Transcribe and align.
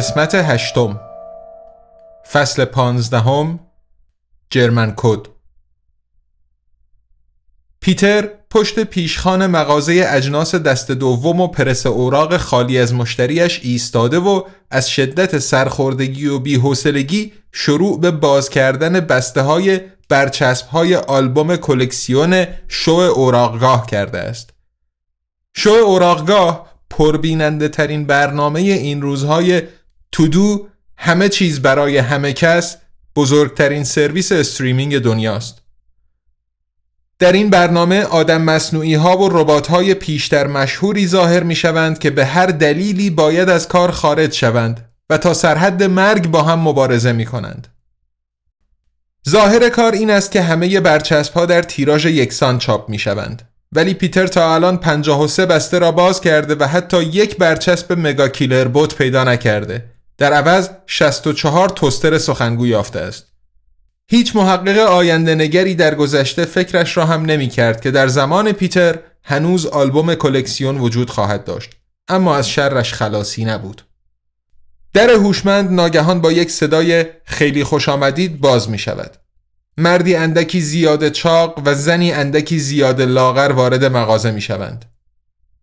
قسمت 0.00 0.34
هشتم 0.34 1.00
فصل 2.32 2.64
پانزدهم 2.64 3.60
جرمن 4.50 4.94
کد 4.96 5.26
پیتر 7.80 8.28
پشت 8.50 8.80
پیشخان 8.80 9.46
مغازه 9.46 10.04
اجناس 10.08 10.54
دست 10.54 10.90
دوم 10.90 11.40
و 11.40 11.48
پرس 11.48 11.86
اوراق 11.86 12.36
خالی 12.36 12.78
از 12.78 12.94
مشتریش 12.94 13.60
ایستاده 13.62 14.18
و 14.18 14.42
از 14.70 14.90
شدت 14.90 15.38
سرخوردگی 15.38 16.26
و 16.26 16.38
بیحوصلگی 16.38 17.32
شروع 17.52 18.00
به 18.00 18.10
باز 18.10 18.50
کردن 18.50 19.00
بسته 19.00 19.40
های 19.40 19.80
برچسب 20.08 20.66
های 20.66 20.96
آلبوم 20.96 21.56
کلکسیون 21.56 22.46
شو 22.68 22.92
اوراقگاه 22.92 23.86
کرده 23.86 24.18
است. 24.18 24.50
شو 25.54 25.70
اوراقگاه 25.70 26.70
پربیننده 26.90 27.68
ترین 27.68 28.06
برنامه 28.06 28.60
این 28.60 29.02
روزهای 29.02 29.62
تودو 30.12 30.68
همه 30.96 31.28
چیز 31.28 31.62
برای 31.62 31.98
همه 31.98 32.32
کس 32.32 32.76
بزرگترین 33.16 33.84
سرویس 33.84 34.32
streaming 34.32 34.98
دنیاست. 34.98 35.62
در 37.18 37.32
این 37.32 37.50
برنامه 37.50 38.02
آدم 38.02 38.42
مصنوعی 38.42 38.94
ها 38.94 39.18
و 39.18 39.28
ربات 39.28 39.66
های 39.66 39.94
پیشتر 39.94 40.46
مشهوری 40.46 41.06
ظاهر 41.06 41.42
می 41.42 41.54
شوند 41.54 41.98
که 41.98 42.10
به 42.10 42.24
هر 42.24 42.46
دلیلی 42.46 43.10
باید 43.10 43.48
از 43.48 43.68
کار 43.68 43.90
خارج 43.90 44.32
شوند 44.32 44.90
و 45.10 45.18
تا 45.18 45.34
سرحد 45.34 45.82
مرگ 45.82 46.26
با 46.30 46.42
هم 46.42 46.60
مبارزه 46.60 47.12
می 47.12 47.24
کنند. 47.24 47.68
ظاهر 49.28 49.68
کار 49.68 49.92
این 49.92 50.10
است 50.10 50.30
که 50.30 50.42
همه 50.42 50.80
برچسب 50.80 51.34
ها 51.34 51.46
در 51.46 51.62
تیراژ 51.62 52.06
یکسان 52.06 52.58
چاپ 52.58 52.88
می 52.88 52.98
شوند. 52.98 53.50
ولی 53.72 53.94
پیتر 53.94 54.26
تا 54.26 54.54
الان 54.54 54.76
53 54.76 55.46
بسته 55.46 55.78
را 55.78 55.92
باز 55.92 56.20
کرده 56.20 56.54
و 56.54 56.64
حتی 56.64 57.02
یک 57.02 57.36
برچسب 57.36 57.92
mega 57.98 58.28
killer 58.28 58.68
bot 58.68 58.94
پیدا 58.94 59.24
نکرده 59.24 59.84
در 60.20 60.32
عوض 60.32 60.70
64 60.86 61.68
توستر 61.68 62.18
سخنگو 62.18 62.66
یافته 62.66 63.00
است. 63.00 63.26
هیچ 64.08 64.36
محقق 64.36 64.78
آینده 64.78 65.34
نگری 65.34 65.74
در 65.74 65.94
گذشته 65.94 66.44
فکرش 66.44 66.96
را 66.96 67.06
هم 67.06 67.24
نمی 67.24 67.48
کرد 67.48 67.80
که 67.80 67.90
در 67.90 68.08
زمان 68.08 68.52
پیتر 68.52 68.98
هنوز 69.24 69.66
آلبوم 69.66 70.14
کلکسیون 70.14 70.78
وجود 70.78 71.10
خواهد 71.10 71.44
داشت 71.44 71.70
اما 72.08 72.36
از 72.36 72.48
شرش 72.48 72.94
خلاصی 72.94 73.44
نبود. 73.44 73.82
در 74.92 75.10
هوشمند 75.10 75.72
ناگهان 75.72 76.20
با 76.20 76.32
یک 76.32 76.50
صدای 76.50 77.04
خیلی 77.24 77.64
خوش 77.64 77.88
آمدید 77.88 78.40
باز 78.40 78.70
می 78.70 78.78
شود. 78.78 79.16
مردی 79.76 80.14
اندکی 80.14 80.60
زیاد 80.60 81.08
چاق 81.08 81.62
و 81.64 81.74
زنی 81.74 82.12
اندکی 82.12 82.58
زیاد 82.58 83.00
لاغر 83.02 83.52
وارد 83.52 83.84
مغازه 83.84 84.30
می 84.30 84.40
شوند. 84.40 84.84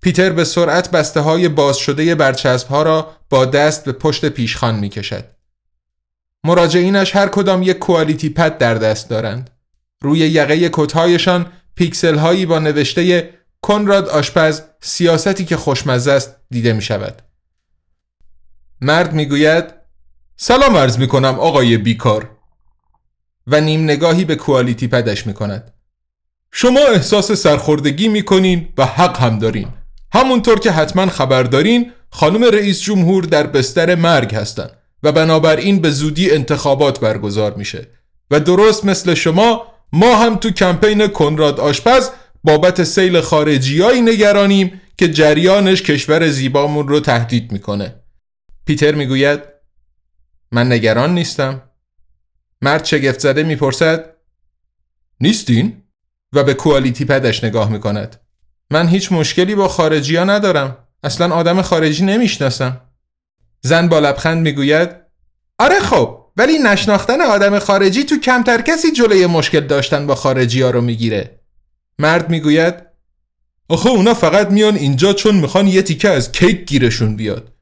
پیتر 0.02 0.30
به 0.30 0.44
سرعت 0.44 0.92
بسته 0.92 1.20
های 1.20 1.50
باز 1.50 1.78
شده 1.78 2.16
برچسب 2.16 2.68
ها 2.68 2.84
را 2.84 3.12
با 3.30 3.46
دست 3.46 3.86
به 3.86 3.92
پشت 3.92 4.26
پیشخان 4.26 4.76
می 4.76 4.90
کشد. 4.90 5.26
مراجعینش 6.44 7.16
هر 7.16 7.28
کدام 7.28 7.64
یک 7.64 7.80
کوالیتی 7.80 8.30
پد 8.30 8.58
در 8.58 8.74
دست 8.74 9.10
دارند. 9.10 9.50
روی 10.02 10.20
یقه 10.20 10.70
کتهایشان 10.74 11.52
پیکسل 11.76 12.18
هایی 12.18 12.46
با 12.46 12.60
نوشته 12.60 13.34
کنراد 13.62 14.10
آشپز 14.10 14.62
سیاستی 14.82 15.46
که 15.46 15.58
خوشمزه 15.58 16.12
است 16.12 16.36
دیده 16.50 16.74
می 16.74 16.82
شود. 16.82 17.22
مرد 18.82 19.14
می 19.14 19.26
گوید 19.26 19.74
سلام 20.38 20.78
عرض 20.78 20.98
می 20.98 21.08
کنم 21.08 21.40
آقای 21.40 21.78
بیکار 21.78 22.30
و 23.48 23.62
نیم 23.62 23.84
نگاهی 23.84 24.26
به 24.26 24.36
کوالیتی 24.36 24.88
پدش 24.88 25.28
می 25.28 25.34
کند. 25.34 25.74
شما 26.52 26.80
احساس 26.80 27.32
سرخوردگی 27.32 28.08
می 28.08 28.24
کنین 28.24 28.70
و 28.78 28.86
حق 28.86 29.18
هم 29.20 29.40
دارین. 29.40 29.77
همونطور 30.14 30.60
که 30.60 30.72
حتما 30.72 31.08
خبر 31.08 31.44
دارین 31.44 31.92
خانم 32.10 32.44
رئیس 32.44 32.82
جمهور 32.82 33.24
در 33.24 33.48
بستر 33.48 33.96
مرگ 33.96 34.36
هستند 34.36 34.72
و 35.04 35.12
بنابراین 35.12 35.82
به 35.82 35.90
زودی 35.92 36.32
انتخابات 36.32 37.00
برگزار 37.00 37.54
میشه. 37.54 37.88
و 38.32 38.40
درست 38.40 38.86
مثل 38.86 39.14
شما 39.14 39.66
ما 39.94 40.16
هم 40.16 40.36
تو 40.36 40.52
کمپین 40.52 41.08
کنراد 41.08 41.60
آشپز 41.60 42.10
بابت 42.44 42.84
سیل 42.84 43.22
خارجیایی 43.22 44.02
نگرانیم 44.02 44.82
که 44.98 45.08
جریانش 45.08 45.82
کشور 45.82 46.30
زیبامون 46.30 46.88
رو 46.88 47.00
تهدید 47.00 47.52
می‌کنه. 47.52 47.96
پیتر 48.66 48.96
می‌گوید 48.96 49.40
من 50.52 50.72
نگران 50.72 51.14
نیستم. 51.14 51.62
مرد 52.62 52.86
شگفت 52.86 53.20
زده 53.20 53.44
می‌پرسد 53.44 54.06
نیستین؟ 55.22 55.84
و 56.34 56.44
به 56.44 56.54
کوالیتی 56.54 57.06
پدش 57.06 57.44
نگاه 57.44 57.72
می‌کند. 57.72 58.27
من 58.72 58.88
هیچ 58.88 59.12
مشکلی 59.12 59.56
با 59.56 59.68
خارجی 59.68 60.16
ها 60.16 60.24
ندارم. 60.24 60.78
اصلا 61.04 61.36
آدم 61.36 61.62
خارجی 61.62 62.06
نمی‌شناسم. 62.06 62.82
زن 63.62 63.88
با 63.88 64.00
لبخند 64.00 64.42
می‌گوید 64.42 64.90
آره 65.60 65.80
خب 65.80 66.24
ولی 66.38 66.58
نشناختن 66.58 67.22
آدم 67.22 67.60
خارجی 67.60 68.04
تو 68.04 68.20
کمتر 68.20 68.62
کسی 68.62 68.92
جلوی 68.92 69.26
مشکل 69.26 69.60
داشتن 69.60 70.08
با 70.08 70.16
خارجی 70.16 70.62
ها 70.62 70.70
رو 70.70 70.82
می‌گیره. 70.82 71.40
مرد 72.00 72.30
می‌گوید 72.30 72.74
آخه 73.70 73.90
اونا 73.90 74.14
فقط 74.14 74.52
میان 74.52 74.76
اینجا 74.76 75.14
چون 75.14 75.36
می‌خوان 75.36 75.68
یه 75.68 75.82
تیکه 75.82 76.10
از 76.10 76.32
کیک 76.32 76.68
گیرشون 76.68 77.16
بیاد. 77.16 77.54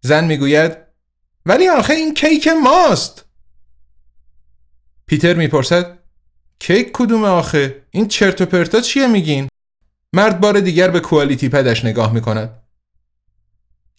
زن 0.00 0.24
می‌گوید 0.24 0.76
ولی 1.46 1.68
آخه 1.68 1.94
این 1.94 2.14
کیک 2.14 2.48
ماست. 2.48 3.24
پیتر 5.06 5.34
می‌پرسد 5.34 5.98
کیک 6.58 6.90
کدوم 6.92 7.24
آخه؟ 7.24 7.82
این 7.90 8.08
چرت 8.08 8.40
و 8.40 8.46
پرتا 8.46 8.80
چیه 8.80 9.06
میگین؟ 9.06 9.48
مرد 10.12 10.40
بار 10.40 10.60
دیگر 10.60 10.90
به 10.90 11.00
کوالیتی 11.00 11.48
پدش 11.48 11.84
نگاه 11.84 12.12
می‌کند 12.12 12.62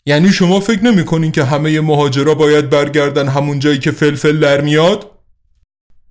یعنی 0.05 0.29
شما 0.29 0.59
فکر 0.59 0.83
نمی‌کنین 0.83 1.31
که 1.31 1.43
همه 1.43 1.81
مهاجرا 1.81 2.35
باید 2.35 2.69
برگردن 2.69 3.27
همون 3.27 3.59
جایی 3.59 3.79
که 3.79 3.91
فلفل 3.91 4.39
در 4.39 4.61
میاد؟ 4.61 5.11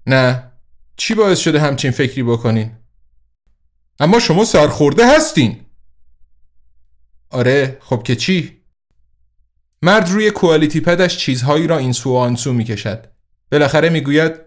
نه 0.06 0.52
چی 0.96 1.14
باعث 1.14 1.38
شده 1.38 1.60
همچین 1.60 1.90
فکری 1.90 2.22
بکنین؟ 2.22 2.72
اما 4.00 4.18
شما 4.18 4.44
سرخورده 4.44 5.16
هستین 5.16 5.60
آره 7.30 7.78
خب 7.80 8.02
که 8.02 8.16
چی؟ 8.16 8.56
مرد 9.82 10.10
روی 10.10 10.30
کوالیتی 10.30 10.80
پدش 10.80 11.16
چیزهایی 11.16 11.66
را 11.66 11.78
این 11.78 11.92
سو 11.92 12.12
و 12.12 12.16
آن 12.16 12.36
سو 12.36 12.52
می‌کشد 12.52 13.06
بالاخره 13.52 13.88
می‌گوید 13.88 14.45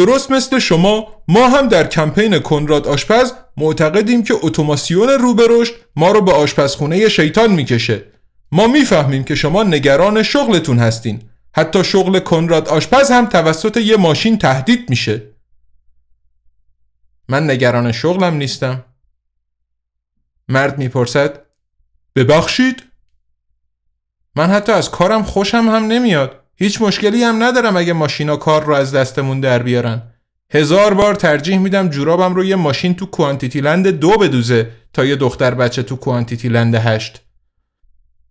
درست 0.00 0.30
مثل 0.30 0.58
شما 0.58 1.22
ما 1.28 1.48
هم 1.48 1.68
در 1.68 1.86
کمپین 1.86 2.38
کنراد 2.38 2.88
آشپز 2.88 3.32
معتقدیم 3.56 4.24
که 4.24 4.34
اتوماسیون 4.42 5.08
رو 5.08 5.34
به 5.34 5.46
رشد 5.50 5.74
ما 5.96 6.10
رو 6.10 6.20
به 6.20 6.32
آشپزخونه 6.32 7.08
شیطان 7.08 7.52
می‌کشه. 7.52 8.04
ما 8.52 8.66
می‌فهمیم 8.66 9.24
که 9.24 9.34
شما 9.34 9.62
نگران 9.62 10.22
شغلتون 10.22 10.78
هستین. 10.78 11.22
حتی 11.54 11.84
شغل 11.84 12.18
کنراد 12.18 12.68
آشپز 12.68 13.10
هم 13.10 13.26
توسط 13.26 13.76
یه 13.76 13.96
ماشین 13.96 14.38
تهدید 14.38 14.90
میشه. 14.90 15.22
من 17.28 17.50
نگران 17.50 17.92
شغلم 17.92 18.34
نیستم. 18.34 18.84
مرد 20.48 20.78
می‌پرسد 20.78 21.46
ببخشید؟ 22.16 22.82
من 24.36 24.50
حتی 24.50 24.72
از 24.72 24.90
کارم 24.90 25.22
خوشم 25.22 25.68
هم 25.68 25.84
نمیاد. 25.84 26.39
هیچ 26.62 26.82
مشکلی 26.82 27.22
هم 27.22 27.42
ندارم 27.42 27.76
اگه 27.76 27.92
ماشینا 27.92 28.36
کار 28.36 28.64
رو 28.64 28.74
از 28.74 28.94
دستمون 28.94 29.40
در 29.40 29.62
بیارن 29.62 30.02
هزار 30.52 30.94
بار 30.94 31.14
ترجیح 31.14 31.58
میدم 31.58 31.88
جورابم 31.88 32.34
رو 32.34 32.44
یه 32.44 32.56
ماشین 32.56 32.94
تو 32.94 33.06
کوانتیتی 33.06 33.60
لند 33.60 33.88
دو 33.88 34.10
بدوزه 34.10 34.70
تا 34.92 35.04
یه 35.04 35.16
دختر 35.16 35.54
بچه 35.54 35.82
تو 35.82 35.96
کوانتیتی 35.96 36.48
لند 36.48 36.74
هشت 36.74 37.20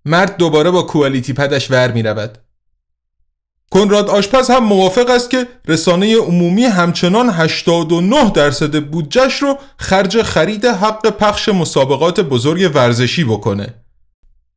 مرد 0.06 0.38
دوباره 0.38 0.72
با 0.72 0.82
کوالیتی 0.82 1.34
پدش 1.34 1.72
ور 1.72 1.92
می 1.92 2.04
رود. 2.04 2.38
کنراد 3.72 4.10
آشپز 4.10 4.50
هم 4.50 4.64
موافق 4.64 5.10
است 5.10 5.30
که 5.30 5.48
رسانه 5.68 6.18
عمومی 6.18 6.64
همچنان 6.64 7.30
89 7.30 8.32
درصد 8.32 8.84
بودجش 8.84 9.42
رو 9.42 9.58
خرج 9.78 10.22
خرید 10.22 10.66
حق 10.66 11.10
پخش 11.10 11.50
مسابقات 11.50 12.20
بزرگ 12.20 12.72
ورزشی 12.76 13.24
بکنه. 13.24 13.74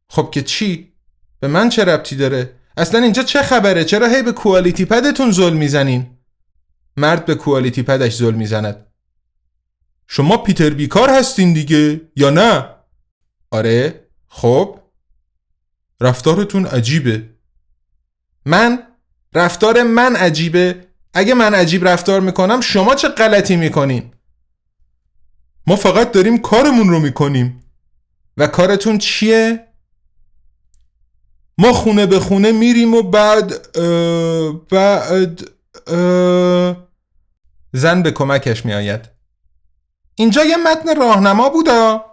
خب 0.08 0.30
که 0.32 0.42
چی؟ 0.42 0.92
به 1.40 1.48
من 1.48 1.68
چه 1.68 1.84
ربطی 1.84 2.16
داره؟ 2.16 2.61
اصلا 2.76 3.00
اینجا 3.00 3.22
چه 3.22 3.42
خبره؟ 3.42 3.84
چرا 3.84 4.08
هی 4.08 4.22
به 4.22 4.32
کوالیتی 4.32 4.84
پدتون 4.84 5.32
ظلم 5.32 5.56
می‌زنین؟ 5.56 6.18
مرد 6.96 7.24
به 7.24 7.34
کوالیتی 7.34 7.82
پدش 7.82 8.16
ظلم 8.16 8.36
می‌زند. 8.36 8.86
شما 10.06 10.36
پیتر 10.36 10.70
بیکار 10.70 11.10
هستین 11.10 11.52
دیگه 11.52 12.00
یا 12.16 12.30
نه؟ 12.30 12.66
آره 13.50 14.08
خب. 14.28 14.78
رفتارتون 16.00 16.66
عجیبه. 16.66 17.28
من؟ 18.46 18.82
رفتار 19.34 19.82
من 19.82 20.16
عجیبه. 20.16 20.86
اگه 21.14 21.34
من 21.34 21.54
عجیب 21.54 21.88
رفتار 21.88 22.20
می‌کنم 22.20 22.60
شما 22.60 22.94
چه 22.94 23.08
غلطی 23.08 23.56
می‌کنین؟ 23.56 24.14
ما 25.66 25.76
فقط 25.76 26.12
داریم 26.12 26.38
کارمون 26.38 26.88
رو 26.88 26.98
می‌کنیم. 26.98 27.60
و 28.36 28.46
کارتون 28.46 28.98
چیه؟ 28.98 29.71
ما 31.58 31.72
خونه 31.72 32.06
به 32.06 32.20
خونه 32.20 32.52
میریم 32.52 32.94
و 32.94 33.02
بعد 33.02 33.72
بعد 34.68 35.40
زن 37.72 38.02
به 38.02 38.10
کمکش 38.10 38.66
میآید 38.66 39.00
اینجا 40.14 40.44
یه 40.44 40.56
متن 40.56 40.96
راهنما 40.96 41.48
بودا 41.48 42.04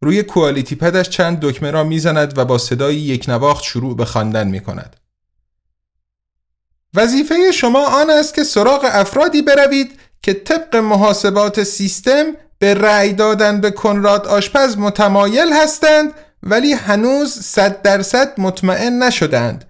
روی 0.00 0.22
کوالیتی 0.22 0.74
پدش 0.74 1.08
چند 1.08 1.40
دکمه 1.40 1.70
را 1.70 1.84
می‌زند 1.84 2.38
و 2.38 2.44
با 2.44 2.58
صدای 2.58 2.96
یک 2.96 3.28
نواخت 3.28 3.64
شروع 3.64 3.96
به 3.96 4.04
خواندن 4.04 4.48
می 4.48 4.60
کند. 4.60 4.96
وظیفه 6.94 7.52
شما 7.52 7.86
آن 7.86 8.10
است 8.10 8.34
که 8.34 8.44
سراغ 8.44 8.86
افرادی 8.92 9.42
بروید 9.42 10.00
که 10.22 10.34
طبق 10.34 10.76
محاسبات 10.76 11.62
سیستم 11.62 12.24
به 12.58 12.74
رأی 12.74 13.12
دادن 13.12 13.60
به 13.60 13.70
کنراد 13.70 14.26
آشپز 14.26 14.78
متمایل 14.78 15.52
هستند 15.52 16.12
ولی 16.42 16.72
هنوز 16.72 17.32
صد 17.32 17.82
درصد 17.82 18.40
مطمئن 18.40 19.02
نشدند. 19.02 19.64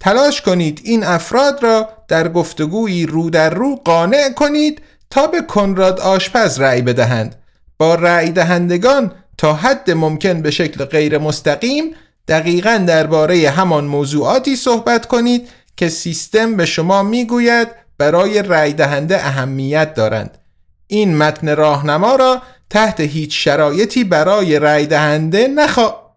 تلاش 0.00 0.42
کنید 0.42 0.80
این 0.84 1.04
افراد 1.04 1.62
را 1.62 1.88
در 2.08 2.28
گفتگویی 2.28 3.06
رو 3.06 3.30
در 3.30 3.50
رو 3.50 3.76
قانع 3.76 4.32
کنید 4.32 4.82
تا 5.10 5.26
به 5.26 5.42
کنراد 5.42 6.00
آشپز 6.00 6.60
رأی 6.60 6.82
بدهند. 6.82 7.36
با 7.78 7.94
رأی 7.94 8.30
دهندگان 8.30 9.12
تا 9.38 9.54
حد 9.54 9.90
ممکن 9.90 10.42
به 10.42 10.50
شکل 10.50 10.84
غیر 10.84 11.18
مستقیم 11.18 11.84
دقیقا 12.28 12.84
درباره 12.86 13.50
همان 13.50 13.84
موضوعاتی 13.84 14.56
صحبت 14.56 15.06
کنید 15.06 15.48
که 15.76 15.88
سیستم 15.88 16.56
به 16.56 16.66
شما 16.66 17.02
می‌گوید 17.02 17.68
برای 17.98 18.42
رأی 18.42 18.72
دهنده 18.72 19.16
اهمیت 19.16 19.94
دارند. 19.94 20.38
این 20.86 21.16
متن 21.16 21.56
راهنما 21.56 22.16
را 22.16 22.42
تحت 22.70 23.00
هیچ 23.00 23.44
شرایطی 23.44 24.04
برای 24.04 24.58
رأی 24.58 24.86
دهنده 24.86 25.48
نخوا 25.48 26.09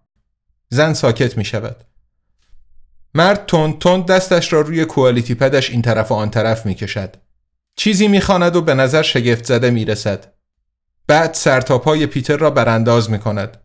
زن 0.73 0.93
ساکت 0.93 1.37
می 1.37 1.45
شود. 1.45 1.75
مرد 3.13 3.45
تند 3.45 3.79
تند 3.79 4.05
دستش 4.05 4.53
را 4.53 4.61
روی 4.61 4.85
کوالیتی 4.85 5.35
پدش 5.35 5.69
این 5.69 5.81
طرف 5.81 6.11
و 6.11 6.13
آن 6.13 6.29
طرف 6.29 6.65
می 6.65 6.75
کشد. 6.75 7.15
چیزی 7.75 8.07
می 8.07 8.21
و 8.29 8.61
به 8.61 8.73
نظر 8.73 9.01
شگفت 9.01 9.45
زده 9.45 9.69
می 9.69 9.85
رسد. 9.85 10.33
بعد 11.07 11.33
سرتاپای 11.33 12.05
پیتر 12.05 12.37
را 12.37 12.49
برانداز 12.49 13.09
می 13.09 13.19
کند. 13.19 13.57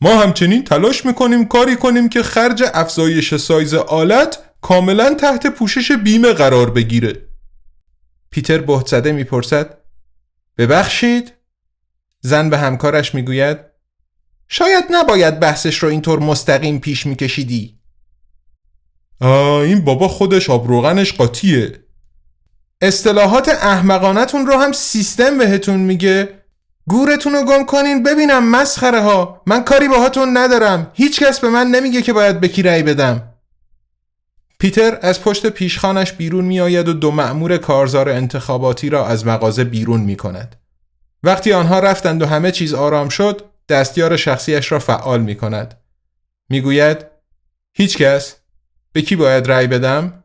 ما 0.00 0.22
همچنین 0.22 0.64
تلاش 0.64 1.06
می 1.06 1.14
کنیم 1.14 1.48
کاری 1.48 1.76
کنیم 1.76 2.08
که 2.08 2.22
خرج 2.22 2.64
افزایش 2.74 3.34
سایز 3.34 3.74
آلت 3.74 4.38
کاملا 4.60 5.14
تحت 5.14 5.46
پوشش 5.46 5.92
بیمه 5.92 6.32
قرار 6.32 6.70
بگیره. 6.70 7.22
پیتر 8.30 8.58
بهت 8.58 8.86
زده 8.86 9.12
می‌پرسد 9.12 9.78
ببخشید. 10.58 11.32
زن 12.20 12.50
به 12.50 12.58
همکارش 12.58 13.14
می‌گوید 13.14 13.69
شاید 14.52 14.84
نباید 14.90 15.40
بحثش 15.40 15.78
رو 15.78 15.88
اینطور 15.88 16.18
مستقیم 16.18 16.78
پیش 16.78 17.06
میکشیدی. 17.06 17.78
این 19.20 19.84
بابا 19.84 20.08
خودش 20.08 20.50
آبروغنش 20.50 21.12
قاطیه. 21.12 21.72
اصطلاحات 22.80 23.48
احمقانتون 23.48 24.46
رو 24.46 24.58
هم 24.58 24.72
سیستم 24.72 25.38
بهتون 25.38 25.80
میگه. 25.80 26.28
گورتون 26.86 27.32
رو 27.32 27.44
گم 27.44 27.64
کنین 27.64 28.02
ببینم 28.02 28.50
مسخره 28.50 29.00
ها 29.00 29.42
من 29.46 29.64
کاری 29.64 29.88
باهاتون 29.88 30.36
ندارم. 30.36 30.90
هیچکس 30.94 31.40
به 31.40 31.48
من 31.48 31.66
نمیگه 31.66 32.02
که 32.02 32.12
باید 32.12 32.40
به 32.40 32.48
کی 32.48 32.62
رأی 32.62 32.82
بدم. 32.82 33.22
پیتر 34.58 34.98
از 35.02 35.22
پشت 35.22 35.46
پیشخانش 35.46 36.12
بیرون 36.12 36.44
می 36.44 36.60
آید 36.60 36.88
و 36.88 36.92
دو 36.92 37.10
مأمور 37.10 37.56
کارزار 37.56 38.08
انتخاباتی 38.08 38.90
را 38.90 39.06
از 39.06 39.26
مغازه 39.26 39.64
بیرون 39.64 40.00
می 40.00 40.16
کند. 40.16 40.56
وقتی 41.22 41.52
آنها 41.52 41.78
رفتند 41.78 42.22
و 42.22 42.26
همه 42.26 42.50
چیز 42.50 42.74
آرام 42.74 43.08
شد 43.08 43.49
دستیار 43.70 44.16
شخصیش 44.16 44.72
را 44.72 44.78
فعال 44.78 45.20
می 45.20 45.34
کند. 45.34 45.80
می 46.48 46.60
گوید 46.60 47.06
هیچ 47.72 47.98
کس 47.98 48.36
به 48.92 49.02
کی 49.02 49.16
باید 49.16 49.50
رأی 49.50 49.66
بدم؟ 49.66 50.24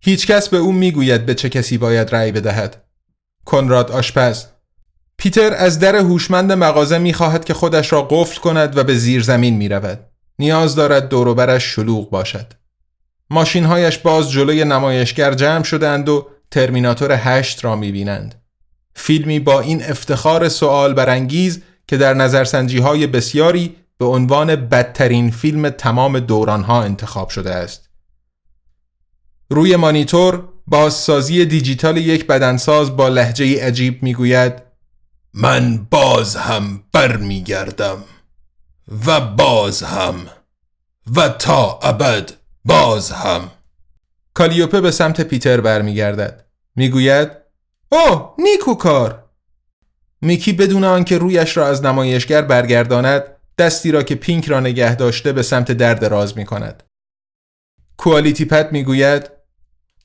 هیچ 0.00 0.26
کس 0.26 0.48
به 0.48 0.56
او 0.56 0.72
می 0.72 0.92
گوید 0.92 1.26
به 1.26 1.34
چه 1.34 1.48
کسی 1.48 1.78
باید 1.78 2.14
رأی 2.14 2.32
بدهد. 2.32 2.84
کنراد 3.44 3.90
آشپز 3.90 4.44
پیتر 5.16 5.54
از 5.54 5.78
در 5.78 5.96
هوشمند 5.96 6.52
مغازه 6.52 6.98
می 6.98 7.12
خواهد 7.12 7.44
که 7.44 7.54
خودش 7.54 7.92
را 7.92 8.02
قفل 8.02 8.40
کند 8.40 8.76
و 8.76 8.84
به 8.84 8.94
زیر 8.94 9.22
زمین 9.22 9.56
می 9.56 9.68
رود. 9.68 9.98
نیاز 10.38 10.74
دارد 10.74 11.08
دوروبرش 11.08 11.64
شلوغ 11.64 12.10
باشد. 12.10 12.46
ماشینهایش 13.30 13.98
باز 13.98 14.30
جلوی 14.30 14.64
نمایشگر 14.64 15.34
جمع 15.34 15.62
شدند 15.62 16.08
و 16.08 16.28
ترمیناتور 16.50 17.12
هشت 17.12 17.64
را 17.64 17.76
می‌بینند. 17.76 18.34
فیلمی 18.94 19.40
با 19.40 19.60
این 19.60 19.84
افتخار 19.84 20.48
سوال 20.48 20.94
برانگیز 20.94 21.62
که 21.86 21.96
در 21.96 22.14
نظرسنجی 22.14 22.78
های 22.78 23.06
بسیاری 23.06 23.76
به 23.98 24.04
عنوان 24.04 24.56
بدترین 24.56 25.30
فیلم 25.30 25.70
تمام 25.70 26.18
دورانها 26.18 26.82
انتخاب 26.82 27.28
شده 27.28 27.54
است. 27.54 27.90
روی 29.50 29.76
مانیتور 29.76 30.48
بازسازی 30.66 31.44
دیجیتال 31.44 31.96
یک 31.96 32.26
بدنساز 32.26 32.96
با 32.96 33.08
لحجه 33.08 33.66
عجیب 33.66 34.02
می‌گوید 34.02 34.62
من 35.34 35.86
باز 35.90 36.36
هم 36.36 36.82
برمیگردم 36.92 38.04
و 39.06 39.20
باز 39.20 39.82
هم 39.82 40.26
و 41.16 41.28
تا 41.28 41.78
ابد 41.82 42.32
باز 42.64 43.10
هم. 43.10 43.50
کالیوپه 44.34 44.80
به 44.80 44.90
سمت 44.90 45.20
پیتر 45.20 45.60
برمیگردد. 45.60 46.46
می‌گوید 46.76 47.28
اوه 47.88 48.34
نیکو 48.38 48.74
کار! 48.74 49.21
میکی 50.22 50.52
بدون 50.52 50.84
آنکه 50.84 51.18
رویش 51.18 51.56
را 51.56 51.66
از 51.66 51.84
نمایشگر 51.84 52.42
برگرداند 52.42 53.24
دستی 53.58 53.92
را 53.92 54.02
که 54.02 54.14
پینک 54.14 54.48
را 54.48 54.60
نگه 54.60 54.94
داشته 54.94 55.32
به 55.32 55.42
سمت 55.42 55.72
درد 55.72 56.04
راز 56.04 56.36
می 56.36 56.44
کند. 56.44 56.82
کوالیتی 57.96 58.44
پد 58.44 58.72
می‌گوید 58.72 59.30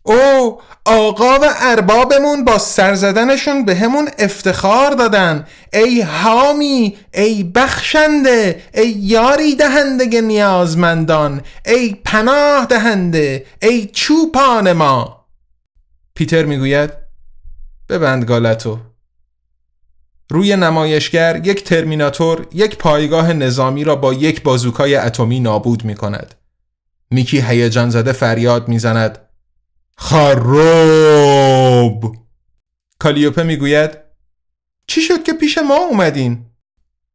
او 0.03 0.61
آقا 0.85 1.39
و 1.39 1.53
اربابمون 1.59 2.45
با 2.45 2.57
سر 2.57 2.95
زدنشون 2.95 3.65
به 3.65 3.75
همون 3.75 4.09
افتخار 4.19 4.91
دادن. 4.91 5.47
ای 5.73 6.01
حامی 6.01 6.97
ای 7.13 7.43
بخشنده 7.43 8.61
ای 8.73 8.89
یاری 8.89 9.55
دهنده 9.55 10.21
نیازمندان. 10.21 11.41
ای 11.65 11.95
پناه 12.05 12.65
دهنده 12.65 13.45
ای 13.61 13.85
چوپان 13.85 14.71
ما. 14.71 15.25
پیتر 16.15 16.45
می‌گوید 16.45 16.93
ببند 17.89 18.25
گالتو. 18.25 18.79
روی 20.29 20.55
نمایشگر 20.55 21.41
یک 21.45 21.63
ترمیناتور 21.63 22.47
یک 22.53 22.77
پایگاه 22.77 23.33
نظامی 23.33 23.83
را 23.83 23.95
با 23.95 24.13
یک 24.13 24.43
بازوکای 24.43 24.95
اتمی 24.95 25.39
نابود 25.39 25.85
می 25.85 25.95
کند. 25.95 26.35
میکی 27.11 27.41
هیجان 27.41 27.89
زده 27.89 28.11
فریاد 28.11 28.67
می‌زند. 28.67 29.19
خراب! 29.97 31.35
کالیوپه 32.99 33.43
می‌گوید 33.43 33.91
چی 34.87 35.01
شد 35.01 35.23
که 35.23 35.33
پیش 35.33 35.57
ما 35.57 35.75
اومدین؟ 35.75 36.45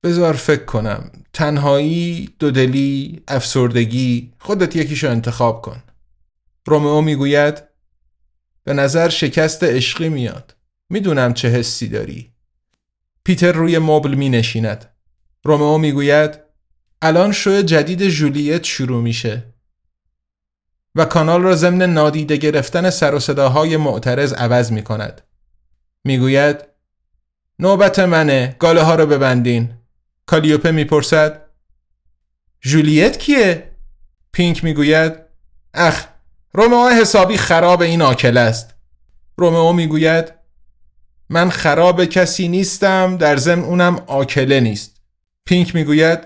بذار 0.03 0.35
فکر 0.35 0.65
کنم. 0.65 1.11
تنهایی، 1.33 2.35
دودلی، 2.39 3.23
افسردگی 3.29 4.33
خودت 4.39 4.77
یکیشو 4.77 5.11
انتخاب 5.11 5.63
کن. 5.63 5.83
رومئو 6.67 7.01
می‌گوید 7.01 7.63
به 8.65 8.73
نظر 8.73 9.09
شکست 9.09 9.65
عشقی 9.65 10.09
میاد. 10.09 10.57
می‌دونم 10.91 11.35
چه 11.35 11.49
حسی 11.49 11.89
داری. 11.89 12.32
پیتر 13.25 13.53
روی 13.53 13.79
مبل 13.79 14.15
می 14.15 14.29
نشیند 14.29 14.91
رومئو 15.45 15.79
می‌گوید 15.79 16.39
الان 17.03 17.33
شو 17.33 17.63
جدید 17.63 18.09
جولیت 18.09 18.65
شروع 18.65 19.03
میشه 19.03 19.45
و 20.95 21.05
کانال 21.05 21.43
را 21.43 21.57
ضمن 21.57 21.83
نادیده 21.83 22.37
گرفتن 22.37 22.91
سر 22.91 23.15
و 23.15 23.19
صداهای 23.19 23.77
معترض 23.77 24.33
عوض 24.33 24.73
می 24.73 24.83
کند. 24.83 25.21
می 26.05 26.19
گوید 26.19 26.57
نوبت 27.59 27.99
منه 27.99 28.57
گاله 28.59 28.83
ها 28.83 28.95
رو 28.95 29.07
ببندین. 29.07 29.75
کالیوپه 30.27 30.71
می‌پرسد 30.71 31.43
جولیت 32.61 33.19
کیه؟ 33.19 33.73
پینک 34.33 34.65
می‌گوید 34.65 35.13
اخ 35.75 36.07
رومئو 36.53 36.89
حسابی 36.89 37.37
خراب 37.37 37.83
این 37.83 38.03
آکل 38.03 38.37
است. 38.37 38.75
رومئو 39.37 39.73
می‌گوید 39.73 40.42
من 41.33 41.51
خراب 41.51 42.05
کسی 42.05 42.49
نیستم 42.49 43.17
در 43.17 43.37
ضمن 43.37 43.65
اونم 43.65 43.97
آکله 44.07 44.61
نیست. 44.61 44.97
پینک 45.45 45.75
می‌گوید 45.75 46.19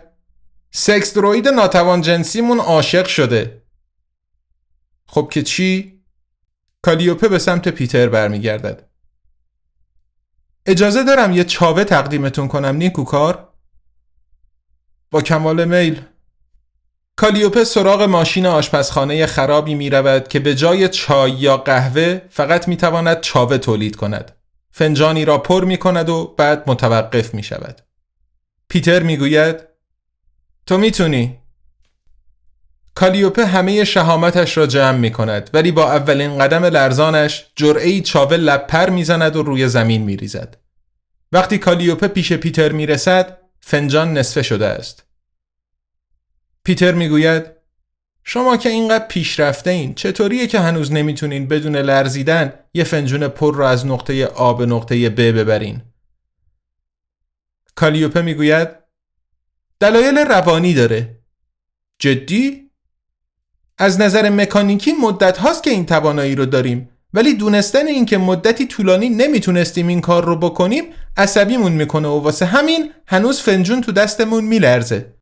سکس 0.71 1.15
دروید 1.15 1.49
ناتوان 1.49 2.03
جنسیمون 2.03 2.59
عاشق 2.59 3.07
شده 3.07 3.63
خب 5.07 5.29
که 5.33 5.43
چی؟ 5.43 6.01
کالیوپه 6.83 7.29
به 7.29 7.39
سمت 7.39 7.69
پیتر 7.69 8.09
برمیگردد. 8.09 8.89
اجازه 10.67 11.05
دارم 11.05 11.33
یه 11.33 11.45
چاوه 11.45 11.85
تقدیمتون 11.85 12.49
کنم 12.49 12.77
نیکوکار؟ 12.77 13.49
با 15.11 15.23
کمال 15.23 15.65
میل 15.65 16.01
کالیوپه 17.17 17.65
سراغ 17.65 18.03
ماشین 18.03 18.47
آشپزخانه 18.47 19.27
خرابی 19.27 19.75
می 19.75 19.91
رود 19.91 20.29
که 20.29 20.41
به 20.41 20.55
جای 20.55 20.89
چای 20.89 21.31
یا 21.31 21.57
قهوه 21.57 22.21
فقط 22.31 22.69
می 22.69 22.77
تواند 22.77 23.21
چاوه 23.21 23.59
تولید 23.59 23.97
کند. 23.97 24.36
فنجانی 24.79 25.25
را 25.25 25.39
پر 25.39 25.65
می 25.65 25.77
کند 25.77 26.09
و 26.09 26.35
بعد 26.39 26.63
متوقف 26.67 27.35
می 27.35 27.43
شود. 27.43 27.83
پیتر 28.69 29.03
می 29.03 29.17
گوید 29.17 29.57
تو 30.67 30.79
می‌تونی. 30.79 31.39
کالیوپه 32.95 33.47
همه 33.47 33.85
شهامتش 33.85 34.57
را 34.57 34.67
جمع 34.67 34.99
می 34.99 35.11
کند 35.11 35.51
ولی 35.53 35.73
با 35.73 35.93
اولین 35.93 36.39
قدم 36.39 36.65
لرزانش 36.65 37.47
جرعه 37.57 38.01
چاوه 38.01 38.37
لپر 38.37 38.91
می‌زند 38.91 39.37
و 39.37 39.43
روی 39.43 39.69
زمین 39.69 40.03
می 40.03 40.17
ریزد. 40.17 40.57
وقتی 41.33 41.59
کالیوپه 41.59 42.09
پیش 42.09 42.33
پیتر 42.33 42.73
می 42.73 42.87
رسد 42.87 43.39
فنجان 43.61 44.13
نصفه 44.13 44.43
شده 44.43 44.67
است. 44.67 45.05
پیتر 46.65 46.93
می‌گوید 46.93 47.56
شما 48.29 48.57
که 48.57 48.69
اینقدر 48.69 49.07
پیشرفته 49.07 49.71
این 49.71 49.95
چطوریه 49.95 50.47
که 50.47 50.61
هنوز 50.61 50.93
نمی‌تونین 50.93 51.49
بدون 51.49 51.77
لرزیدن 51.77 52.53
یه 52.75 52.85
فنجون 52.85 53.29
پر 53.29 53.55
را 53.55 53.69
از 53.71 53.87
نقطه 53.87 54.27
آ 54.27 54.53
به 54.53 54.67
نقطه 54.67 55.11
ب 55.11 55.21
ببرین؟ 55.21 55.83
کالیوپه 57.75 58.23
می‌گوید 58.23 58.69
دلایل 59.81 60.19
روانی 60.19 60.75
داره. 60.75 61.19
جدی؟ 61.99 62.71
از 63.79 64.01
نظر 64.01 64.29
مکانیکی 64.29 64.93
مدت 64.93 65.39
هاست 65.39 65.63
که 65.63 65.71
این 65.71 65.87
توانایی 65.87 66.35
رو 66.35 66.47
داریم 66.47 66.91
ولی 67.13 67.35
دونستن 67.35 67.87
اینکه 67.87 68.19
مدتی 68.19 68.67
طولانی 68.67 69.09
نمی‌تونستیم 69.09 69.87
این 69.87 70.01
کار 70.01 70.25
رو 70.25 70.37
بکنیم 70.37 70.85
عصبیمون 71.17 71.73
می‌کنه 71.73 72.09
و 72.09 72.21
واسه 72.21 72.47
همین 72.47 72.93
هنوز 73.07 73.41
فنجون 73.41 73.81
تو 73.81 73.93
دستمون 73.93 74.45
میلرزه. 74.45 75.16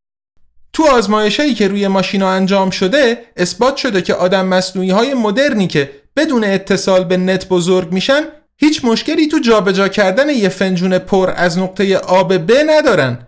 تو 0.75 0.87
آزمایشایی 0.87 1.55
که 1.55 1.69
روی 1.69 1.89
ماشینا 1.89 2.31
انجام 2.31 2.71
شده 2.71 3.19
اثبات 3.37 3.77
شده 3.77 4.03
که 4.03 4.15
آدم 4.15 4.47
مصنوعی 4.47 4.91
های 4.91 5.15
مدرنی 5.15 5.67
که 5.67 5.91
بدون 6.17 6.45
اتصال 6.45 7.05
به 7.05 7.17
نت 7.17 7.49
بزرگ 7.49 7.93
میشن 7.93 8.21
هیچ 8.57 8.85
مشکلی 8.85 9.29
تو 9.29 9.39
جابجا 9.39 9.89
کردن 9.89 10.29
یه 10.29 10.49
فنجون 10.49 10.99
پر 10.99 11.33
از 11.37 11.59
نقطه 11.59 11.97
آب 11.97 12.37
ب 12.37 12.53
ندارن 12.67 13.19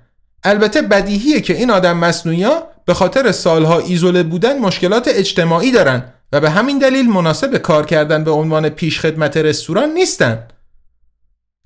البته 0.45 0.83
بدیهیه 0.83 1.41
که 1.41 1.57
این 1.57 1.71
آدم 1.71 1.97
مصنوعی 1.97 2.43
ها 2.43 2.69
به 2.87 2.95
خاطر 2.95 3.33
سالها 3.33 3.79
ایزوله 3.79 4.23
بودن 4.23 4.59
مشکلات 4.59 5.09
اجتماعی 5.09 5.71
دارن 5.71 6.13
و 6.33 6.41
به 6.41 6.51
همین 6.51 6.79
دلیل 6.79 7.11
مناسب 7.11 7.57
کار 7.57 7.87
کردن 7.87 8.25
به 8.25 8.31
عنوان 8.31 8.69
پیشخدمت 8.69 9.37
رستوران 9.37 9.91
نیستن 9.91 10.47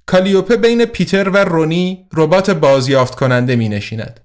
کالیوپه 0.06 0.56
بین 0.56 0.84
پیتر 0.84 1.28
و 1.28 1.36
رونی 1.36 2.06
ربات 2.12 2.50
بازیافت 2.50 3.14
کننده 3.14 3.56
می 3.56 3.68
نشیند. 3.68 4.20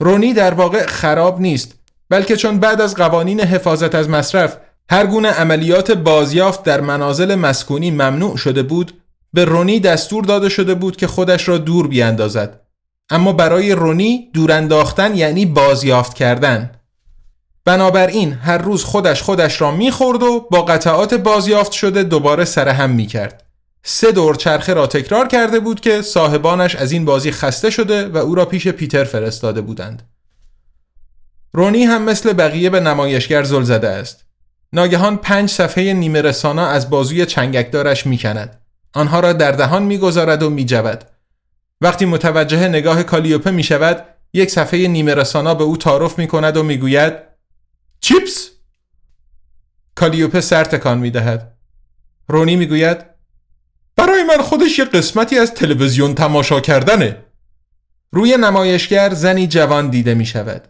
رونی 0.00 0.32
در 0.32 0.54
واقع 0.54 0.86
خراب 0.86 1.40
نیست 1.40 1.74
بلکه 2.08 2.36
چون 2.36 2.58
بعد 2.58 2.80
از 2.80 2.94
قوانین 2.94 3.40
حفاظت 3.40 3.94
از 3.94 4.08
مصرف 4.08 4.56
هر 4.90 5.06
گونه 5.06 5.28
عملیات 5.28 5.90
بازیافت 5.90 6.62
در 6.62 6.80
منازل 6.80 7.34
مسکونی 7.34 7.90
ممنوع 7.90 8.36
شده 8.36 8.62
بود 8.62 8.92
به 9.32 9.44
رونی 9.44 9.80
دستور 9.80 10.24
داده 10.24 10.48
شده 10.48 10.74
بود 10.74 10.96
که 10.96 11.06
خودش 11.06 11.48
را 11.48 11.58
دور 11.58 11.88
بیاندازد. 11.88 12.60
اما 13.10 13.32
برای 13.32 13.72
رونی 13.72 14.30
دور 14.32 14.52
انداختن 14.52 15.16
یعنی 15.16 15.46
بازیافت 15.46 16.14
کردن. 16.14 16.70
بنابراین 17.64 18.32
هر 18.32 18.58
روز 18.58 18.84
خودش 18.84 19.22
خودش 19.22 19.60
را 19.60 19.70
می‌خورد 19.70 20.22
و 20.22 20.46
با 20.50 20.62
قطعات 20.62 21.14
بازیافت 21.14 21.72
شده 21.72 22.02
دوباره 22.02 22.44
سرهم 22.44 22.90
می‌کرد. 22.90 23.43
سه 23.86 24.12
دور 24.12 24.34
چرخه 24.34 24.74
را 24.74 24.86
تکرار 24.86 25.28
کرده 25.28 25.60
بود 25.60 25.80
که 25.80 26.02
صاحبانش 26.02 26.76
از 26.76 26.92
این 26.92 27.04
بازی 27.04 27.30
خسته 27.30 27.70
شده 27.70 28.08
و 28.08 28.16
او 28.16 28.34
را 28.34 28.44
پیش 28.44 28.68
پیتر 28.68 29.04
فرستاده 29.04 29.60
بودند. 29.60 30.02
رونی 31.52 31.84
هم 31.84 32.02
مثل 32.02 32.32
بقیه 32.32 32.70
به 32.70 32.80
نمایشگر 32.80 33.42
زل 33.42 33.62
زده 33.62 33.88
است. 33.88 34.24
ناگهان 34.72 35.16
پنج 35.16 35.50
صفحه 35.50 35.92
نیمه 35.92 36.22
رسانا 36.22 36.66
از 36.66 36.90
بازوی 36.90 37.26
چنگکدارش 37.26 38.06
می‌کند. 38.06 38.60
آنها 38.92 39.20
را 39.20 39.32
در 39.32 39.52
دهان 39.52 39.82
می‌گذارد 39.82 40.42
و 40.42 40.50
میجود. 40.50 41.04
وقتی 41.80 42.04
متوجه 42.04 42.68
نگاه 42.68 43.02
کالیوپه 43.02 43.50
می 43.50 43.62
شود 43.62 44.04
یک 44.32 44.50
صفحه 44.50 44.88
نیمه 44.88 45.14
رسانا 45.14 45.54
به 45.54 45.64
او 45.64 45.76
تعارف 45.76 46.18
می 46.18 46.26
کند 46.26 46.56
و 46.56 46.62
می‌گوید 46.62 47.14
چیپس 48.00 48.50
کالیوپه 49.94 50.40
سر 50.40 50.64
تکان 50.64 50.98
می 50.98 51.10
دهد. 51.10 51.54
رونی 52.28 52.56
می‌گوید 52.56 53.13
برای 53.96 54.22
من 54.22 54.42
خودش 54.42 54.78
یه 54.78 54.84
قسمتی 54.84 55.38
از 55.38 55.54
تلویزیون 55.54 56.14
تماشا 56.14 56.60
کردنه 56.60 57.16
روی 58.12 58.36
نمایشگر 58.36 59.14
زنی 59.14 59.46
جوان 59.46 59.90
دیده 59.90 60.14
می 60.14 60.26
شود 60.26 60.68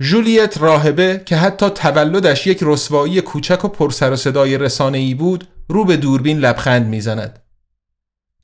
جولیت 0.00 0.58
راهبه 0.58 1.22
که 1.24 1.36
حتی 1.36 1.68
تولدش 1.68 2.46
یک 2.46 2.58
رسوایی 2.62 3.20
کوچک 3.20 3.64
و 3.64 3.68
پرسر 3.68 4.12
و 4.12 4.16
صدای 4.16 4.58
رسانه 4.58 4.98
ای 4.98 5.14
بود 5.14 5.48
رو 5.68 5.84
به 5.84 5.96
دوربین 5.96 6.38
لبخند 6.38 6.86
می‌زند. 6.86 7.42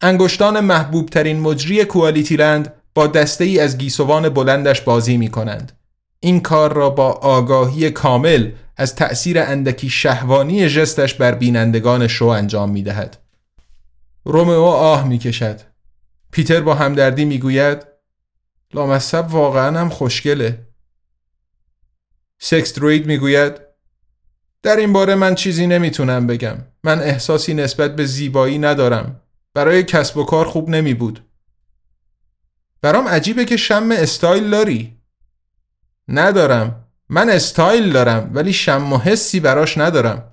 انگشتان 0.01 0.61
محبوب 0.61 1.09
ترین 1.09 1.41
مجری 1.41 1.85
کوالیتی 1.85 2.37
لند 2.37 2.75
با 2.95 3.07
دسته 3.07 3.45
ای 3.45 3.61
از 3.61 3.79
گیسوان 3.79 4.29
بلندش 4.29 4.81
بازی 4.81 5.17
می 5.17 5.29
کنند. 5.29 5.73
این 6.21 6.41
کار 6.41 6.73
را 6.73 6.91
با 6.91 7.13
آگاهی 7.13 7.91
کامل 7.91 8.51
از 8.77 8.95
تأثیر 8.95 9.39
اندکی 9.39 9.91
شهوانی 9.91 10.69
جستش 10.69 11.15
بر 11.15 11.35
بینندگان 11.35 12.07
شو 12.09 12.27
انجام 12.27 12.71
می 12.71 12.83
دهد. 12.83 13.22
رومئو 14.25 14.63
آه 14.63 15.09
می‌کشد. 15.09 15.61
پیتر 16.31 16.61
با 16.61 16.75
همدردی 16.75 17.25
می‌گوید 17.25 17.87
لامصب 18.75 19.27
واقعا 19.31 19.81
هم 19.81 19.89
خوشگله. 19.89 20.67
سکس 22.39 22.75
دروید 22.75 23.07
می‌گوید 23.07 23.61
در 24.63 24.77
این 24.77 24.93
باره 24.93 25.15
من 25.15 25.35
چیزی 25.35 25.67
نمی‌تونم 25.67 26.27
بگم. 26.27 26.59
من 26.85 27.01
احساسی 27.01 27.55
نسبت 27.55 27.97
به 27.97 28.05
زیبایی 28.07 28.59
ندارم. 28.59 29.21
برای 29.55 29.83
کسب 29.83 30.17
و 30.17 30.25
کار 30.25 30.47
خوب 30.47 30.69
نمی 30.69 30.95
بود 30.95 31.29
برام 32.83 33.09
عجیبه 33.09 33.45
که 33.45 33.57
شم 33.57 33.89
استایل 33.91 34.51
داری. 34.51 34.99
ندارم. 36.09 36.89
من 37.09 37.31
استایل 37.31 37.93
دارم 37.93 38.31
ولی 38.35 38.53
شم 38.53 38.93
و 38.93 38.99
حسی 38.99 39.41
براش 39.41 39.79
ندارم. 39.79 40.32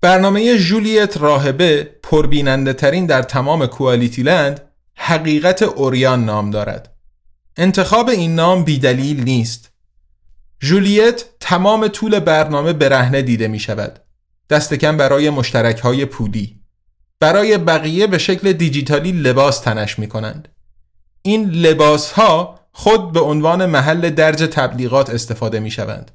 برنامه 0.00 0.58
جولیت 0.58 1.16
راهبه 1.16 1.90
پربیننده 2.02 2.72
ترین 2.72 3.06
در 3.06 3.22
تمام 3.22 3.66
کوالیتی 3.66 4.22
لند 4.22 4.60
حقیقت 4.94 5.62
اوریان 5.62 6.24
نام 6.24 6.50
دارد. 6.50 6.94
انتخاب 7.56 8.08
این 8.08 8.34
نام 8.34 8.64
بیدلیل 8.64 9.24
نیست. 9.24 9.72
جولیت 10.60 11.24
تمام 11.40 11.88
طول 11.88 12.20
برنامه 12.20 12.72
برهنه 12.72 13.22
دیده 13.22 13.48
می 13.48 13.58
شود. 13.58 13.98
دست 14.50 14.74
کم 14.74 14.96
برای 14.96 15.30
مشترک 15.30 15.78
های 15.78 16.04
پولی. 16.04 16.60
برای 17.20 17.58
بقیه 17.58 18.06
به 18.06 18.18
شکل 18.18 18.52
دیجیتالی 18.52 19.12
لباس 19.12 19.60
تنش 19.60 19.98
می 19.98 20.08
کنند. 20.08 20.48
این 21.22 21.50
لباس 21.50 22.12
ها 22.12 22.60
خود 22.72 23.12
به 23.12 23.20
عنوان 23.20 23.66
محل 23.66 24.10
درج 24.10 24.38
تبلیغات 24.38 25.10
استفاده 25.10 25.60
می 25.60 25.70
شوند. 25.70 26.10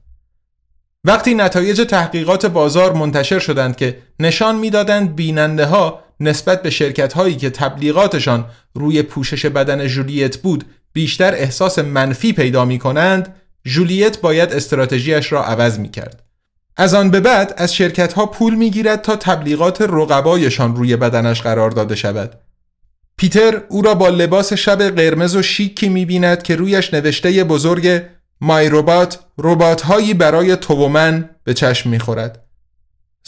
وقتی 1.06 1.34
نتایج 1.34 1.82
تحقیقات 1.82 2.46
بازار 2.46 2.94
منتشر 2.94 3.40
شدند 3.40 3.76
که 3.76 3.98
نشان 4.20 4.56
می‌دادند 4.56 5.16
بیننده 5.16 5.66
ها 5.66 6.04
نسبت 6.20 6.62
به 6.62 6.70
شرکت 6.70 7.14
هایی 7.14 7.36
که 7.36 7.50
تبلیغاتشان 7.50 8.46
روی 8.74 9.02
پوشش 9.02 9.46
بدن 9.46 9.88
جولیت 9.88 10.38
بود 10.38 10.64
بیشتر 10.94 11.34
احساس 11.34 11.80
منفی 11.80 12.34
پیدا 12.34 12.66
می 12.66 12.80
کنند 12.80 13.36
جولیت 13.66 14.22
باید 14.22 14.54
استراتژیش 14.54 15.32
را 15.32 15.44
عوض 15.44 15.80
می 15.80 15.90
کرد. 15.90 16.24
از 16.78 16.94
آن 16.94 17.12
به 17.12 17.20
بعد 17.20 17.54
از 17.58 17.76
شرکت 17.76 18.14
ها 18.14 18.26
پول 18.26 18.56
می 18.56 18.72
گیرد 18.72 19.02
تا 19.02 19.16
تبلیغات 19.16 19.82
رقبایشان 19.82 20.76
روی 20.76 20.96
بدنش 20.96 21.42
قرار 21.42 21.72
داده 21.72 21.96
شود. 21.96 22.34
پیتر 23.18 23.62
او 23.70 23.82
را 23.82 23.96
با 23.96 24.10
لباس 24.10 24.54
شب 24.54 24.82
قرمز 24.82 25.36
و 25.36 25.42
شیکی 25.42 25.90
می 25.90 26.06
بیند 26.06 26.44
که 26.44 26.56
رویش 26.56 26.94
نوشته 26.94 27.44
بزرگ 27.44 28.02
مای 28.44 28.70
روبات 28.70 29.20
ربات 29.38 29.82
هایی 29.82 30.14
برای 30.14 30.56
تو 30.56 30.74
و 30.74 30.88
من 30.88 31.30
به 31.44 31.54
چشم 31.54 31.90
می‌خورد. 31.90 32.44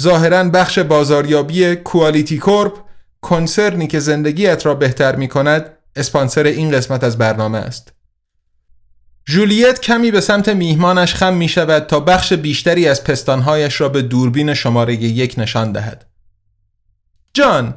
ظاهرا 0.02 0.44
بخش 0.44 0.80
بازاریابی 0.80 1.76
کوالیتی 1.76 2.38
کورپ 2.38 2.74
کنسرنی 3.22 3.88
که 3.88 4.00
زندگیت 4.00 4.66
را 4.66 4.76
بهتر 4.76 5.16
می 5.16 5.28
کند 5.28 5.78
اسپانسر 5.96 6.44
این 6.44 6.72
قسمت 6.72 7.04
از 7.04 7.18
برنامه 7.18 7.58
است. 7.58 7.94
جولیت 9.26 9.82
کمی 9.82 10.12
به 10.12 10.22
سمت 10.22 10.50
میهمانش 10.50 11.16
خم 11.16 11.34
می 11.34 11.48
شود 11.48 11.86
تا 11.86 12.00
بخش 12.00 12.34
بیشتری 12.34 12.88
از 12.88 13.04
پستانهایش 13.04 13.82
را 13.82 13.90
به 13.90 14.02
دوربین 14.02 14.54
شماره 14.54 14.94
یک 14.94 15.36
نشان 15.38 15.72
دهد. 15.72 16.06
جان، 17.34 17.76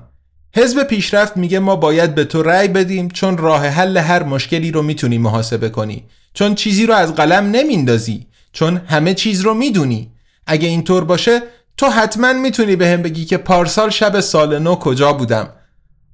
حزب 0.55 0.83
پیشرفت 0.83 1.37
میگه 1.37 1.59
ما 1.59 1.77
باید 1.77 2.15
به 2.15 2.25
تو 2.25 2.43
رأی 2.43 2.69
بدیم 2.69 3.09
چون 3.09 3.39
راه 3.39 3.67
حل 3.67 3.97
هر 3.97 4.23
مشکلی 4.23 4.71
رو 4.71 4.83
می‌تونی 4.83 5.19
محاسبه 5.19 5.69
کنی 5.69 6.05
چون 6.35 6.55
چیزی 6.55 6.87
رو 6.87 6.95
از 6.95 7.15
قلم 7.15 7.45
نمیندازی 7.45 8.27
چون 8.53 8.77
همه 8.77 9.15
چیز 9.15 9.41
رو 9.41 9.55
می‌دونی. 9.55 10.13
اگه 10.47 10.69
اینطور 10.69 11.05
باشه 11.05 11.43
تو 11.77 11.87
حتما 11.87 12.33
می‌تونی 12.33 12.77
به 12.77 12.89
هم 12.89 13.03
بگی 13.03 13.25
که 13.25 13.37
پارسال 13.37 13.91
شب 13.91 14.21
سال 14.21 14.59
نو 14.59 14.75
کجا 14.75 15.13
بودم. 15.13 15.53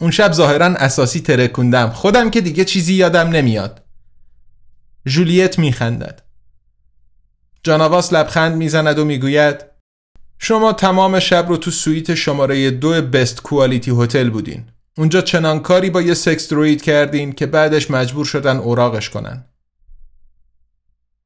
اون 0.00 0.10
شب 0.10 0.32
ظاهرا 0.32 0.66
اساسی 0.66 1.20
ترکوندم. 1.20 1.90
خودم 1.90 2.30
که 2.30 2.40
دیگه 2.40 2.64
چیزی 2.64 2.94
یادم 2.94 3.28
نمیاد. 3.28 3.82
جولیت 5.06 5.58
میخندد. 5.58 6.22
جاناواس 7.62 8.12
لبخند 8.12 8.56
می‌زند 8.56 8.98
و 8.98 9.04
می‌گوید 9.04 9.64
شما 10.38 10.72
تمام 10.72 11.20
شب 11.20 11.46
رو 11.48 11.56
تو 11.56 11.70
سویت 11.70 12.14
شماره 12.14 12.70
دو 12.70 13.02
بست 13.02 13.42
کوالیتی 13.42 13.92
هتل 13.98 14.30
بودین. 14.30 14.64
اونجا 14.96 15.20
چنان 15.20 15.60
کاری 15.60 15.90
با 15.90 16.02
یه 16.02 16.14
سکس 16.14 16.48
دروید 16.48 16.82
کردین 16.82 17.32
که 17.32 17.46
بعدش 17.46 17.90
مجبور 17.90 18.24
شدن 18.24 18.56
اوراقش 18.56 19.10
کنن. 19.10 19.44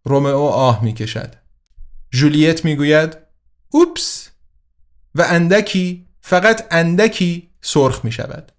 رومئو 0.05 0.39
آه 0.39 0.85
می‌کشد 0.85 1.35
جولیت 2.11 2.65
می‌گوید 2.65 3.17
اوپس 3.71 4.29
و 5.15 5.23
اندکی 5.23 6.07
فقط 6.21 6.65
اندکی 6.71 7.51
سرخ 7.61 8.05
می 8.05 8.13
شود. 8.13 8.53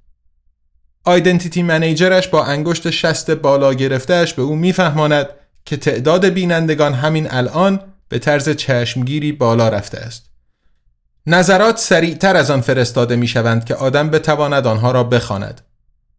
آیدنتیتی 1.03 1.63
منیجرش 1.63 2.27
با 2.27 2.45
انگشت 2.45 2.89
شست 2.89 3.31
بالا 3.31 3.73
گرفتهش 3.73 4.33
به 4.33 4.41
او 4.41 4.55
میفهماند 4.55 5.27
که 5.65 5.77
تعداد 5.77 6.25
بینندگان 6.25 6.93
همین 6.93 7.31
الان 7.31 7.79
به 8.09 8.19
طرز 8.19 8.49
چشمگیری 8.49 9.31
بالا 9.31 9.69
رفته 9.69 9.97
است. 9.97 10.29
نظرات 11.25 11.77
سریعتر 11.77 12.35
از 12.35 12.51
آن 12.51 12.61
فرستاده 12.61 13.15
می 13.15 13.27
شوند 13.27 13.65
که 13.65 13.75
آدم 13.75 14.09
بتواند 14.09 14.67
آنها 14.67 14.91
را 14.91 15.03
بخواند. 15.03 15.61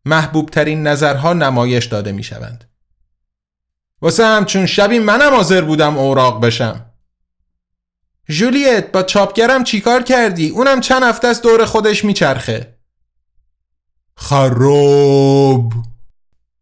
محبوب 0.04 0.50
ترین 0.50 0.86
نظرها 0.86 1.32
نمایش 1.32 1.84
داده 1.84 2.12
می 2.12 2.22
شوند. 2.22 2.69
واسه 4.02 4.24
همچون 4.24 4.66
شبی 4.66 4.98
منم 4.98 5.34
حاضر 5.34 5.60
بودم 5.60 5.98
اوراق 5.98 6.40
بشم. 6.40 6.86
جولیت 8.28 8.92
با 8.92 9.02
چاپگرم 9.02 9.64
چیکار 9.64 10.02
کردی؟ 10.02 10.48
اونم 10.48 10.80
چند 10.80 11.02
هفته 11.02 11.28
از 11.28 11.42
دور 11.42 11.64
خودش 11.64 12.04
میچرخه. 12.04 12.74
خراب 14.16 15.72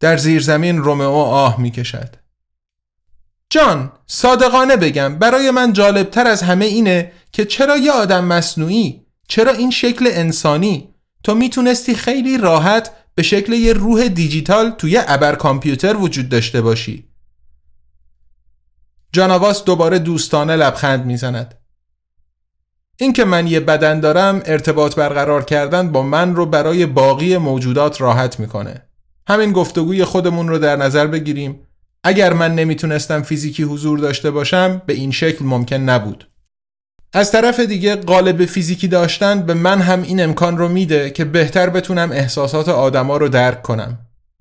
در 0.00 0.16
زیر 0.16 0.42
زمین 0.42 0.78
رومئو 0.78 1.10
آه 1.10 1.60
می‌کشد. 1.60 2.16
جان 3.50 3.92
صادقانه 4.06 4.76
بگم 4.76 5.18
برای 5.18 5.50
من 5.50 5.72
جالبتر 5.72 6.26
از 6.26 6.42
همه 6.42 6.64
اینه 6.64 7.12
که 7.32 7.44
چرا 7.44 7.76
یه 7.76 7.92
آدم 7.92 8.24
مصنوعی 8.24 9.06
چرا 9.28 9.52
این 9.52 9.70
شکل 9.70 10.10
انسانی 10.12 10.94
تو 11.24 11.34
می‌تونستی 11.34 11.94
خیلی 11.94 12.38
راحت 12.38 12.90
به 13.14 13.22
شکل 13.22 13.52
یه 13.52 13.72
روح 13.72 14.08
دیجیتال 14.08 14.70
توی 14.70 15.02
ابر 15.06 15.34
کامپیوتر 15.34 15.96
وجود 15.96 16.28
داشته 16.28 16.60
باشی 16.60 17.07
جاناواس 19.12 19.64
دوباره 19.64 19.98
دوستانه 19.98 20.56
لبخند 20.56 21.06
می‌زند. 21.06 21.54
اینکه 23.00 23.24
من 23.24 23.46
یه 23.46 23.60
بدن 23.60 24.00
دارم 24.00 24.42
ارتباط 24.44 24.94
برقرار 24.94 25.44
کردن 25.44 25.92
با 25.92 26.02
من 26.02 26.34
رو 26.36 26.46
برای 26.46 26.86
باقی 26.86 27.36
موجودات 27.36 28.00
راحت 28.00 28.40
می‌کنه. 28.40 28.82
همین 29.28 29.52
گفتگوی 29.52 30.04
خودمون 30.04 30.48
رو 30.48 30.58
در 30.58 30.76
نظر 30.76 31.06
بگیریم. 31.06 31.60
اگر 32.04 32.32
من 32.32 32.54
نمی‌تونستم 32.54 33.22
فیزیکی 33.22 33.62
حضور 33.62 33.98
داشته 33.98 34.30
باشم 34.30 34.82
به 34.86 34.92
این 34.92 35.10
شکل 35.10 35.44
ممکن 35.44 35.76
نبود. 35.76 36.28
از 37.12 37.32
طرف 37.32 37.60
دیگه 37.60 37.96
قالب 37.96 38.44
فیزیکی 38.44 38.88
داشتن 38.88 39.42
به 39.42 39.54
من 39.54 39.80
هم 39.80 40.02
این 40.02 40.22
امکان 40.22 40.58
رو 40.58 40.68
میده 40.68 41.10
که 41.10 41.24
بهتر 41.24 41.70
بتونم 41.70 42.12
احساسات 42.12 42.68
آدما 42.68 43.16
رو 43.16 43.28
درک 43.28 43.62
کنم. 43.62 43.98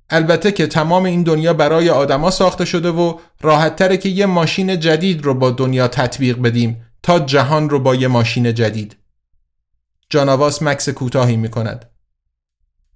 البته 0.09 0.51
که 0.51 0.67
تمام 0.67 1.03
این 1.05 1.23
دنیا 1.23 1.53
برای 1.53 1.89
آدما 1.89 2.31
ساخته 2.31 2.65
شده 2.65 2.89
و 2.89 3.19
راحت 3.41 3.75
تره 3.75 3.97
که 3.97 4.09
یه 4.09 4.25
ماشین 4.25 4.79
جدید 4.79 5.25
رو 5.25 5.33
با 5.33 5.51
دنیا 5.51 5.87
تطبیق 5.87 6.41
بدیم 6.41 6.85
تا 7.03 7.19
جهان 7.19 7.69
رو 7.69 7.79
با 7.79 7.95
یه 7.95 8.07
ماشین 8.07 8.53
جدید. 8.53 8.97
جاناواس 10.09 10.61
مکس 10.61 10.89
کوتاهی 10.89 11.37
می 11.37 11.49
کند 11.49 11.89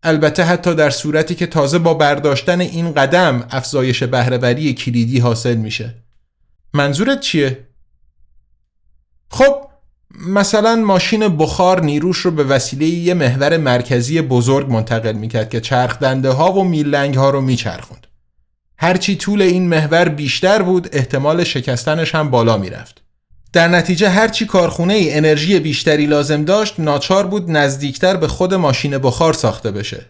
البته 0.04 0.44
حتی 0.44 0.76
در 0.76 0.90
صورتی 0.90 1.36
که 1.36 1.48
تازه 1.48 1.80
با 1.80 1.94
برداشتن 1.94 2.62
این 2.62 2.94
قدم 2.94 3.48
افزایش 3.50 4.04
بهرهوری 4.04 4.74
کلیدی 4.74 5.20
حاصل 5.20 5.56
میشه. 5.56 5.96
منظورت 6.74 7.20
چیه؟ 7.20 7.68
خب 9.30 9.71
مثلا 10.28 10.76
ماشین 10.76 11.38
بخار 11.38 11.82
نیروش 11.82 12.18
رو 12.18 12.32
به 12.32 12.44
وسیله 12.44 12.86
یه 12.86 13.14
محور 13.14 13.58
مرکزی 13.58 14.22
بزرگ 14.22 14.70
منتقل 14.70 15.14
می‌کرد 15.14 15.50
که 15.50 15.62
چرخ 15.62 16.00
دنده 16.00 16.30
ها 16.30 16.54
و 16.54 16.64
میلنگ 16.64 17.16
ها 17.16 17.30
رو 17.30 17.42
میچرخوند. 17.42 18.08
هرچی 18.78 19.16
طول 19.16 19.42
این 19.42 19.68
محور 19.68 20.10
بیشتر 20.10 20.62
بود 20.62 20.90
احتمال 20.92 21.44
شکستنش 21.44 22.16
هم 22.16 22.30
بالا 22.30 22.58
می‌رفت. 22.58 23.02
در 23.54 23.68
نتیجه 23.68 24.10
هرچی 24.10 24.46
کارخونه 24.46 24.94
ای 24.94 25.14
انرژی 25.14 25.60
بیشتری 25.60 26.06
لازم 26.06 26.44
داشت 26.44 26.80
ناچار 26.80 27.28
بود 27.28 27.52
نزدیکتر 27.52 28.18
به 28.18 28.28
خود 28.28 28.54
ماشین 28.54 28.98
بخار 28.98 29.34
ساخته 29.34 29.72
بشه. 29.72 30.06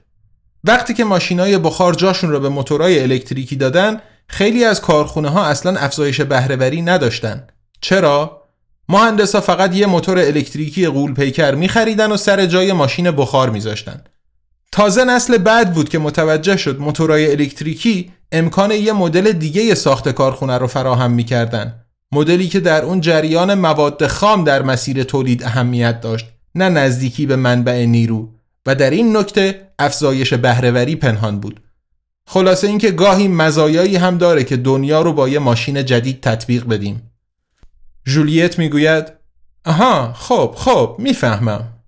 وقتی 0.64 0.94
که 0.94 1.04
ماشینای 1.04 1.58
بخار 1.58 1.94
جاشون 1.94 2.32
رو 2.32 2.40
به 2.40 2.50
موتورهای 2.50 3.02
الکتریکی 3.02 3.56
دادن 3.56 4.02
خیلی 4.28 4.64
از 4.64 4.82
کارخونه 4.82 5.30
ها 5.30 5.46
اصلا 5.46 5.80
افزایش 5.80 6.22
بهرهوری 6.22 6.82
نداشتن. 6.82 7.48
چرا؟ 7.82 8.41
مهندسا 8.92 9.42
فقط 9.42 9.76
یه 9.76 9.86
موتور 9.86 10.20
الکتریکی 10.20 10.88
غول 10.88 11.14
پیکر 11.14 11.56
میخریدن 11.56 12.12
و 12.12 12.18
سر 12.18 12.46
جای 12.46 12.74
ماشین 12.74 13.12
بخار 13.12 13.50
میذاشتن. 13.50 14.02
تازه 14.72 15.04
نسل 15.04 15.38
بعد 15.38 15.74
بود 15.74 15.90
که 15.90 16.00
متوجه 16.00 16.58
شد 16.58 16.80
موتورهای 16.80 17.32
الکتریکی 17.32 18.12
امکان 18.32 18.72
یه 18.72 18.94
مدل 18.94 19.32
دیگه 19.32 19.76
ساخت 19.76 20.10
کارخونه 20.10 20.58
رو 20.58 20.68
فراهم 20.68 21.12
می‌کردن. 21.12 21.76
مدلی 22.12 22.48
که 22.48 22.60
در 22.60 22.86
اون 22.86 23.02
جریان 23.02 23.54
مواد 23.54 24.08
خام 24.08 24.44
در 24.44 24.62
مسیر 24.62 25.04
تولید 25.04 25.44
اهمیت 25.44 26.02
داشت 26.02 26.26
نه 26.56 26.70
نزدیکی 26.70 27.26
به 27.26 27.36
منبع 27.36 27.86
نیرو. 27.86 28.30
و 28.66 28.76
در 28.76 28.90
این 28.90 29.18
نکته 29.18 29.68
افزایش 29.80 30.34
بهرهوری 30.34 30.96
پنهان 30.96 31.40
بود. 31.40 31.60
خلاصه 32.28 32.68
اینکه 32.68 32.92
گاهی 32.92 33.28
مزایایی 33.28 33.96
هم 33.96 34.18
داره 34.18 34.44
که 34.44 34.58
دنیا 34.58 35.02
رو 35.02 35.14
با 35.14 35.30
یه 35.30 35.40
ماشین 35.40 35.86
جدید 35.86 36.22
تطبیق 36.22 36.68
بدیم. 36.68 37.11
جولیت 38.06 38.60
می‌گوید 38.60 39.12
آها 39.66 40.14
خب 40.14 40.56
خب 40.58 40.96
می‌فهمم. 41.00 41.84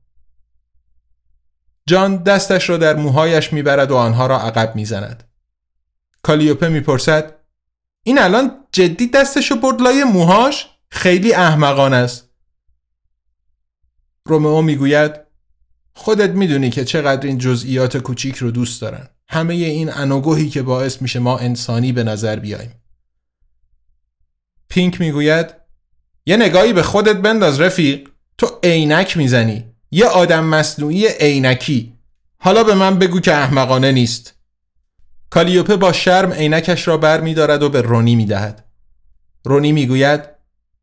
جان 1.85 2.23
دستش 2.23 2.69
را 2.69 2.77
در 2.77 2.95
موهایش 2.95 3.53
می‌برد 3.53 3.91
و 3.91 3.95
آنها 3.95 4.27
را 4.27 4.41
عقب 4.41 4.75
می‌زند. 4.75 5.23
کالیوپه 6.21 6.69
می‌پرسد 6.69 7.35
این 8.03 8.19
الان 8.19 8.51
جدی 8.71 9.07
دستشو 9.07 9.55
برد 9.55 9.81
لای 9.81 10.03
موهاش؟ 10.03 10.67
خیلی 10.89 11.33
احمقان 11.33 11.93
است. 11.93 12.29
رومئو 14.25 14.61
می‌گوید 14.61 15.11
خودت 15.93 16.29
می‌دونی 16.29 16.69
که 16.69 16.85
چقدر 16.85 17.27
این 17.27 17.37
جزئیات 17.37 17.97
کوچیک 17.97 18.35
رو 18.35 18.51
دوست 18.51 18.81
دارن. 18.81 19.09
همه 19.27 19.53
این 19.53 19.93
انوگوهی 19.93 20.49
که 20.49 20.61
باعث 20.61 21.01
میشه 21.01 21.19
ما 21.19 21.37
انسانی 21.37 21.91
به 21.91 22.03
نظر 22.03 22.39
بیایم 22.39 22.81
پینک 24.69 25.01
می‌گوید 25.01 25.62
یه 26.25 26.37
نگاهی 26.37 26.73
به 26.73 26.83
خودت 26.83 27.15
بنداز 27.15 27.61
رفیق. 27.61 28.09
تو 28.37 28.59
عینک 28.63 29.17
می‌زنی. 29.17 29.65
یه 29.91 30.05
آدم 30.05 30.45
مصنوعی 30.45 31.07
عینکی. 31.07 31.93
حالا 32.37 32.63
به 32.63 32.75
من 32.75 32.99
بگو 32.99 33.19
که 33.19 33.35
احمقانه 33.35 33.91
نیست. 33.91 34.33
کالیوپه 35.29 35.75
با 35.75 35.91
شرم 35.91 36.31
عینکش 36.31 36.87
را 36.87 36.97
بر 36.97 37.21
می 37.21 37.33
دارد 37.33 37.63
و 37.63 37.69
به 37.69 37.81
رونی 37.81 38.15
می 38.15 38.25
دهد. 38.25 38.65
رونی 39.43 39.71
می 39.71 39.87
گوید 39.87 40.21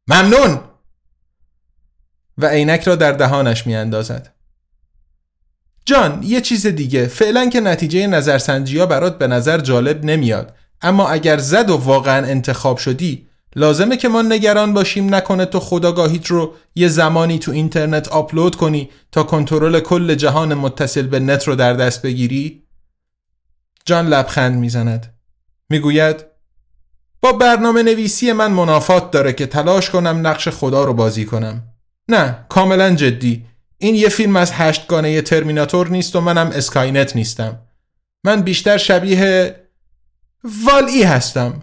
ممنون! 0.08 0.60
و 2.38 2.46
عینک 2.46 2.82
را 2.82 2.96
در 2.96 3.12
دهانش 3.12 3.66
می 3.66 3.76
اندازد. 3.76 4.34
جان 5.84 6.22
یه 6.22 6.40
چیز 6.40 6.66
دیگه. 6.66 7.06
فعلا 7.06 7.48
که 7.48 7.60
نتیجه 7.60 8.06
نظرسنجی 8.06 8.78
ها 8.78 8.86
برات 8.86 9.18
به 9.18 9.26
نظر 9.26 9.58
جالب 9.60 10.04
نمیاد. 10.04 10.56
اما 10.82 11.08
اگر 11.08 11.38
زد 11.38 11.70
و 11.70 11.76
واقعا 11.76 12.26
انتخاب 12.26 12.78
شدی 12.78 13.29
لازمه 13.56 13.96
که 13.96 14.08
ما 14.08 14.22
نگران 14.22 14.72
باشیم 14.72 15.14
نکنه 15.14 15.44
تو 15.44 15.60
خودآگاهیت 15.60 16.26
رو 16.26 16.54
یه 16.74 16.88
زمانی 16.88 17.38
تو 17.38 17.52
اینترنت 17.52 18.08
آپلود 18.08 18.56
کنی 18.56 18.90
تا 19.12 19.22
کنترل 19.22 19.80
کل 19.80 20.14
جهان 20.14 20.54
متصل 20.54 21.06
به 21.06 21.20
نت 21.20 21.48
رو 21.48 21.54
در 21.54 21.72
دست 21.72 22.02
بگیری؟ 22.02 22.62
جان 23.84 24.06
لبخند 24.06 24.58
می‌زند. 24.58 25.14
می‌گوید 25.70 26.24
با 27.20 27.32
برنامه 27.32 27.82
نویسی 27.82 28.32
من 28.32 28.52
منافات 28.52 29.10
داره 29.10 29.32
که 29.32 29.46
تلاش 29.46 29.90
کنم 29.90 30.26
نقش 30.26 30.48
خدا 30.48 30.84
رو 30.84 30.94
بازی 30.94 31.24
کنم. 31.24 31.62
نه 32.08 32.46
کاملا 32.48 32.94
جدی. 32.94 33.46
این 33.78 33.94
یه 33.94 34.08
فیلم 34.08 34.36
از 34.36 34.52
هشتگانه 34.52 35.22
ترمیناتور 35.22 35.88
نیست 35.88 36.16
و 36.16 36.20
منم 36.20 36.46
اسکاینت 36.46 37.16
نیستم. 37.16 37.58
من 38.24 38.42
بیشتر 38.42 38.76
شبیه 38.76 39.56
والی 40.64 41.02
هستم. 41.02 41.62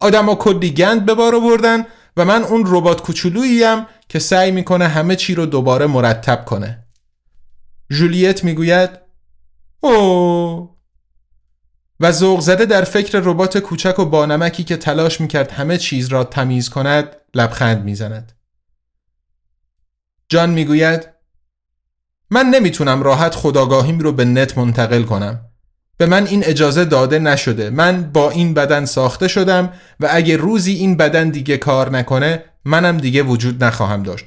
آدم 0.00 0.34
کلی 0.34 0.70
گند 0.70 1.06
به 1.06 1.14
بار 1.14 1.34
آوردن 1.34 1.86
و 2.16 2.24
من 2.24 2.42
اون 2.42 2.64
ربات 2.66 3.02
کوچولوییم 3.02 3.86
که 4.08 4.18
سعی 4.18 4.50
می‌کنه 4.50 4.88
همه 4.88 5.16
چی 5.16 5.34
رو 5.34 5.46
دوباره 5.46 5.86
مرتب 5.86 6.44
کنه. 6.44 6.86
جولیت 7.90 8.44
می‌گوید 8.44 8.90
او 9.80 10.76
و 12.00 12.12
ذوق 12.12 12.40
زده 12.40 12.64
در 12.64 12.84
فکر 12.84 13.18
ربات 13.18 13.58
کوچک 13.58 13.98
و 13.98 14.04
بانمکی 14.04 14.64
که 14.64 14.76
تلاش 14.76 15.20
می‌کرد 15.20 15.50
همه 15.50 15.78
چیز 15.78 16.08
را 16.08 16.24
تمیز 16.24 16.68
کند 16.68 17.16
لبخند 17.34 17.84
می‌زند. 17.84 18.32
جان 20.28 20.50
می‌گوید 20.50 21.08
من 22.30 22.46
نمی‌تونم 22.46 23.02
راحت 23.02 23.34
خداگاهیم 23.34 23.98
رو 23.98 24.12
به 24.12 24.24
نت 24.24 24.58
منتقل 24.58 25.02
کنم. 25.02 25.43
به 25.96 26.06
من 26.06 26.26
این 26.26 26.44
اجازه 26.44 26.84
داده 26.84 27.18
نشده. 27.18 27.70
من 27.70 28.10
با 28.12 28.30
این 28.30 28.54
بدن 28.54 28.84
ساخته 28.84 29.28
شدم 29.28 29.72
و 30.00 30.08
اگه 30.10 30.36
روزی 30.36 30.72
این 30.72 30.96
بدن 30.96 31.30
دیگه 31.30 31.56
کار 31.56 31.90
نکنه 31.90 32.44
منم 32.64 32.98
دیگه 32.98 33.22
وجود 33.22 33.64
نخواهم 33.64 34.02
داشت. 34.02 34.24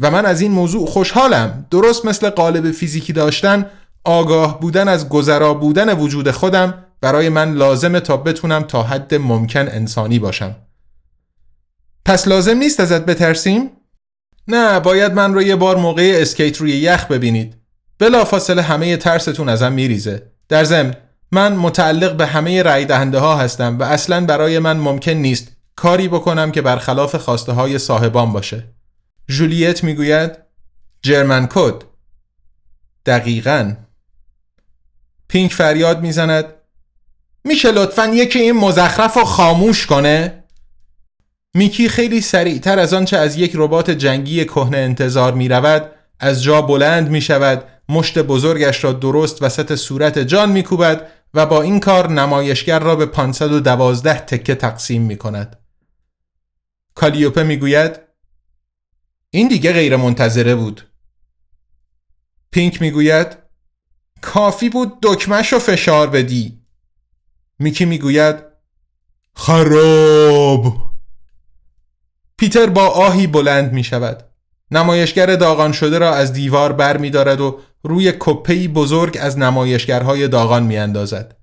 و 0.00 0.10
من 0.10 0.26
از 0.26 0.40
این 0.40 0.52
موضوع 0.52 0.86
خوشحالم. 0.86 1.66
درست 1.70 2.04
مثل 2.04 2.30
قالب 2.30 2.70
فیزیکی 2.70 3.12
داشتن 3.12 3.66
آگاه 4.04 4.60
بودن 4.60 4.88
از 4.88 5.08
گذرا 5.08 5.54
بودن 5.54 5.98
وجود 5.98 6.30
خودم 6.30 6.84
برای 7.00 7.28
من 7.28 7.54
لازمه 7.54 8.00
تا 8.00 8.16
بتونم 8.16 8.62
تا 8.62 8.82
حد 8.82 9.14
ممکن 9.14 9.68
انسانی 9.68 10.18
باشم. 10.18 10.56
پس 12.04 12.28
لازم 12.28 12.56
نیست 12.56 12.80
ازت 12.80 13.04
بترسیم؟ 13.04 13.70
نه 14.48 14.80
باید 14.80 15.12
من 15.12 15.34
رو 15.34 15.42
یه 15.42 15.56
بار 15.56 15.76
موقع 15.76 16.18
اسکیت 16.20 16.56
روی 16.56 16.72
یخ 16.72 17.06
ببینید. 17.06 17.56
بلا 17.98 18.24
فاصله 18.24 18.62
همه 18.62 18.96
ترستون 18.96 19.48
ازم 19.48 19.72
میریزه. 19.72 20.22
در 20.48 20.64
ضمن 20.64 20.94
من 21.32 21.56
متعلق 21.56 22.16
به 22.16 22.26
همه 22.26 22.62
رای 22.62 22.84
دهنده 22.84 23.18
ها 23.18 23.36
هستم 23.36 23.78
و 23.78 23.82
اصلا 23.82 24.26
برای 24.26 24.58
من 24.58 24.76
ممکن 24.76 25.12
نیست 25.12 25.48
کاری 25.76 26.08
بکنم 26.08 26.52
که 26.52 26.62
برخلاف 26.62 27.16
خواسته 27.16 27.52
های 27.52 27.78
صاحبان 27.78 28.32
باشه. 28.32 28.64
جولیت 29.28 29.84
می‌گوید 29.84 30.38
جرمن 31.02 31.46
کد 31.46 31.74
دقیقا. 33.06 33.74
پینک 35.28 35.52
فریاد 35.52 36.00
می‌زند 36.00 36.44
میشه 37.44 37.72
لطفا 37.72 38.06
یکی 38.06 38.38
این 38.38 38.52
مزخرف 38.52 39.16
رو 39.16 39.24
خاموش 39.24 39.86
کنه؟ 39.86 40.44
میکی 41.54 41.88
خیلی 41.88 42.20
سریعتر 42.20 42.78
از 42.78 42.94
آنچه 42.94 43.16
از 43.16 43.36
یک 43.36 43.52
ربات 43.54 43.90
جنگی 43.90 44.44
کهنه 44.44 44.76
انتظار 44.76 45.34
می 45.34 45.48
رود 45.48 45.90
از 46.20 46.42
جا 46.42 46.62
بلند 46.62 47.08
می 47.08 47.20
شود 47.20 47.64
مشت 47.88 48.18
بزرگش 48.18 48.84
را 48.84 48.92
درست 48.92 49.42
وسط 49.42 49.74
صورت 49.74 50.18
جان 50.18 50.52
می 50.52 50.62
کوبد 50.62 51.06
و 51.34 51.46
با 51.46 51.62
این 51.62 51.80
کار 51.80 52.10
نمایشگر 52.10 52.78
را 52.78 52.96
به 52.96 53.06
512 53.06 54.18
تکه 54.18 54.54
تقسیم 54.54 55.02
می 55.02 55.16
کند. 55.16 55.56
کالیوپه 56.94 57.42
می 57.42 57.56
گوید 57.56 58.00
این 59.30 59.48
دیگه 59.48 59.72
غیر 59.72 59.96
منتظره 59.96 60.54
بود. 60.54 60.88
پینک 62.50 62.82
می 62.82 62.90
گوید 62.90 63.36
کافی 64.20 64.68
بود 64.68 64.98
دکمش 65.02 65.52
رو 65.52 65.58
فشار 65.58 66.10
بدی. 66.10 66.62
میکی 67.58 67.84
می 67.84 67.98
گوید 67.98 68.36
خراب 69.34 70.90
پیتر 72.36 72.66
با 72.66 72.86
آهی 72.86 73.26
بلند 73.26 73.72
می 73.72 73.84
شود. 73.84 74.27
نمایشگر 74.70 75.36
داغان 75.36 75.72
شده 75.72 75.98
را 75.98 76.14
از 76.14 76.32
دیوار 76.32 76.72
بر 76.72 76.96
می 76.96 77.10
دارد 77.10 77.40
و 77.40 77.58
روی 77.82 78.12
کپهی 78.18 78.68
بزرگ 78.68 79.18
از 79.20 79.38
نمایشگرهای 79.38 80.28
داغان 80.28 80.62
می 80.62 80.76
اندازد. 80.76 81.36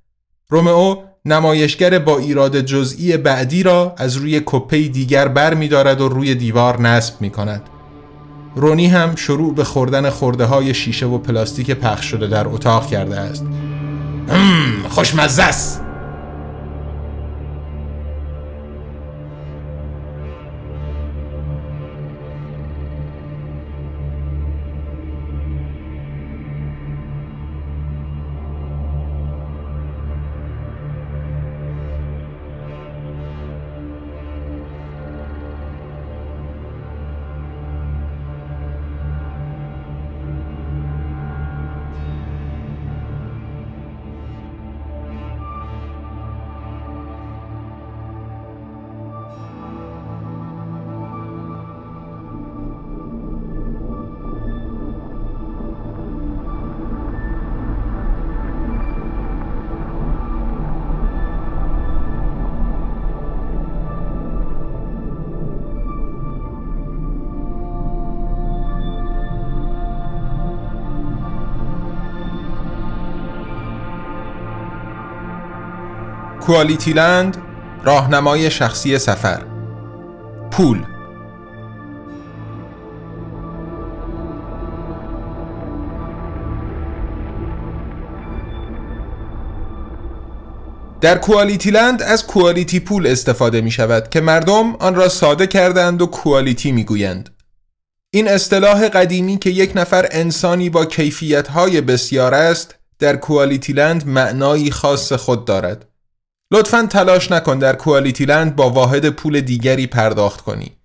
رومئو 0.49 0.95
نمایشگر 1.25 1.99
با 1.99 2.17
ایراد 2.17 2.59
جزئی 2.59 3.17
بعدی 3.17 3.63
را 3.63 3.95
از 3.97 4.15
روی 4.15 4.41
کپهی 4.45 4.89
دیگر 4.89 5.27
بر 5.27 5.53
می 5.53 5.67
دارد 5.67 6.01
و 6.01 6.09
روی 6.09 6.35
دیوار 6.35 6.81
نصب 6.81 7.21
می 7.21 7.29
کند. 7.29 7.61
رونی 8.55 8.87
هم 8.87 9.15
شروع 9.15 9.55
به 9.55 9.63
خوردن 9.63 10.09
خورده 10.09 10.45
های 10.45 10.73
شیشه 10.73 11.05
و 11.05 11.17
پلاستیک 11.17 11.71
پخش 11.71 12.05
شده 12.05 12.27
در 12.27 12.47
اتاق 12.47 12.87
کرده 12.87 13.19
است. 13.19 13.45
خوشمزه 14.89 15.43
است. 15.43 15.84
کوالیتی 76.45 76.93
لند 76.93 77.37
راهنمای 77.83 78.51
شخصی 78.51 78.97
سفر 78.97 79.41
پول 80.51 80.83
در 91.01 91.17
کوالیتی 91.17 91.71
لند 91.71 92.01
از 92.01 92.27
کوالیتی 92.27 92.79
پول 92.79 93.07
استفاده 93.07 93.61
می 93.61 93.71
شود 93.71 94.09
که 94.09 94.21
مردم 94.21 94.75
آن 94.75 94.95
را 94.95 95.09
ساده 95.09 95.47
کردند 95.47 96.01
و 96.01 96.05
کوالیتی 96.05 96.71
می 96.71 96.83
گویند. 96.83 97.29
این 98.13 98.27
اصطلاح 98.27 98.89
قدیمی 98.89 99.37
که 99.37 99.49
یک 99.49 99.71
نفر 99.75 100.07
انسانی 100.11 100.69
با 100.69 100.85
کیفیت 100.85 101.47
های 101.47 101.81
بسیار 101.81 102.33
است 102.33 102.75
در 102.99 103.15
کوالیتی 103.15 103.73
لند 103.73 104.07
معنایی 104.07 104.71
خاص 104.71 105.13
خود 105.13 105.45
دارد. 105.45 105.94
لطفا 106.51 106.87
تلاش 106.89 107.31
نکن 107.31 107.59
در 107.59 107.75
کوالیتی 107.75 108.25
لند 108.25 108.55
با 108.55 108.69
واحد 108.69 109.09
پول 109.09 109.41
دیگری 109.41 109.87
پرداخت 109.87 110.41
کنی. 110.41 110.77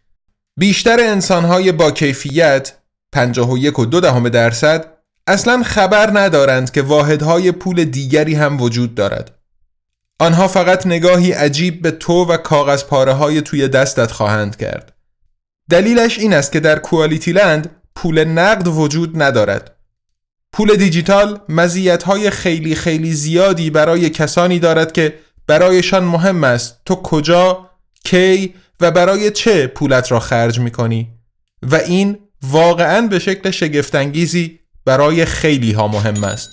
بیشتر 0.58 1.00
انسانهای 1.00 1.72
با 1.72 1.90
کیفیت 1.90 2.72
51 3.12 3.78
و 3.78 3.86
دو 3.86 4.00
دهم 4.00 4.28
درصد 4.28 4.86
اصلا 5.26 5.62
خبر 5.62 6.10
ندارند 6.20 6.70
که 6.70 6.82
واحدهای 6.82 7.52
پول 7.52 7.84
دیگری 7.84 8.34
هم 8.34 8.60
وجود 8.60 8.94
دارد. 8.94 9.38
آنها 10.18 10.48
فقط 10.48 10.86
نگاهی 10.86 11.32
عجیب 11.32 11.82
به 11.82 11.90
تو 11.90 12.24
و 12.24 12.36
کاغذ 12.36 12.84
پاره 12.84 13.12
های 13.12 13.42
توی 13.42 13.68
دستت 13.68 14.12
خواهند 14.12 14.56
کرد. 14.56 14.92
دلیلش 15.70 16.18
این 16.18 16.34
است 16.34 16.52
که 16.52 16.60
در 16.60 16.78
کوالیتی 16.78 17.32
لند 17.32 17.70
پول 17.94 18.24
نقد 18.24 18.68
وجود 18.68 19.22
ندارد. 19.22 19.76
پول 20.52 20.76
دیجیتال 20.76 21.40
مزیت 21.48 22.30
خیلی 22.30 22.74
خیلی 22.74 23.12
زیادی 23.12 23.70
برای 23.70 24.10
کسانی 24.10 24.58
دارد 24.58 24.92
که 24.92 25.14
برایشان 25.50 26.04
مهم 26.04 26.44
است 26.44 26.80
تو 26.84 26.94
کجا 26.94 27.70
کی 28.04 28.54
و 28.80 28.90
برای 28.90 29.30
چه 29.30 29.66
پولت 29.66 30.12
را 30.12 30.20
خرج 30.20 30.60
می 30.60 30.70
کنی 30.70 31.08
و 31.62 31.74
این 31.74 32.18
واقعا 32.42 33.06
به 33.06 33.18
شکل 33.18 33.50
شگفتانگیزی 33.50 34.60
برای 34.84 35.24
خیلی 35.24 35.72
ها 35.72 35.88
مهم 35.88 36.24
است. 36.24 36.48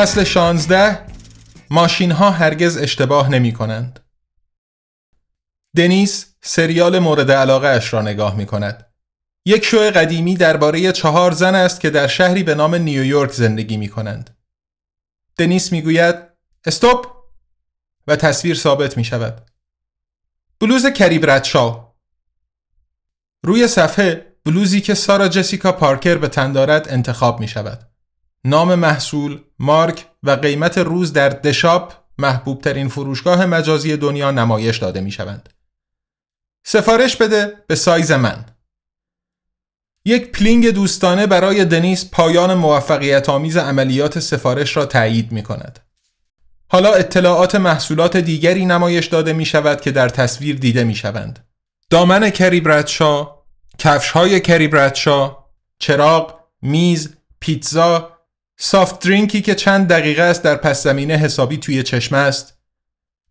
فصل 0.00 0.24
16 0.24 1.06
ماشین 1.70 2.10
ها 2.12 2.30
هرگز 2.30 2.76
اشتباه 2.76 3.28
نمی 3.28 3.52
کنند. 3.52 4.00
دنیس 5.76 6.34
سریال 6.42 6.98
مورد 6.98 7.30
علاقه 7.30 7.68
اش 7.68 7.92
را 7.92 8.02
نگاه 8.02 8.36
می 8.36 8.46
کند. 8.46 8.86
یک 9.46 9.64
شو 9.64 9.78
قدیمی 9.78 10.36
درباره 10.36 10.92
چهار 10.92 11.32
زن 11.32 11.54
است 11.54 11.80
که 11.80 11.90
در 11.90 12.06
شهری 12.06 12.42
به 12.42 12.54
نام 12.54 12.74
نیویورک 12.74 13.32
زندگی 13.32 13.76
می 13.76 13.88
کنند. 13.88 14.36
دنیس 15.38 15.72
می 15.72 15.82
گوید 15.82 16.16
استوب 16.66 17.06
و 18.06 18.16
تصویر 18.16 18.56
ثابت 18.56 18.96
می 18.96 19.04
شود. 19.04 19.50
بلوز 20.60 20.86
کریب 20.86 21.30
ردشا 21.30 21.92
روی 23.42 23.68
صفحه 23.68 24.36
بلوزی 24.44 24.80
که 24.80 24.94
سارا 24.94 25.28
جسیکا 25.28 25.72
پارکر 25.72 26.14
به 26.14 26.28
تن 26.28 26.52
دارد 26.52 26.88
انتخاب 26.88 27.40
می 27.40 27.48
شود. 27.48 27.89
نام 28.44 28.74
محصول، 28.74 29.40
مارک 29.58 30.06
و 30.22 30.30
قیمت 30.30 30.78
روز 30.78 31.12
در 31.12 31.28
The 31.28 31.55
Shop 31.55 31.92
محبوب 32.18 32.60
ترین 32.60 32.88
فروشگاه 32.88 33.46
مجازی 33.46 33.96
دنیا 33.96 34.30
نمایش 34.30 34.78
داده 34.78 35.00
می 35.00 35.10
شوند. 35.10 35.48
سفارش 36.64 37.16
بده 37.16 37.64
به 37.66 37.74
سایز 37.74 38.12
من. 38.12 38.44
یک 40.04 40.32
pling 40.32 40.70
دوستانه 40.70 41.26
برای 41.26 41.64
دنیس 41.64 42.10
پایان 42.12 42.54
موفقیت 42.54 43.28
آمیز 43.28 43.56
عملیات 43.56 44.18
سفارش 44.18 44.76
را 44.76 44.86
تایید 44.86 45.32
می 45.32 45.42
کند. 45.42 45.78
حالا 46.68 46.92
اطلاعات 46.92 47.54
محصولات 47.54 48.16
دیگری 48.16 48.66
نمایش 48.66 49.06
داده 49.06 49.32
می 49.32 49.44
شود 49.44 49.80
که 49.80 49.90
در 49.90 50.08
تصویر 50.08 50.56
دیده 50.56 50.84
می 50.84 50.94
شوند. 50.94 51.46
دامن 51.90 52.30
کری 52.30 52.60
برادشا، 52.60 53.28
کفش 53.78 54.10
های 54.10 54.40
کری 54.40 54.68
برادشا، 54.68 55.36
چراغ، 55.78 56.40
میز، 56.62 57.16
پیتزا، 57.40 58.19
soft 58.62 59.04
drink 59.04 59.36
ی 59.36 59.42
که 59.42 59.54
چند 59.54 59.88
دقیقه 59.88 60.22
است 60.22 60.42
در 60.42 60.56
پس 60.56 60.82
زمینه 60.82 61.14
حسابی 61.16 61.56
توی 61.56 61.82
چشم 61.82 62.14
است. 62.14 62.58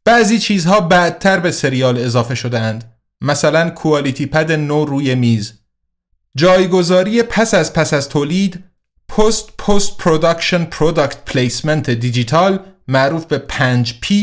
بعضی 0.06 0.40
چیزها 0.40 0.82
بعدتر 0.82 1.40
به 1.40 1.52
سریال 1.52 1.98
اضافه 1.98 2.36
شده 2.36 2.60
اند. 2.60 2.96
مثلا 3.22 3.70
QualityPad 3.70 4.52
نو 4.52 4.86
روی 4.86 5.16
میز. 5.16 5.54
جایگذاری 6.36 7.24
پس 7.24 7.54
از 7.54 7.74
پس 7.74 7.94
از 7.94 8.10
تولید 8.10 8.64
post 9.08 9.58
post 9.58 9.98
production 9.98 10.66
product 10.66 11.26
placement 11.26 11.90
دیجیتال 11.90 12.60
معروف 12.88 13.26
به 13.26 13.44
5P 13.50 14.14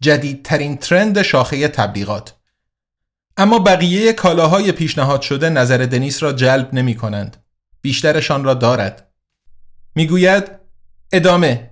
جدیدترین 0.00 0.76
trend 0.76 1.22
شاخه 1.22 1.68
تبلیغات 1.68 2.34
اما 3.36 3.58
بقیه 3.58 4.12
کالاهای 4.12 4.72
پیشنهاد 4.72 5.22
شده 5.22 5.48
نظر 5.48 5.78
دنیس 5.78 6.22
را 6.22 6.32
جلب 6.32 6.74
نمی 6.74 6.94
کنند. 6.94 7.36
بیشترشان 7.82 8.44
را 8.44 8.54
دارد. 8.54 9.05
می‌گوید 9.96 10.50
ادامه 11.12 11.70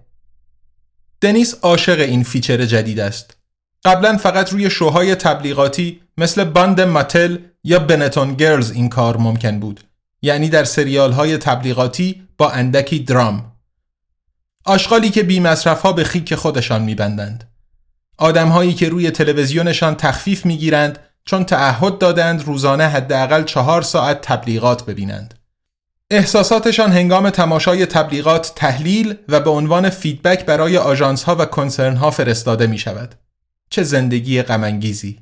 دنیس 1.20 1.54
عاشق 1.62 2.00
این 2.00 2.22
feature 2.22 2.64
جدید 2.64 3.00
است. 3.00 3.36
قبلا 3.84 4.16
فقط 4.16 4.52
روی 4.52 4.70
شوهای 4.70 5.14
تبلیغاتی 5.14 6.00
مثل 6.18 6.44
باند 6.44 6.80
ماتل 6.80 7.38
یا 7.64 7.78
بنتون 7.78 8.34
گرلز 8.34 8.70
این 8.70 8.88
کار 8.88 9.16
ممکن 9.16 9.60
بود. 9.60 9.80
یعنی 10.22 10.48
در 10.48 10.64
سریال 10.64 11.12
های 11.12 11.38
تبلیغاتی 11.38 12.28
با 12.38 12.50
اندکی 12.50 12.98
درام. 12.98 13.52
آشغالی 14.64 15.10
که 15.10 15.22
بی 15.22 15.40
مصرف 15.40 15.82
ها 15.82 15.92
به 15.92 16.04
خیک 16.04 16.34
خودشان 16.34 16.82
میبندند. 16.82 17.50
آدم 18.18 18.48
هایی 18.48 18.74
که 18.74 18.88
روی 18.88 19.10
تلویزیونشان 19.10 19.94
تخفیف 19.94 20.46
می‌گیرند 20.46 20.98
چون 21.24 21.44
تعهد 21.44 21.98
دادند 21.98 22.44
روزانه 22.44 22.84
حداقل 22.84 23.44
چهار 23.44 23.82
ساعت 23.82 24.20
تبلیغات 24.20 24.86
ببینند. 24.86 25.34
احساساتشان 26.10 26.92
هنگام 26.92 27.30
تماشای 27.30 27.86
تبلیغات 27.86 28.52
تحلیل 28.56 29.14
و 29.28 29.40
به 29.40 29.50
عنوان 29.50 29.90
فیدبک 29.90 30.46
برای 30.46 30.76
آژانس 30.76 31.22
ها 31.22 31.36
و 31.36 31.44
کنسرن 31.44 31.96
ها 31.96 32.10
فرستاده 32.10 32.66
می 32.66 32.78
شود. 32.78 33.14
چه 33.70 33.82
زندگی 33.82 34.42
غمانگیزی. 34.42 35.18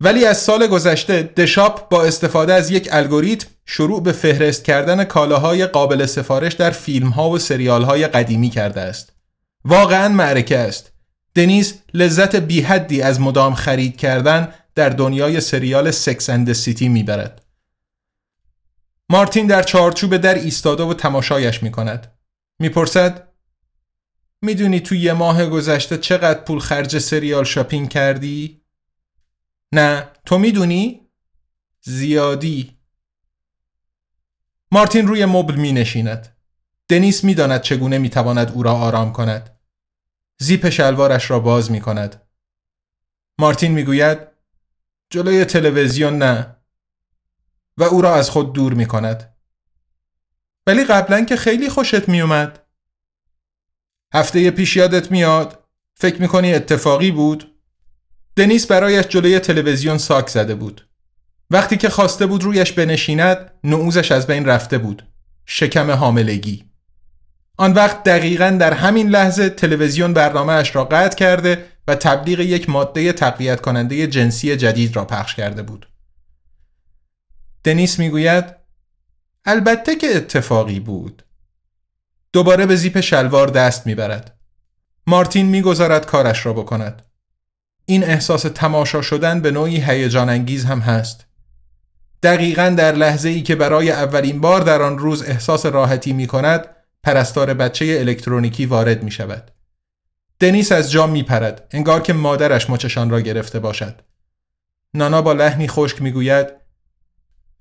ولی 0.00 0.24
از 0.24 0.38
سال 0.38 0.66
گذشته 0.66 1.22
دشاپ 1.22 1.88
با 1.88 2.04
استفاده 2.04 2.54
از 2.54 2.70
یک 2.70 2.88
الگوریتم 2.92 3.48
شروع 3.66 4.02
به 4.02 4.12
فهرست 4.12 4.64
کردن 4.64 5.04
کالاهای 5.04 5.66
قابل 5.66 6.06
سفارش 6.06 6.52
در 6.52 6.70
فیلم 6.70 7.08
ها 7.08 7.30
و 7.30 7.38
سریال 7.38 7.82
های 7.82 8.06
قدیمی 8.06 8.50
کرده 8.50 8.80
است. 8.80 9.12
واقعا 9.64 10.08
معرکه 10.08 10.58
است. 10.58 10.92
دنیز 11.34 11.74
لذت 11.94 12.36
بی 12.36 12.60
حدی 12.60 13.02
از 13.02 13.20
مدام 13.20 13.54
خرید 13.54 13.96
کردن 13.96 14.48
در 14.74 14.88
دنیای 14.88 15.40
سریال 15.40 15.90
Sex 15.90 16.30
and 16.30 16.52
City 16.52 16.88
می‌برد. 16.88 17.41
مارتین 19.12 19.46
در 19.46 19.62
چارچوب 19.62 20.16
در 20.16 20.34
ایستاده 20.34 20.82
و 20.82 20.94
تماشایش 20.94 21.62
می 21.62 21.70
کند. 21.70 22.18
می‌پرسد 22.58 23.28
می‌دونی 24.42 24.80
تو 24.80 24.94
یه 24.94 25.12
ماه 25.12 25.46
گذشته 25.46 25.98
چقدر 25.98 26.40
پول 26.40 26.58
خرج 26.58 26.98
سریال 26.98 27.44
shopping 27.44 27.88
کردی؟ 27.88 28.62
نه 29.72 30.08
تو 30.26 30.38
می‌دونی؟ 30.38 31.08
زیادی 31.80 32.78
مارتین 34.70 35.06
روی 35.06 35.24
مبل 35.24 35.54
می 35.54 35.72
نشیند. 35.72 36.36
دنیس 36.88 37.24
می 37.24 37.34
داند 37.34 37.60
چگونه 37.60 37.98
می 37.98 38.08
تواند 38.08 38.52
او 38.52 38.62
را 38.62 38.72
آرام 38.72 39.12
کند. 39.12 39.58
زیپ 40.38 40.68
شلوارش 40.68 41.30
را 41.30 41.40
باز 41.40 41.70
می 41.70 41.80
کند. 41.80 42.22
مارتین 43.38 43.72
می 43.72 43.84
گوید 43.84 44.18
جلوی 45.10 45.44
تلویزیون 45.44 46.18
نه 46.18 46.61
و 47.76 47.82
او 47.82 48.02
را 48.02 48.14
از 48.14 48.30
خود 48.30 48.52
دور 48.52 48.74
می 48.74 48.86
کند. 48.86 49.36
ولی 50.66 50.84
قبلا 50.84 51.24
که 51.24 51.36
خیلی 51.36 51.68
خوشت 51.68 52.08
می 52.08 52.20
اومد. 52.20 52.62
هفته 54.14 54.50
پیش 54.50 54.76
یادت 54.76 55.10
میاد؟ 55.10 55.64
فکر 55.94 56.20
می‌کنی 56.20 56.54
اتفاقی 56.54 57.10
بود؟ 57.10 57.54
دنیس 58.36 58.66
برایش 58.66 59.06
جلوی 59.06 59.38
تلویزیون 59.38 59.98
ساک 59.98 60.28
زده 60.28 60.54
بود. 60.54 60.88
وقتی 61.50 61.76
که 61.76 61.88
خواسته 61.88 62.26
بود 62.26 62.42
رویش 62.42 62.72
بنشیند 62.72 63.50
نعوزش 63.64 64.12
از 64.12 64.26
بین 64.26 64.46
رفته 64.46 64.78
بود. 64.78 65.08
شکم 65.46 65.90
حاملگی. 65.90 66.64
آن 67.58 67.72
وقت 67.72 68.02
دقیقا 68.02 68.56
در 68.60 68.72
همین 68.72 69.08
لحظه 69.08 69.48
تلویزیون 69.48 70.12
برنامه 70.12 70.52
اش 70.52 70.76
را 70.76 70.84
قطع 70.84 71.16
کرده 71.16 71.64
و 71.88 71.94
تبلیغ 71.94 72.40
یک 72.40 72.70
ماده 72.70 73.12
تقویت 73.12 73.60
کننده 73.60 74.06
جنسی 74.06 74.56
جدید 74.56 74.96
را 74.96 75.04
پخش 75.04 75.34
کرده 75.34 75.62
بود. 75.62 75.88
دنیس 77.64 77.98
می‌گوید 77.98 78.44
البته 79.44 79.96
که 79.96 80.16
اتفاقی 80.16 80.80
بود. 80.80 81.24
دوباره 82.32 82.66
به 82.66 82.76
زیپ 82.76 83.00
شلوار 83.00 83.48
دست 83.48 83.86
می‌برد. 83.86 84.38
مارتین 85.06 85.46
می‌گذارد 85.46 86.06
کارش 86.06 86.46
را 86.46 86.52
بکند. 86.52 87.02
این 87.86 88.04
احساس 88.04 88.42
تماشا 88.42 89.02
شدن 89.02 89.40
به 89.40 89.50
نوعی 89.50 89.76
هیجان 89.76 90.28
انگیز 90.28 90.64
هم 90.64 90.80
هست. 90.80 91.26
دقیقا 92.22 92.74
در 92.78 92.92
لحظه 92.92 93.28
ای 93.28 93.42
که 93.42 93.56
برای 93.56 93.90
اولین 93.90 94.40
بار 94.40 94.60
در 94.60 94.82
آن 94.82 94.98
روز 94.98 95.22
احساس 95.22 95.66
راحتی 95.66 96.12
می 96.12 96.26
کند 96.26 96.68
پرستار 97.02 97.54
بچه 97.54 97.96
الکترونیکی 98.00 98.66
وارد 98.66 99.02
می 99.02 99.10
شود. 99.10 99.50
دنیس 100.40 100.72
از 100.72 100.90
جا 100.90 101.06
می 101.06 101.22
پرد 101.22 101.68
انگار 101.70 102.02
که 102.02 102.12
مادرش 102.12 102.70
مچشان 102.70 103.10
را 103.10 103.20
گرفته 103.20 103.58
باشد. 103.58 104.00
نانا 104.94 105.22
با 105.22 105.32
لحنی 105.32 105.68
خشک 105.68 106.02
می 106.02 106.12
گوید 106.12 106.61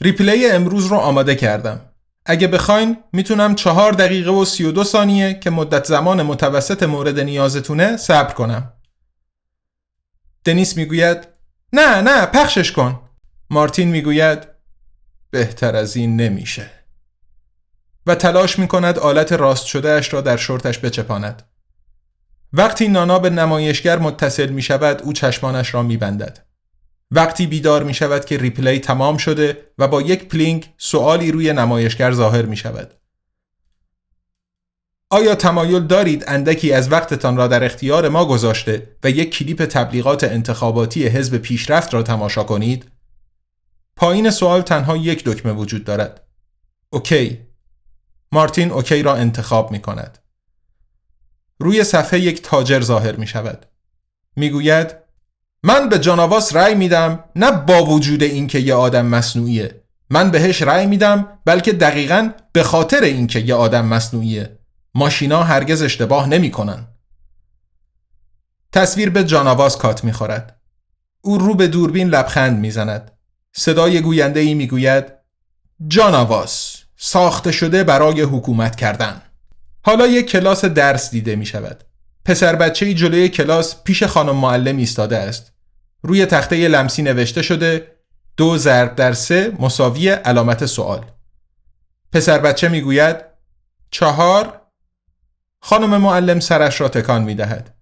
ریپلی 0.01 0.51
امروز 0.51 0.85
رو 0.85 0.97
آماده 0.97 1.35
کردم. 1.35 1.81
اگه 2.25 2.47
بخواین 2.47 2.97
می‌تونم 3.13 3.55
چهار 3.55 3.91
دقیقه 3.91 4.31
و 4.31 4.45
سی 4.45 4.63
و 4.63 4.71
دو 4.71 4.83
ثانیه 4.83 5.33
که 5.33 5.49
مدت 5.49 5.85
زمان 5.85 6.23
متوسط 6.23 6.83
مورد 6.83 7.19
نیازتونه 7.19 7.97
صبر 7.97 8.33
کنم. 8.33 8.73
دنیس 10.45 10.77
می‌گوید 10.77 11.27
نه 11.73 12.01
نه 12.01 12.25
پخشش 12.25 12.71
کن. 12.71 12.99
مارتین 13.49 13.87
می‌گوید 13.87 14.47
بهتر 15.31 15.75
از 15.75 15.95
این 15.95 16.15
نمیشه. 16.15 16.69
و 18.05 18.15
تلاش 18.15 18.59
می 18.59 18.67
کند 18.67 18.99
آلت 18.99 19.31
راست 19.31 19.65
شده 19.65 19.91
اش 19.91 20.13
را 20.13 20.21
در 20.21 20.37
شورتش 20.37 20.79
بچپاند. 20.79 21.43
وقتی 22.53 22.87
نانا 22.87 23.19
به 23.19 23.29
نمایشگر 23.29 23.99
متصل 23.99 24.49
می 24.49 24.61
شود 24.61 25.01
او 25.01 25.13
چشمانش 25.13 25.73
را 25.73 25.83
می 25.83 25.97
بندد. 25.97 26.50
وقتی 27.11 27.47
بیدار 27.47 27.83
می 27.83 27.93
شود 27.93 28.25
که 28.25 28.37
ریپلی 28.37 28.79
تمام 28.79 29.17
شده 29.17 29.71
و 29.77 29.87
با 29.87 30.01
یک 30.01 30.27
pling 30.27 30.73
سوالی 30.77 31.31
روی 31.31 31.53
نمایشگر 31.53 32.11
ظاهر 32.11 32.45
می 32.45 32.57
شود. 32.57 32.93
آیا 35.09 35.35
تمایل 35.35 35.87
دارید 35.87 36.23
اندکی 36.27 36.73
از 36.73 36.91
وقتتان 36.91 37.37
را 37.37 37.47
در 37.47 37.63
اختیار 37.63 38.09
ما 38.09 38.25
گذاشته 38.25 38.97
و 39.03 39.09
یک 39.09 39.37
کلیپ 39.37 39.65
تبلیغات 39.65 40.23
انتخاباتی 40.23 41.07
حزب 41.07 41.37
پیشرفت 41.37 41.93
را 41.93 42.03
تماشا 42.03 42.43
کنید؟ 42.43 42.91
پایین 43.95 44.29
سوال 44.29 44.61
تنها 44.61 44.97
یک 44.97 45.23
دکمه 45.23 45.51
وجود 45.51 45.83
دارد. 45.83 46.27
اوکی. 46.89 47.39
مارتین 48.31 48.71
اوکی 48.71 49.03
را 49.03 49.15
انتخاب 49.15 49.71
می 49.71 49.79
کند. 49.79 50.17
روی 51.59 51.83
صفحه 51.83 52.19
یک 52.19 52.41
تاجر 52.41 52.81
ظاهر 52.81 53.15
می 53.15 53.27
شود. 53.27 53.65
می 54.35 54.49
گوید 54.49 55.00
من 55.63 55.89
به 55.89 55.99
جاناواس 55.99 56.55
رأی 56.55 56.75
میدم 56.75 57.23
نه 57.35 57.51
با 57.51 57.85
وجود 57.85 58.23
اینکه 58.23 58.59
یه 58.59 58.73
آدم 58.73 59.05
مصنوعیه 59.05 59.81
من 60.09 60.31
بهش 60.31 60.61
رأی 60.61 60.85
میدم 60.85 61.27
بلکه 61.45 61.73
دقیقا 61.73 62.29
به 62.53 62.63
خاطر 62.63 63.03
اینکه 63.03 63.39
یه 63.39 63.55
آدم 63.55 63.85
مصنوعیه 63.85 64.59
ماشینا 64.95 65.43
هرگز 65.43 65.81
اشتباه 65.81 66.27
نمی‌کنن. 66.27 66.87
تصویر 68.71 69.09
به 69.09 69.23
جانواز 69.23 69.77
کات 69.77 70.03
می‌خورد. 70.03 70.61
او 71.21 71.37
رو 71.37 71.55
به 71.55 71.67
دوربین 71.67 72.09
لبخند 72.09 72.59
می‌زند. 72.59 73.11
صدای 73.53 74.01
گوینده 74.01 74.39
ای 74.39 74.53
می‌گوید 74.53 75.05
جانواز 75.87 76.75
ساخته 76.97 77.51
شده 77.51 77.83
برای 77.83 78.21
حکومت 78.21 78.75
کردن. 78.75 79.21
حالا 79.85 80.07
یک 80.07 80.29
کلاس 80.29 80.65
درس 80.65 81.11
دیده 81.11 81.35
می 81.35 81.45
شود. 81.45 81.83
پسر 82.25 82.55
بچه 82.55 82.93
جلوی 82.93 83.29
کلاس 83.29 83.83
پیش 83.83 84.03
خانم 84.03 84.35
معلم 84.35 84.77
ایستاده 84.77 85.17
است. 85.17 85.50
روی 86.03 86.25
تخته 86.25 86.67
لمسی 86.67 87.01
نوشته 87.01 87.41
شده 87.41 87.95
دو 88.37 88.57
ضرب 88.57 88.95
در 88.95 89.13
سه 89.13 89.53
مساوی 89.59 90.09
علامت 90.09 90.65
سوال. 90.65 91.05
پسر 92.13 92.39
بچه 92.39 92.69
می 92.69 92.81
گوید 92.81 93.17
چهار 93.91 94.61
خانم 95.59 95.97
معلم 95.97 96.39
سرش 96.39 96.81
را 96.81 96.89
تکان 96.89 97.23
می 97.23 97.35
دهد. 97.35 97.75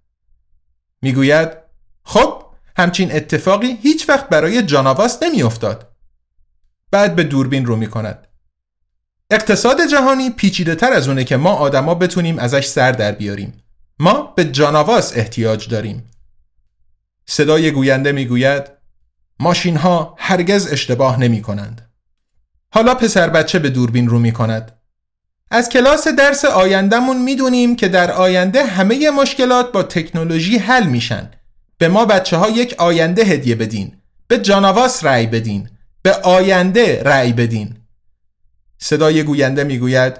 می 1.01 1.13
گوید 1.13 1.49
خب 2.03 2.43
همچین 2.77 3.15
اتفاقی 3.15 3.77
هیچ 3.81 4.09
وقت 4.09 4.29
برای 4.29 4.63
جاناواس 4.63 5.23
نمی 5.23 5.43
افتاد. 5.43 5.91
بعد 6.91 7.15
به 7.15 7.23
دوربین 7.23 7.65
رو 7.65 7.75
می 7.75 7.87
کند. 7.87 8.27
اقتصاد 9.31 9.77
جهانی 9.91 10.29
پیچیده 10.29 10.75
تر 10.75 10.93
از 10.93 11.07
اونه 11.07 11.23
که 11.23 11.37
ما 11.37 11.53
آدما 11.53 11.95
بتونیم 11.95 12.39
ازش 12.39 12.65
سر 12.65 12.91
در 12.91 13.11
بیاریم. 13.11 13.63
ما 13.99 14.13
به 14.21 14.45
جاناواس 14.45 15.17
احتیاج 15.17 15.69
داریم. 15.69 16.09
صدای 17.31 17.71
گوینده 17.71 18.11
می‌گوید 18.11 18.63
ماشین 19.39 19.77
ها 19.77 20.15
هرگز 20.17 20.71
اشتباه 20.71 21.19
نمی 21.19 21.41
کنند. 21.41 21.89
حالا 22.73 22.95
پسر 22.95 23.29
بچه 23.29 23.59
به 23.59 23.69
دوربین 23.69 24.07
رو 24.07 24.19
می 24.19 24.31
کند. 24.31 24.79
از 25.51 25.69
کلاس 25.69 26.07
درس 26.07 26.45
آیندهمون 26.45 27.21
می‌دونیم 27.21 27.75
که 27.75 27.87
در 27.87 28.11
آینده 28.11 28.65
همه 28.65 29.09
مشکلات 29.09 29.71
با 29.71 29.83
تکنولوژی 29.83 30.57
حل 30.57 30.83
میشن. 30.87 31.31
به 31.77 31.87
ما 31.87 32.05
بچه 32.05 32.37
ها 32.37 32.49
یک 32.49 32.75
آینده 32.77 33.23
هدیه 33.23 33.55
بدین. 33.55 34.01
به 34.27 34.37
جاناواس 34.37 35.03
رأی 35.03 35.27
بدین. 35.27 35.69
به 36.01 36.13
آینده 36.13 37.03
رأی 37.03 37.33
بدین. 37.33 37.77
صدای 38.77 39.23
گوینده 39.23 39.63
می‌گوید 39.63 40.19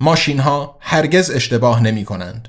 ماشین 0.00 0.40
ها 0.40 0.78
هرگز 0.80 1.30
اشتباه 1.30 1.82
نمی 1.82 2.04
کنند. 2.04 2.48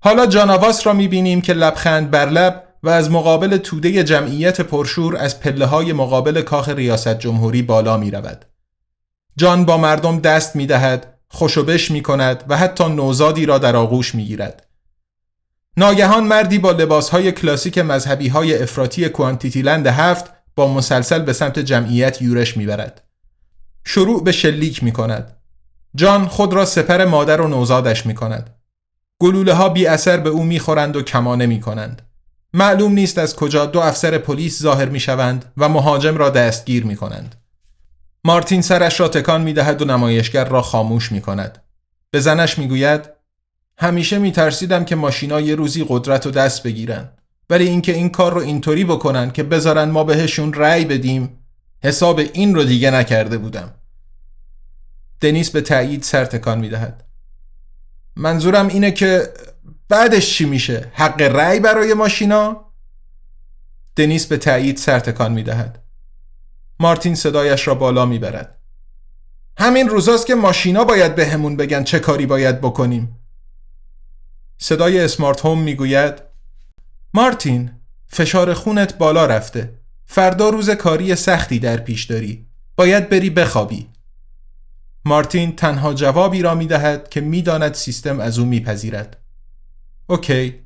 حالا 0.00 0.26
جاناواس 0.26 0.86
را 0.86 0.92
می 0.92 1.08
بینیم 1.08 1.40
که 1.40 1.52
لبخند 1.52 2.10
بر 2.10 2.28
لب 2.28 2.64
و 2.84 2.88
از 2.88 3.10
مقابل 3.10 3.56
توده 3.56 4.04
جمعیت 4.04 4.60
پرشور 4.60 5.16
از 5.16 5.40
پله 5.40 5.66
های 5.66 5.92
مقابل 5.92 6.42
کاخ 6.42 6.68
ریاست 6.68 7.18
جمهوری 7.18 7.62
بالا 7.62 7.96
می 7.96 8.10
رود. 8.10 8.44
جان 9.36 9.64
با 9.64 9.76
مردم 9.76 10.20
دست 10.20 10.56
می 10.56 10.66
دهد، 10.66 11.18
خوشوبش 11.28 11.90
می 11.90 12.02
کند 12.02 12.44
و 12.48 12.56
حتی 12.56 12.88
نوزادی 12.88 13.46
را 13.46 13.58
در 13.58 13.76
آغوش 13.76 14.14
می 14.14 14.24
گیرد. 14.24 14.66
ناگهان 15.76 16.24
مردی 16.24 16.58
با 16.58 16.70
لباس 16.70 17.08
های 17.08 17.32
کلاسیک 17.32 17.78
مذهبی 17.78 18.28
های 18.28 18.62
افراطی 18.62 19.08
کوانتیتیلند 19.08 19.86
هفت 19.86 20.32
با 20.56 20.74
مسلسل 20.74 21.22
به 21.22 21.32
سمت 21.32 21.58
جمعیت 21.58 22.22
یورش 22.22 22.56
می 22.56 22.66
برد. 22.66 23.02
شروع 23.84 24.24
به 24.24 24.32
شلیک 24.32 24.82
می 24.82 24.92
کند. 24.92 25.36
جان 25.94 26.26
خود 26.26 26.52
را 26.52 26.64
سپر 26.64 27.04
مادر 27.04 27.40
و 27.40 27.48
نوزادش 27.48 28.06
می 28.06 28.14
کند. 28.14 28.56
گلوله 29.20 29.52
ها 29.52 29.68
بی 29.68 29.86
اثر 29.86 30.16
به 30.16 30.30
او 30.30 30.42
می 30.42 30.58
خورند 30.58 30.96
و 30.96 31.02
کمانه 31.02 31.46
می 31.46 31.60
کنند. 31.60 32.02
معلوم 32.56 32.92
نیست 32.92 33.18
از 33.18 33.36
کجا 33.36 33.66
دو 33.66 33.80
افسر 33.80 34.18
پلیس 34.18 34.62
ظاهر 34.62 34.88
می 34.88 35.00
شوند 35.00 35.52
و 35.56 35.68
مهاجم 35.68 36.16
را 36.16 36.30
دستگیر 36.30 36.84
می 36.84 36.96
کنند. 36.96 37.34
مارتین 38.24 38.62
سرش 38.62 39.00
را 39.00 39.08
تکان 39.08 39.42
می 39.42 39.52
دهد 39.52 39.82
و 39.82 39.84
نمایشگر 39.84 40.44
را 40.44 40.62
خاموش 40.62 41.12
می 41.12 41.20
کند. 41.20 41.62
به 42.10 42.20
زنش 42.20 42.58
می 42.58 42.68
گوید 42.68 43.10
همیشه 43.78 44.18
می 44.18 44.32
ترسیدم 44.32 44.84
که 44.84 44.96
ماشینا 44.96 45.40
یه 45.40 45.54
روزی 45.54 45.86
قدرت 45.88 46.26
و 46.26 46.30
دست 46.30 46.62
بگیرن 46.62 47.10
ولی 47.50 47.68
اینکه 47.68 47.92
این 47.92 48.08
کار 48.08 48.32
رو 48.32 48.40
اینطوری 48.40 48.84
بکنن 48.84 49.30
که 49.30 49.42
بذارن 49.42 49.90
ما 49.90 50.04
بهشون 50.04 50.52
رأی 50.52 50.84
بدیم 50.84 51.38
حساب 51.84 52.18
این 52.18 52.54
رو 52.54 52.64
دیگه 52.64 52.90
نکرده 52.90 53.38
بودم 53.38 53.74
دنیس 55.20 55.50
به 55.50 55.60
تایید 55.60 56.02
سر 56.02 56.24
تکان 56.24 56.58
می 56.58 56.68
دهد. 56.68 57.04
منظورم 58.16 58.68
اینه 58.68 58.90
که 58.90 59.28
بعدش 59.94 60.36
چی 60.36 60.44
میشه؟ 60.44 60.90
حق 60.94 61.22
رأی 61.22 61.60
برای 61.60 61.94
ماشینا؟ 61.94 62.72
دنیس 63.96 64.26
به 64.26 64.36
تایید 64.36 64.76
سر 64.76 64.98
تکان 65.00 65.32
می 65.32 65.42
دهد. 65.42 65.82
مارتین 66.80 67.14
صدایش 67.14 67.68
را 67.68 67.74
بالا 67.74 68.06
می 68.06 68.18
برد. 68.18 68.58
همین 69.58 69.88
روزاست 69.88 70.26
که 70.26 70.34
ماشینا 70.34 70.84
باید 70.84 71.14
به 71.14 71.26
همون 71.26 71.56
بگن 71.56 71.84
چه 71.84 71.98
کاری 71.98 72.26
باید 72.26 72.60
بکنیم. 72.60 73.18
صدای 74.58 75.00
اسمارت 75.00 75.40
هوم 75.40 75.62
می 75.62 75.74
گوید 75.74 76.22
مارتین 77.14 77.70
فشار 78.06 78.54
خونت 78.54 78.98
بالا 78.98 79.26
رفته. 79.26 79.78
فردا 80.04 80.48
روز 80.48 80.70
کاری 80.70 81.16
سختی 81.16 81.58
در 81.58 81.76
پیش 81.76 82.04
داری. 82.04 82.46
باید 82.76 83.08
بری 83.08 83.30
بخوابی. 83.30 83.88
مارتین 85.04 85.56
تنها 85.56 85.94
جوابی 85.94 86.42
را 86.42 86.54
می 86.54 86.66
دهد 86.66 87.08
که 87.08 87.20
می 87.20 87.42
داند 87.42 87.74
سیستم 87.74 88.20
از 88.20 88.38
او 88.38 88.46
میپذیرد. 88.46 89.23
اوکی 90.06 90.63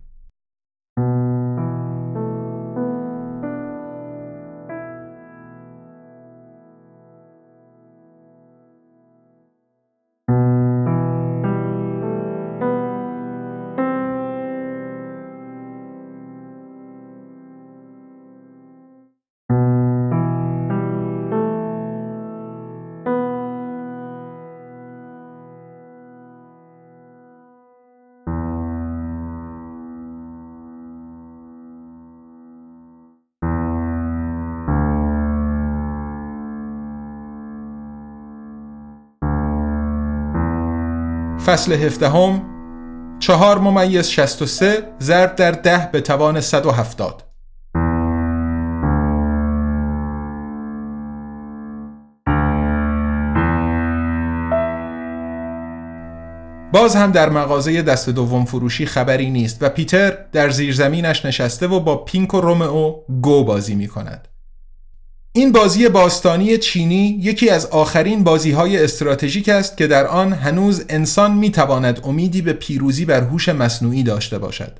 فصل 41.46 41.72
هفدهم 41.72 42.42
چهار 43.18 43.58
ممیز 43.58 44.08
63 44.08 44.82
ضرب 45.00 45.36
در 45.36 45.50
ده 45.50 45.88
به 45.92 46.00
توان 46.00 46.40
170 46.40 47.22
باز 56.72 56.96
هم 56.96 57.12
در 57.12 57.28
مغازه 57.28 57.82
دست 57.82 58.10
دوم 58.10 58.44
فروشی 58.44 58.86
خبری 58.86 59.30
نیست 59.30 59.62
و 59.62 59.68
پیتر 59.68 60.18
در 60.32 60.50
زیرزمینش 60.50 61.24
نشسته 61.24 61.66
و 61.66 61.80
با 61.80 61.96
پینک 61.96 62.34
و 62.34 62.40
رومئو 62.40 62.94
گو 63.22 63.44
بازی 63.44 63.74
می 63.74 63.88
کند. 63.88 64.28
این 65.32 65.52
بازی 65.52 65.88
باستانی 65.88 66.58
چینی 66.58 67.18
یکی 67.22 67.50
از 67.50 67.66
آخرین 67.66 68.24
بازی 68.24 68.50
های 68.50 68.84
استراتژیک 68.84 69.48
است 69.48 69.76
که 69.76 69.86
در 69.86 70.06
آن 70.06 70.32
هنوز 70.32 70.84
انسان 70.88 71.34
می 71.34 71.50
تواند 71.50 72.00
امیدی 72.04 72.42
به 72.42 72.52
پیروزی 72.52 73.04
بر 73.04 73.20
هوش 73.20 73.48
مصنوعی 73.48 74.02
داشته 74.02 74.38
باشد. 74.38 74.78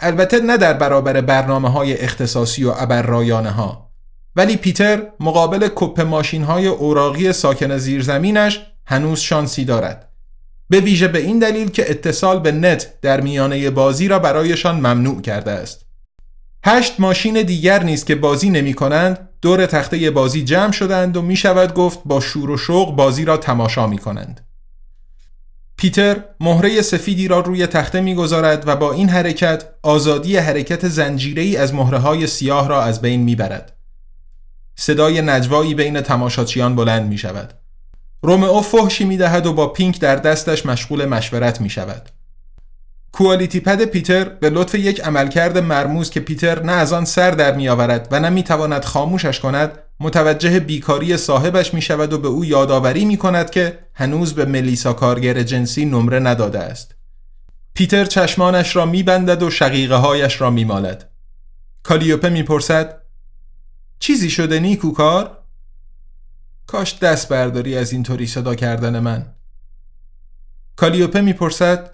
البته 0.00 0.40
نه 0.40 0.56
در 0.56 0.72
برابر 0.72 1.20
برنامه 1.20 1.70
های 1.70 2.00
اختصاصی 2.00 2.64
و 2.64 2.72
ابررایانه 2.76 3.50
ها 3.50 3.90
ولی 4.36 4.56
پیتر 4.56 5.02
مقابل 5.20 5.68
کپ 5.74 6.00
ماشین 6.00 6.42
های 6.42 6.66
اوراقی 6.66 7.32
ساکن 7.32 7.78
زیرزمینش 7.78 8.60
هنوز 8.86 9.18
شانسی 9.18 9.64
دارد. 9.64 10.08
به 10.70 10.80
ویژه 10.80 11.08
به 11.08 11.18
این 11.18 11.38
دلیل 11.38 11.70
که 11.70 11.90
اتصال 11.90 12.40
به 12.40 12.52
نت 12.52 13.00
در 13.00 13.20
میانه 13.20 13.70
بازی 13.70 14.08
را 14.08 14.18
برایشان 14.18 14.76
ممنوع 14.76 15.20
کرده 15.20 15.50
است. 15.50 15.86
هشت 16.64 17.00
ماشین 17.00 17.42
دیگر 17.42 17.82
نیست 17.82 18.06
که 18.06 18.14
بازی 18.14 18.50
نمی 18.50 18.74
کنند 18.74 19.28
دور 19.44 19.66
تخته 19.66 20.10
بازی 20.10 20.44
جمع 20.44 20.72
شدند 20.72 21.16
و 21.16 21.22
می 21.22 21.36
شود 21.36 21.74
گفت 21.74 21.98
با 22.04 22.20
شور 22.20 22.50
و 22.50 22.56
شوق 22.56 22.96
بازی 22.96 23.24
را 23.24 23.36
تماشا 23.36 23.86
می 23.86 23.98
کنند. 23.98 24.46
پیتر 25.76 26.24
مهره 26.40 26.82
سفیدی 26.82 27.28
را 27.28 27.40
روی 27.40 27.66
تخته 27.66 28.00
می‌گذارد 28.00 28.68
و 28.68 28.76
با 28.76 28.92
این 28.92 29.08
حرکت 29.08 29.64
آزادی 29.82 30.36
حرکت 30.36 30.88
زنجیری 30.88 31.56
از 31.56 31.74
مهره 31.74 31.98
های 31.98 32.26
سیاه 32.26 32.68
را 32.68 32.82
از 32.82 33.00
بین 33.00 33.22
می‌برد. 33.22 33.76
صدای 34.76 35.22
نجوایی 35.22 35.74
بین 35.74 36.00
تماشاچیان 36.00 36.76
بلند 36.76 37.08
می 37.08 37.18
شود. 37.18 37.54
رومئو 38.22 38.60
فحشی 38.60 39.04
می 39.04 39.16
دهد 39.16 39.46
و 39.46 39.52
با 39.52 39.68
پینک 39.68 40.00
در 40.00 40.16
دستش 40.16 40.66
مشغول 40.66 41.04
مشورت 41.04 41.60
می 41.60 41.70
شود. 41.70 42.08
کوالیتی 43.14 43.60
پد 43.60 43.84
پیتر 43.84 44.24
به 44.24 44.50
لطف 44.50 44.74
یک 44.74 45.00
عملکرد 45.00 45.58
مرموز 45.58 46.10
که 46.10 46.20
پیتر 46.20 46.62
نه 46.62 46.72
از 46.72 46.92
آن 46.92 47.04
سر 47.04 47.30
در 47.30 47.56
می 47.56 47.68
آورد 47.68 48.08
و 48.10 48.20
نه 48.20 48.30
می 48.30 48.42
تواند 48.42 48.84
خاموشش 48.84 49.40
کند 49.40 49.78
متوجه 50.00 50.60
بیکاری 50.60 51.16
صاحبش 51.16 51.74
می 51.74 51.82
شود 51.82 52.12
و 52.12 52.18
به 52.18 52.28
او 52.28 52.44
یادآوری 52.44 53.04
می 53.04 53.16
کند 53.16 53.50
که 53.50 53.78
هنوز 53.94 54.34
به 54.34 54.44
ملیسا 54.44 54.92
کارگر 54.92 55.42
جنسی 55.42 55.84
نمره 55.84 56.18
نداده 56.18 56.58
است. 56.58 56.94
پیتر 57.74 58.04
چشمانش 58.04 58.76
را 58.76 58.86
می 58.86 59.02
بندد 59.02 59.42
و 59.42 59.50
شقیقه 59.50 59.94
هایش 59.94 60.40
را 60.40 60.50
می 60.50 60.64
مالد. 60.64 61.10
کالیوپه 61.82 62.28
می 62.28 62.42
پرسد 62.42 63.02
چیزی 63.98 64.30
شده 64.30 64.60
نیکوکار؟ 64.60 65.38
کاش 66.66 66.98
دست 66.98 67.28
برداری 67.28 67.76
از 67.76 67.92
اینطوری 67.92 68.26
صدا 68.26 68.54
کردن 68.54 68.98
من. 68.98 69.34
کالیوپه 70.76 71.20
می 71.20 71.32
پرسد 71.32 71.93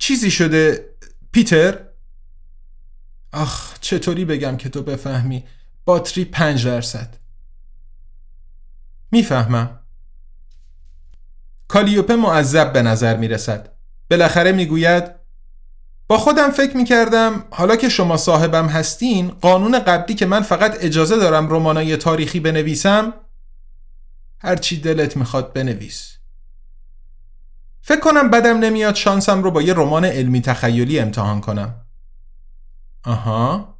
چیزی 0.00 0.30
شده 0.30 0.84
پیتر؟ 1.32 1.78
آخ 3.32 3.78
چطوری 3.80 4.24
بگم 4.24 4.56
که 4.56 4.68
تو 4.68 4.82
بفهمی؟ 4.82 5.44
باتری 5.84 6.24
پنج 6.24 6.66
درصد. 6.66 7.16
می‌فهمم. 9.10 9.80
کالیوپه 11.68 12.16
معذب 12.16 12.72
به 12.72 12.82
نظر 12.82 13.16
می 13.16 13.28
رسد 13.28 13.72
بالاخره 14.10 14.52
می 14.52 14.66
گوید 14.66 15.04
با 16.08 16.18
خودم 16.18 16.50
فکر 16.50 16.76
می 16.76 16.84
کردم 16.84 17.44
حالا 17.50 17.76
که 17.76 17.88
شما 17.88 18.16
صاحبم 18.16 18.66
هستین 18.66 19.28
قانون 19.28 19.78
قبلی 19.78 20.14
که 20.14 20.26
من 20.26 20.42
فقط 20.42 20.76
اجازه 20.80 21.16
دارم 21.16 21.52
رمانای 21.52 21.96
تاریخی 21.96 22.40
بنویسم 22.40 23.14
هرچی 24.38 24.80
دلت 24.80 25.16
می‌خواد 25.16 25.52
بنویس. 25.52 26.19
فکر 27.90 28.00
کنم 28.00 28.30
بدم 28.30 28.58
نمیاد 28.58 28.94
شانسم 28.94 29.42
رو 29.42 29.50
با 29.50 29.62
یه 29.62 29.74
رمان 29.74 30.04
علمی 30.04 30.40
تخیلی 30.40 30.98
امتحان 30.98 31.40
کنم 31.40 31.74
آها 33.04 33.74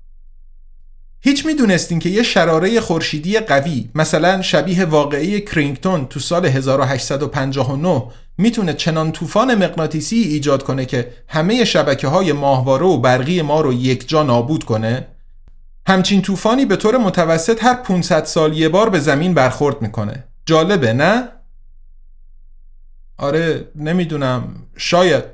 هیچ 1.20 1.46
می‌دونستین 1.46 1.98
که 1.98 2.08
یه 2.08 2.22
شراره 2.22 2.80
خورشیدی 2.80 3.38
قوی 3.38 3.90
مثلا 3.94 4.42
شبیه 4.42 4.84
واقعی 4.84 5.40
کرینگتون 5.40 6.06
تو 6.06 6.20
سال 6.20 6.46
1859 6.46 8.02
می‌تونه 8.38 8.72
چنان 8.72 9.12
طوفان 9.12 9.54
مغناطیسی 9.54 10.16
ایجاد 10.16 10.62
کنه 10.62 10.84
که 10.84 11.12
همه 11.28 11.64
شبکه 11.64 12.08
های 12.08 12.32
ماهواره 12.32 12.86
و 12.86 12.98
برقی 12.98 13.42
ما 13.42 13.60
رو 13.60 13.72
یک 13.72 14.08
جا 14.08 14.22
نابود 14.22 14.64
کنه؟ 14.64 15.06
همچین 15.86 16.22
طوفانی 16.22 16.64
به 16.64 16.76
طور 16.76 16.98
متوسط 16.98 17.64
هر 17.64 17.74
500 17.74 18.24
سال 18.24 18.58
یه 18.58 18.68
بار 18.68 18.90
به 18.90 19.00
زمین 19.00 19.34
برخورد 19.34 19.82
می‌کنه. 19.82 20.24
جالبه 20.46 20.92
نه؟ 20.92 21.28
آره 23.20 23.68
نمی‌دونم. 23.74 24.54
شاید. 24.76 25.24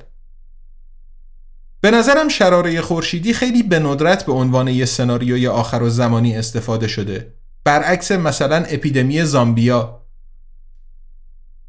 به 1.80 1.90
نظرم 1.90 2.28
شراره 2.28 2.80
خورشیدی 2.80 3.34
خیلی 3.34 3.62
به 3.62 3.78
ندرت 3.78 4.26
به 4.26 4.32
عنوان 4.32 4.68
یه 4.68 4.84
سناریوی 4.84 5.46
آخر 5.46 5.82
و 5.82 5.90
زمانی 5.90 6.36
استفاده 6.36 6.88
شده. 6.88 7.32
برعکس 7.64 8.12
مثلا 8.12 8.56
اپیدمی 8.56 9.24
زامبیا. 9.24 10.02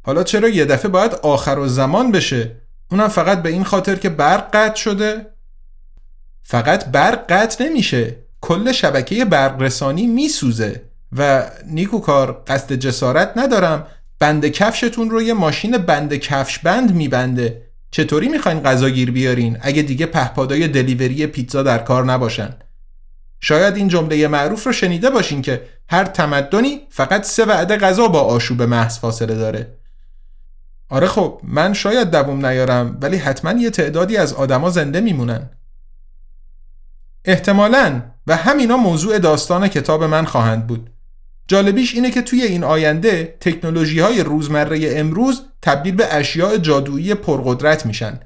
حالا 0.02 0.22
چرا 0.22 0.48
یه 0.48 0.64
دفعه 0.64 0.90
باید 0.90 1.14
آخر 1.14 1.58
و 1.58 1.68
زمان 1.68 2.12
بشه؟ 2.12 2.56
اونم 2.90 3.08
فقط 3.08 3.42
به 3.42 3.48
این 3.48 3.64
خاطر 3.64 3.96
که 3.96 4.08
برق 4.08 4.50
قطع 4.52 4.76
شده. 4.76 5.26
فقط 6.42 6.84
برق 6.84 7.32
قطع 7.32 7.64
نمیشه. 7.64 8.16
کل 8.40 8.72
شبکه 8.72 9.24
برق 9.24 9.62
رسانی 9.62 10.06
میسوزه. 10.06 10.82
و 11.16 11.50
نیکوکار 11.66 12.44
قصد 12.46 12.72
جسارت 12.72 13.32
ندارم. 13.36 13.86
بند 14.18 14.46
کفشتون 14.46 15.10
رو 15.10 15.22
یه 15.22 15.34
ماشین 15.34 15.78
بند 15.78 16.14
کفش 16.14 16.58
بند 16.58 16.94
میبنده. 16.94 17.62
چطوری 17.90 18.28
می‌خواین 18.28 18.60
غذا 18.60 18.90
گیر 18.90 19.10
بیارین؟ 19.10 19.58
اگه 19.60 19.82
دیگه 19.82 20.06
پهپادای 20.06 20.68
دلیوری 20.68 21.26
پیتزا 21.26 21.62
در 21.62 21.78
کار 21.78 22.04
نباشن. 22.04 22.54
شاید 23.40 23.76
این 23.76 23.88
جمله 23.88 24.28
معروف 24.28 24.66
رو 24.66 24.72
شنیده 24.72 25.10
باشین 25.10 25.42
که 25.42 25.62
هر 25.88 26.04
تمدنی 26.04 26.80
فقط 26.90 27.24
سه 27.24 27.44
وعده 27.44 27.76
غذا 27.76 28.08
با 28.08 28.20
آشوب 28.20 28.62
محض 28.62 28.98
فاصله 28.98 29.34
داره. 29.34 29.78
آره 30.88 31.06
خب 31.06 31.40
من 31.44 31.72
شاید 31.72 32.10
دووم 32.10 32.46
نیارم 32.46 32.98
ولی 33.02 33.16
حتما 33.16 33.60
یه 33.60 33.70
تعدادی 33.70 34.16
از 34.16 34.32
آدما 34.32 34.70
زنده 34.70 35.00
میمونن. 35.00 35.50
احتمالا 37.24 38.02
و 38.26 38.36
همینا 38.36 38.76
موضوع 38.76 39.18
داستان 39.18 39.68
کتاب 39.68 40.04
من 40.04 40.24
خواهند 40.24 40.66
بود. 40.66 40.90
جالبیش 41.48 41.94
اینه 41.94 42.10
که 42.10 42.22
توی 42.22 42.42
این 42.42 42.64
آینده 42.64 43.36
تکنولوژی 43.40 44.00
های 44.00 44.22
روزمره 44.22 44.92
امروز 44.96 45.42
تبدیل 45.62 45.94
به 45.94 46.14
اشیاء 46.14 46.56
جادویی 46.56 47.14
پرقدرت 47.14 47.86
میشن. 47.86 48.20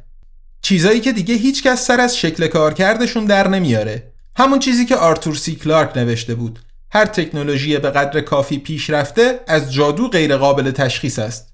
چیزایی 0.62 1.00
که 1.00 1.12
دیگه 1.12 1.34
هیچکس 1.34 1.86
سر 1.86 2.00
از 2.00 2.16
شکل 2.18 2.46
کارکردشون 2.46 3.24
در 3.24 3.48
نمیاره. 3.48 4.12
همون 4.36 4.58
چیزی 4.58 4.84
که 4.84 4.96
آرتور 4.96 5.34
سی 5.34 5.54
کلارک 5.54 5.96
نوشته 5.96 6.34
بود. 6.34 6.58
هر 6.90 7.04
تکنولوژی 7.04 7.78
به 7.78 7.90
قدر 7.90 8.20
کافی 8.20 8.58
پیشرفته 8.58 9.40
از 9.46 9.72
جادو 9.72 10.08
غیرقابل 10.08 10.70
تشخیص 10.70 11.18
است. 11.18 11.52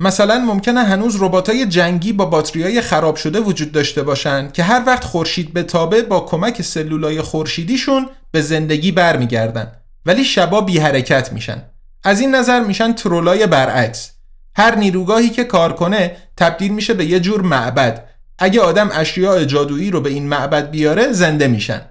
مثلا 0.00 0.38
ممکنه 0.38 0.82
هنوز 0.82 1.22
رباتای 1.22 1.66
جنگی 1.66 2.12
با 2.12 2.24
باتریای 2.24 2.80
خراب 2.80 3.16
شده 3.16 3.40
وجود 3.40 3.72
داشته 3.72 4.02
باشن 4.02 4.50
که 4.50 4.62
هر 4.62 4.82
وقت 4.86 5.04
خورشید 5.04 5.52
به 5.52 5.62
تابه 5.62 6.02
با 6.02 6.20
کمک 6.20 6.62
سلولای 6.62 7.22
خورشیدیشون 7.22 8.08
به 8.30 8.40
زندگی 8.40 8.92
برمیگردن. 8.92 9.72
ولی 10.06 10.24
شبا 10.24 10.60
بی 10.60 10.78
حرکت 10.78 11.32
میشن. 11.32 11.62
از 12.04 12.20
این 12.20 12.34
نظر 12.34 12.60
میشن 12.60 12.92
ترولای 12.92 13.46
برعکس. 13.46 14.12
هر 14.56 14.74
نیروگاهی 14.74 15.30
که 15.30 15.44
کار 15.44 15.72
کنه 15.72 16.16
تبدیل 16.36 16.72
میشه 16.72 16.94
به 16.94 17.04
یه 17.04 17.20
جور 17.20 17.42
معبد. 17.42 18.08
اگه 18.38 18.60
آدم 18.60 18.90
اشیاء 18.92 19.44
جادویی 19.44 19.90
رو 19.90 20.00
به 20.00 20.10
این 20.10 20.28
معبد 20.28 20.70
بیاره 20.70 21.12
زنده 21.12 21.48
میشن. 21.48 21.82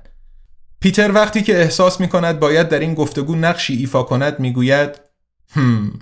پیتر 0.79 1.11
وقتی 1.11 1.41
که 1.41 1.61
احساس 1.61 1.99
می‌کند 1.99 2.39
باید 2.39 2.69
در 2.69 2.79
این 2.79 2.93
گفتگو 2.93 3.35
نقشی 3.35 3.75
ایفا 3.75 4.03
کند 4.03 4.39
می‌گوید 4.39 4.99
هم. 5.49 5.99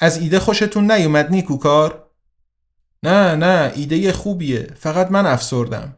از 0.00 0.18
ایده 0.18 0.38
خوشتون 0.38 0.90
نیومد 0.90 1.30
نیکوکار؟ 1.30 2.06
نه 3.02 3.34
نه 3.34 3.72
ایده 3.74 4.12
خوبیه. 4.12 4.68
فقط 4.78 5.10
من 5.10 5.26
افسردم. 5.26 5.96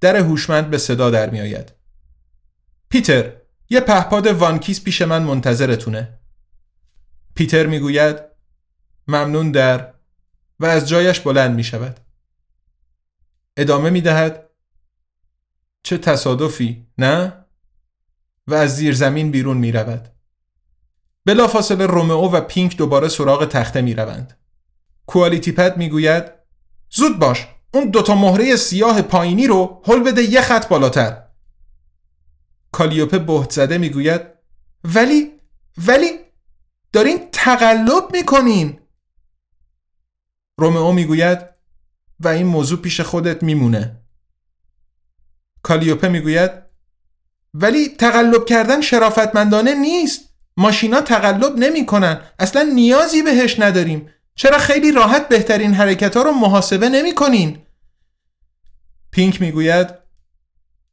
در 0.00 0.16
هوشمند 0.16 0.70
به 0.70 0.78
صدا 0.78 1.10
در 1.10 1.30
میآید. 1.30 1.72
پیتر 2.96 3.32
یه 3.70 3.80
پهپاد 3.80 4.26
وانکیس 4.26 4.84
پیش 4.84 5.02
من 5.02 5.22
منتظرتونه. 5.22 6.18
پیتر 7.34 7.66
می‌گوید 7.66 8.16
ممنون 9.08 9.50
در 9.50 9.94
و 10.60 10.66
از 10.66 10.88
جایش 10.88 11.20
بلند 11.20 11.54
می 11.56 11.64
شود 11.64 12.00
ادامه 13.56 13.90
می 13.90 14.00
دهد 14.00 14.50
چه 15.82 15.98
تصادفی 15.98 16.86
نه؟ 16.98 17.44
و 18.46 18.54
از 18.54 18.76
زیر 18.76 18.94
زمین 18.94 19.30
بیرون 19.30 19.56
می 19.56 19.72
رود 19.72 20.08
بلافاصله 21.24 21.86
رومئو 21.86 22.30
و 22.30 22.40
پینک 22.40 22.76
دوباره 22.76 23.08
سراغ 23.08 23.48
تخته 23.48 23.82
می 23.82 23.94
روند 23.94 24.38
کوالیتی 25.06 25.52
پد 25.52 25.76
می 25.76 25.88
گوید 25.88 26.24
زود 26.90 27.18
باش 27.18 27.46
اون 27.74 27.90
دوتا 27.90 28.14
مهره 28.14 28.56
سیاه 28.56 29.02
پایینی 29.02 29.46
رو 29.46 29.82
حل 29.84 30.00
بده 30.00 30.22
یه 30.22 30.40
خط 30.40 30.68
بالاتر. 30.68 31.25
کالیوپه 32.72 33.18
بهت 33.18 33.50
زده 33.50 33.78
می‌گوید 33.78 34.20
ولی 34.84 35.32
ولی 35.86 36.10
دارین 36.92 37.28
تقلب 37.32 38.04
می‌کنین. 38.12 38.80
رومئو 40.58 40.92
می‌گوید 40.92 41.38
و 42.20 42.28
این 42.28 42.46
موضوع 42.46 42.80
پیش 42.80 43.00
خودت 43.00 43.42
میمونه. 43.42 44.00
کالیوپه 45.62 46.08
می‌گوید 46.08 46.50
ولی 47.54 47.88
تقلب 47.88 48.44
کردن 48.44 48.80
شرافتمندانه 48.80 49.74
نیست. 49.74 50.20
ماشینا 50.56 51.00
تقلب 51.00 51.58
نمی‌کنن. 51.58 52.20
اصلا 52.38 52.62
نیازی 52.62 53.22
بهش 53.22 53.60
نداریم. 53.60 54.08
چرا 54.34 54.58
خیلی 54.58 54.92
راحت 54.92 55.28
بهترین 55.28 55.74
حرکت 55.74 56.16
ها 56.16 56.22
رو 56.22 56.32
محاسبه 56.32 56.88
نمی 56.88 57.14
کنین؟ 57.14 57.58
پینک 59.10 59.40
می‌گوید 59.40 60.05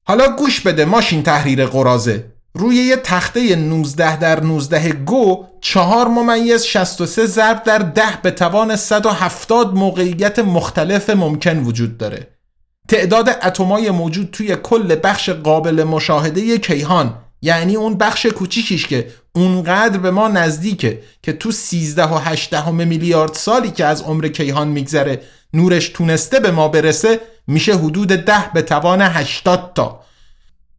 حالا 0.05 0.35
گوش 0.35 0.61
بده 0.61 0.85
ماشین 0.85 1.23
تحریر 1.23 1.65
قرازه. 1.65 2.25
روی 2.53 2.75
یه 2.75 2.95
تخته 2.95 3.55
19 3.55 4.17
در 4.17 4.43
19 4.43 4.91
گو 4.91 5.45
چهار 5.61 6.07
ممیز 6.07 6.63
63 6.63 7.25
ضرب 7.25 7.63
در 7.63 7.77
ده 7.77 8.19
به 8.23 8.31
توان 8.31 8.75
170 8.75 9.73
موقعیت 9.73 10.39
مختلف 10.39 11.09
ممکن 11.09 11.57
وجود 11.57 11.97
داره. 11.97 12.27
تعداد 12.87 13.29
اتمای 13.29 13.91
موجود 13.91 14.29
توی 14.31 14.55
کل 14.55 14.95
بخش 15.03 15.29
قابل 15.29 15.83
مشاهده 15.83 16.57
کیهان 16.57 17.17
یعنی 17.41 17.75
اون 17.75 17.97
بخش 17.97 18.25
کوچیکیش 18.25 18.87
که 18.87 19.07
اونقدر 19.35 19.97
به 19.97 20.11
ما 20.11 20.27
نزدیکه 20.27 21.01
که 21.21 21.33
تو 21.33 21.51
13 21.51 22.03
و 22.03 22.17
8 22.17 22.67
میلیارد 22.67 23.33
سالی 23.33 23.71
که 23.71 23.85
از 23.85 24.01
عمر 24.01 24.27
کیهان 24.27 24.67
میگذره 24.67 25.21
نورش 25.53 25.89
تونسته 25.89 26.39
به 26.39 26.51
ما 26.51 26.67
برسه 26.67 27.19
میشه 27.47 27.75
حدود 27.75 28.07
ده 28.07 28.49
به 28.53 28.61
توان 28.61 29.01
80 29.01 29.71
تا. 29.75 30.03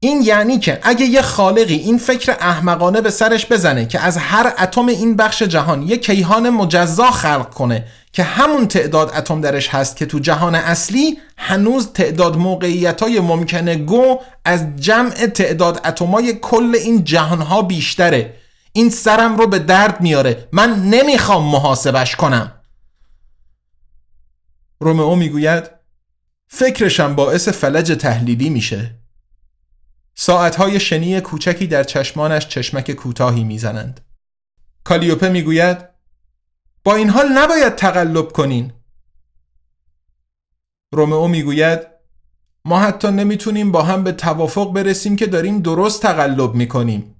این 0.00 0.22
یعنی 0.22 0.58
که 0.58 0.78
اگه 0.82 1.06
یه 1.06 1.22
خالقی 1.22 1.74
این 1.74 1.98
فکر 1.98 2.32
احمقانه 2.40 3.00
به 3.00 3.10
سرش 3.10 3.46
بزنه 3.46 3.86
که 3.86 4.00
از 4.00 4.16
هر 4.16 4.52
اتم 4.58 4.86
این 4.86 5.16
بخش 5.16 5.42
جهان 5.42 5.82
یه 5.82 5.96
کیهان 5.96 6.50
مجزا 6.50 7.10
خلق 7.10 7.54
کنه 7.54 7.84
که 8.12 8.22
همون 8.22 8.68
تعداد 8.68 9.12
اتم 9.16 9.40
درش 9.40 9.68
هست 9.68 9.96
که 9.96 10.06
تو 10.06 10.18
جهان 10.18 10.54
اصلی 10.54 11.18
هنوز 11.36 11.92
تعداد 11.92 12.36
موقعیت 12.36 13.02
های 13.02 13.20
ممکنه 13.20 13.76
گو 13.76 14.20
از 14.44 14.76
جمع 14.76 15.10
تعداد 15.10 15.80
اتمای 15.84 16.32
کل 16.32 16.74
این 16.74 17.04
جهانها 17.04 17.62
بیشتره. 17.62 18.34
این 18.72 18.90
سرم 18.90 19.36
رو 19.36 19.46
به 19.46 19.58
درد 19.58 20.00
میاره. 20.00 20.48
من 20.52 20.82
نمی‌خوام 20.82 21.44
محاسبش 21.44 22.16
کنم. 22.16 22.52
رومئو 24.80 25.14
می‌گوید 25.14 25.73
فکرشم 26.56 27.14
باعث 27.14 27.48
فلج 27.48 27.92
تحلیلی 27.92 28.50
میشه. 28.50 28.94
ساعتهای 30.14 30.80
شنی 30.80 31.20
کوچکی 31.20 31.66
در 31.66 31.84
چشمانش 31.84 32.48
چشمک 32.48 32.90
کوتاهی 32.90 33.44
می‌زنند. 33.44 34.00
کالیوپه 34.84 35.28
می‌گوید 35.28 35.78
با 36.84 36.94
این 36.94 37.10
حال 37.10 37.28
نباید 37.32 37.74
تقلب 37.74 38.32
کنین. 38.32 38.72
رومئو 40.92 41.28
می‌گوید 41.28 41.80
ما 42.64 42.80
حتی 42.80 43.08
نمی‌تونیم 43.08 43.72
با 43.72 43.82
هم 43.82 44.04
به 44.04 44.12
توافق 44.12 44.72
برسیم 44.72 45.16
که 45.16 45.26
داریم 45.26 45.60
درست 45.60 46.02
تقلب 46.02 46.54
می‌کنیم. 46.54 47.14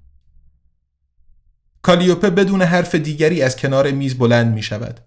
کالیوپه 1.81 2.29
بدون 2.29 2.61
حرف 2.61 2.95
دیگری 2.95 3.41
از 3.41 3.57
کنار 3.57 3.91
میز 3.91 4.17
بلند 4.17 4.53
می 4.53 4.63
شود. 4.63 4.99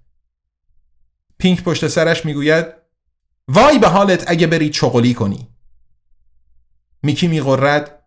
پینک 1.38 1.62
پشت 1.62 1.88
سرش 1.88 2.24
می‌گوید 2.24 2.77
وای 3.48 3.78
به 3.78 3.88
حالت 3.88 4.24
اگه 4.26 4.46
بری 4.46 4.70
چغلی 4.70 5.14
کنی 5.14 5.48
میکی 7.02 7.28
میغرد 7.28 8.04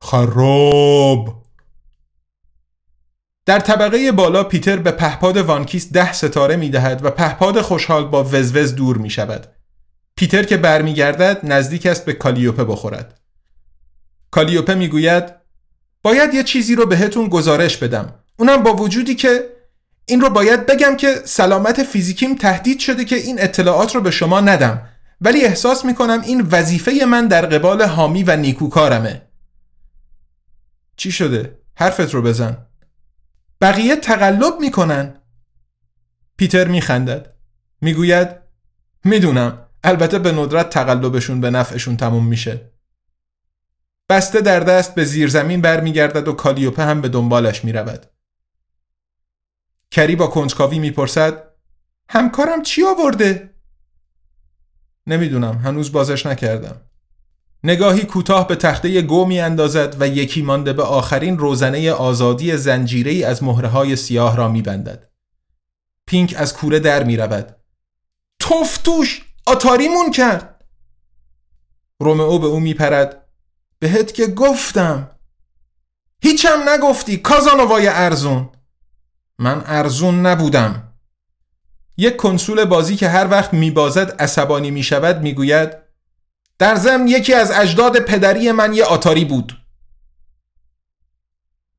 خراب 0.00 1.42
در 3.46 3.60
طبقه 3.60 4.12
بالا 4.12 4.44
پیتر 4.44 4.76
به 4.76 4.90
پهپاد 4.90 5.36
وانکیس 5.36 5.92
ده 5.92 6.12
ستاره 6.12 6.56
می‌دهد 6.56 7.04
و 7.04 7.10
پهپاد 7.10 7.60
خوشحال 7.60 8.04
با 8.04 8.24
وزوز 8.24 8.74
دور 8.74 8.98
می 8.98 9.10
شود. 9.10 9.46
پیتر 10.16 10.42
که 10.42 10.56
برمیگردد 10.56 11.40
نزدیک 11.42 11.86
است 11.86 12.04
به 12.04 12.12
کالیوپه 12.12 12.64
بخورد. 12.64 13.20
کالیوپه 14.30 14.74
می‌گوید 14.74 15.34
باید 16.02 16.34
یه 16.34 16.42
چیزی 16.42 16.74
رو 16.74 16.86
بهتون 16.86 17.28
گزارش 17.28 17.76
بدم. 17.76 18.14
اونم 18.36 18.62
با 18.62 18.74
وجودی 18.74 19.14
که 19.14 19.48
این 20.06 20.20
رو 20.20 20.30
باید 20.30 20.66
بگم 20.66 20.96
که 20.96 21.14
سلامت 21.24 21.82
فیزیکیم 21.82 22.34
تهدید 22.34 22.78
شده 22.78 23.04
که 23.04 23.16
این 23.16 23.42
اطلاعات 23.42 23.94
رو 23.94 24.00
به 24.00 24.10
شما 24.10 24.40
ندم. 24.40 24.88
ولی 25.20 25.44
احساس 25.44 25.84
می‌کنم 25.84 26.20
این 26.20 26.40
وظیفه 26.50 27.04
من 27.08 27.26
در 27.26 27.46
قبال 27.46 27.82
حامی 27.82 28.22
و 28.22 28.36
نیکوکارمه. 28.36 29.22
چی 30.96 31.12
شده؟ 31.12 31.58
حرفت 31.74 32.14
رو 32.14 32.22
بزن. 32.22 32.66
بقیه 33.60 33.96
تقلب 33.96 34.60
می‌کنن. 34.60 35.14
پیتر 36.36 36.68
میخندد. 36.68 37.34
می‌گوید 37.80 38.28
می‌دونم. 39.04 39.58
البته 39.84 40.18
به 40.18 40.32
ندرت 40.32 40.70
تقلبشون 40.70 41.40
به 41.40 41.50
نفعشون 41.50 41.96
تموم 41.96 42.26
میشه. 42.26 42.72
بسته 44.08 44.40
در 44.40 44.60
دست 44.60 44.94
به 44.94 45.04
زیر 45.04 45.28
زمین 45.28 45.60
برمیگردد 45.60 46.28
و 46.28 46.32
کالیوپه 46.32 46.82
هم 46.82 47.00
به 47.00 47.08
دنبالش 47.08 47.64
می‌رود. 47.64 48.06
کری 49.92 50.16
با 50.16 50.26
کنجکاوی 50.26 50.78
می‌پرسد 50.78 51.44
همکارم 52.08 52.62
چی 52.62 52.84
آورده؟ 52.84 53.54
نمی‌دونم 55.06 55.58
هنوز 55.58 55.92
بازش 55.92 56.26
نکردم 56.26 56.80
نگاهی 57.64 58.04
کوتاه 58.04 58.48
به 58.48 58.56
تخته 58.56 59.02
گو 59.02 59.24
می 59.24 59.40
اندازد 59.40 59.96
و 60.00 60.08
یکی 60.08 60.42
مانده 60.42 60.72
به 60.72 60.82
آخرین 60.82 61.38
روزنه 61.38 61.92
آزادی 61.92 62.56
زنجیری 62.56 63.24
از 63.24 63.42
مهره 63.42 63.94
سیاه 63.94 64.36
را 64.36 64.48
می 64.48 64.62
بندد. 64.62 65.10
پینک 66.06 66.34
از 66.38 66.54
کوره 66.54 66.78
در 66.78 67.04
می 67.04 67.16
رود. 67.16 67.56
توفتوش 68.38 69.24
آتاریمون 69.46 70.10
کرد 70.10 70.64
رومئو 72.00 72.38
به 72.38 72.46
او 72.46 72.60
می 72.60 72.74
پرد 72.74 73.26
بهت 73.78 74.14
که 74.14 74.26
گفتم 74.26 75.10
هیچم 76.22 76.68
نگفتی 76.68 77.16
کازانوای 77.16 77.88
ارزون 77.88 78.50
من 79.38 79.62
ارزون 79.66 80.26
نبودم. 80.26 80.94
یک 81.96 82.16
کنسول 82.16 82.64
بازی 82.64 82.96
که 82.96 83.08
هر 83.08 83.28
وقت 83.28 83.54
میبازد 83.54 84.10
عصبانی 84.18 84.70
می‌شود 84.70 85.22
می‌گوید 85.22 85.76
در 86.58 86.74
ضمن 86.74 87.08
یکی 87.08 87.34
از 87.34 87.50
اجداد 87.50 87.98
پدری 87.98 88.52
من 88.52 88.74
یه 88.74 88.84
آتاری 88.84 89.24
بود. 89.24 89.64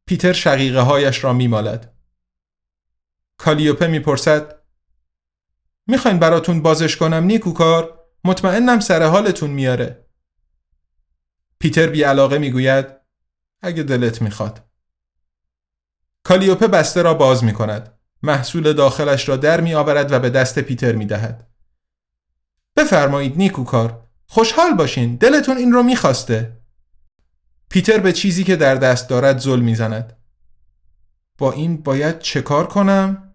پیتر 0.05 0.33
شقیقه 0.33 0.79
هایش 0.79 1.23
را 1.23 1.33
میمالد. 1.33 1.93
کالیوپه 3.37 3.87
می‌پرسد 3.87 4.63
می‌خواین 5.87 6.19
براتون 6.19 6.61
بازش 6.61 6.97
کنم 6.97 7.23
نیکوکار؟ 7.23 7.99
مطمئنم 8.23 8.79
سر 8.79 9.03
حالتون 9.03 9.49
میاره 9.49 10.05
پیتر 11.59 11.87
بی 11.87 12.03
علاقه 12.03 12.37
می‌گوید 12.37 12.85
اگه 13.61 13.83
دلت 13.83 14.21
می‌خواد. 14.21 14.72
کالیوپه 16.24 16.67
بسته 16.67 17.01
را 17.01 17.13
باز 17.13 17.43
می 17.43 17.53
کند. 17.53 17.93
محصول 18.24 18.74
داخلش 18.74 19.30
را 19.30 19.38
در 19.38 19.61
می 19.61 19.74
آورد 19.74 20.11
و 20.11 20.19
به 20.19 20.30
دست 20.30 20.59
پیتر 20.59 20.91
می 20.91 21.05
دهد. 21.05 21.47
بفرمایید 22.76 23.38
نیکوکار. 23.38 24.03
خوشحال 24.28 24.74
باشین. 24.74 25.15
دلتون 25.15 25.57
این 25.57 25.71
رو 25.71 25.84
می 25.84 25.95
خواسته. 25.95 26.57
پیتر 27.69 27.97
به 27.97 28.13
چیزی 28.13 28.43
که 28.43 28.55
در 28.55 28.76
دست 28.76 29.09
دارد 29.09 29.38
زل 29.38 29.59
می 29.59 29.76
زند. 29.76 30.17
با 31.38 31.51
این 31.51 31.78
باید 31.78 32.19
چه 32.19 32.41
کار 32.41 32.67
کنم؟ 32.67 33.34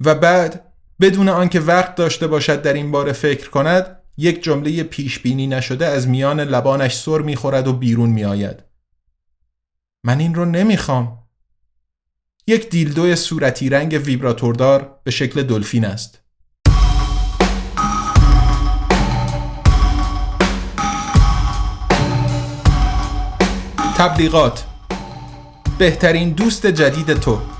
و 0.00 0.14
بعد 0.14 0.72
بدون 1.00 1.28
آنکه 1.28 1.60
وقت 1.60 1.94
داشته 1.94 2.26
باشد 2.26 2.62
در 2.62 2.72
این 2.72 2.90
باره 2.90 3.12
فکر 3.12 3.50
کند 3.50 3.98
یک 4.16 4.42
جمله 4.42 4.82
پیش 4.82 5.18
بینی 5.18 5.46
نشده 5.46 5.86
از 5.86 6.08
میان 6.08 6.40
لبانش 6.40 6.96
سر 6.96 7.18
می‌خورد 7.18 7.68
و 7.68 7.72
بیرون 7.72 8.10
میآید. 8.10 8.62
من 10.04 10.20
این 10.20 10.34
رو 10.34 10.44
نمی‌خوام. 10.44 11.18
یک 12.46 12.70
دیلدو 12.70 13.16
صورتی 13.16 13.68
رنگ 13.68 14.02
ویبراتوردار 14.04 15.00
به 15.04 15.10
شکل 15.10 15.42
دلفین 15.42 15.84
است. 15.84 16.18
تبلیغات. 23.96 24.64
بهترین 25.78 26.30
دوست 26.30 26.66
جدید 26.66 27.14
تو. 27.14 27.51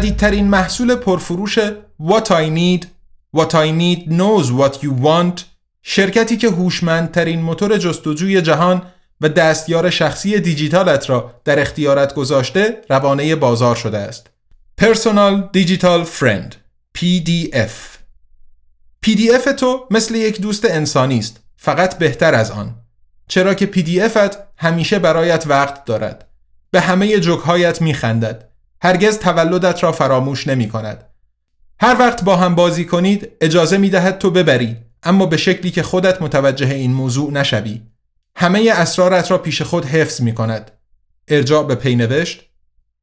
جدیدترین 0.00 0.48
محصول 0.48 0.94
پرفروش 0.94 1.58
What 2.02 2.26
I 2.26 2.48
Need 2.56 2.86
What 3.36 3.50
I 3.52 3.70
Need 3.80 4.08
Knows 4.08 4.46
What 4.46 4.74
You 4.82 5.04
Want 5.04 5.42
شرکتی 5.82 6.36
که 6.36 6.48
هوشمندترین 6.48 7.42
موتور 7.42 7.78
جستجوی 7.78 8.42
جهان 8.42 8.82
و 9.20 9.28
دستیار 9.28 9.90
شخصی 9.90 10.40
دیجیتالت 10.40 11.10
را 11.10 11.34
در 11.44 11.60
اختیارت 11.60 12.14
گذاشته 12.14 12.82
روانه 12.88 13.36
بازار 13.36 13.76
شده 13.76 13.98
است. 13.98 14.30
Personal 14.80 15.56
Digital 15.56 16.06
Friend 16.20 16.54
PDF 16.98 17.98
PDF 19.06 19.48
تو 19.58 19.86
مثل 19.90 20.14
یک 20.14 20.40
دوست 20.40 20.64
انسانی 20.64 21.18
است 21.18 21.40
فقط 21.56 21.98
بهتر 21.98 22.34
از 22.34 22.50
آن. 22.50 22.74
چرا 23.28 23.54
که 23.54 23.66
PDFت 23.66 24.36
همیشه 24.56 24.98
برایت 24.98 25.44
وقت 25.46 25.84
دارد. 25.84 26.28
به 26.70 26.80
همه 26.80 27.20
جوکهایت 27.20 27.82
میخندد. 27.82 28.49
هرگز 28.82 29.18
تولدت 29.18 29.82
را 29.82 29.92
فراموش 29.92 30.46
نمی 30.46 30.68
کند. 30.68 31.04
هر 31.80 31.96
وقت 31.98 32.24
با 32.24 32.36
هم 32.36 32.54
بازی 32.54 32.84
کنید 32.84 33.28
اجازه 33.40 33.78
می 33.78 33.90
دهد 33.90 34.18
تو 34.18 34.30
ببری 34.30 34.76
اما 35.02 35.26
به 35.26 35.36
شکلی 35.36 35.70
که 35.70 35.82
خودت 35.82 36.22
متوجه 36.22 36.74
این 36.74 36.92
موضوع 36.92 37.32
نشوی. 37.32 37.82
همه 38.36 38.70
اسرارت 38.72 39.30
را 39.30 39.38
پیش 39.38 39.62
خود 39.62 39.84
حفظ 39.84 40.20
می 40.20 40.34
کند. 40.34 40.70
ارجاع 41.28 41.66
به 41.66 41.74
پینوشت 41.74 42.50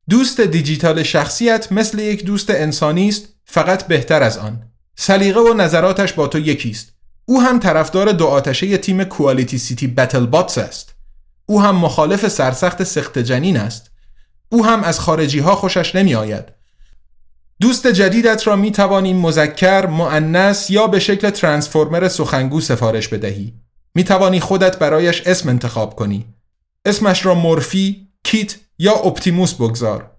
دوست 0.10 0.42
دیجیتال 0.42 1.04
شخصیت 1.04 1.72
مثل 1.72 2.00
یک 2.00 2.26
دوست 2.26 2.50
انسانی 2.50 3.10
است 3.10 3.28
فقط 3.46 3.88
بهتر 3.88 4.24
از 4.24 4.38
آن. 4.38 4.64
سلیقه 4.96 5.40
و 5.40 5.54
نظراتش 5.54 6.14
با 6.14 6.28
تو 6.28 6.40
یکیست 6.40 6.94
او 7.26 7.42
هم 7.42 7.60
طرفدار 7.60 8.12
دو 8.12 8.26
آتشه 8.26 8.78
تیم 8.78 9.04
کوالیتی 9.04 9.58
سیتی 9.58 9.88
بتل 9.88 10.26
باتس 10.26 10.58
است 10.58 10.96
او 11.46 11.62
هم 11.62 11.76
مخالف 11.76 12.28
سرسخت 12.28 12.84
سخت 12.84 13.20
جنین 13.20 13.58
است 13.58 13.92
او 14.50 14.66
هم 14.66 14.84
از 14.84 15.00
خارجی 15.00 15.40
ها 15.40 15.56
خوشش 15.56 15.96
نمی 15.96 16.16
آید 16.16 16.58
دوست 17.62 17.88
جدیدت 17.88 18.48
را 18.48 18.56
می 18.56 18.72
توانی 18.72 19.14
مذکر، 19.14 19.86
معنس 19.86 20.70
یا 20.70 20.88
به 20.88 21.00
شکل 21.00 21.30
ترانسفورمر 21.30 22.08
سخنگو 22.08 22.62
سفارش 22.62 23.08
بدهی. 23.08 23.54
می 23.96 24.04
توانی 24.04 24.40
خودت 24.40 24.80
برایش 24.80 25.22
اسم 25.26 25.50
انتخاب 25.50 25.96
کنی. 25.96 26.26
اسمش 26.86 27.26
را 27.26 27.36
مورفی، 27.36 28.08
کیت 28.24 28.56
یا 28.80 28.94
اپتیموس 28.94 29.54
بگذار. 29.54 30.12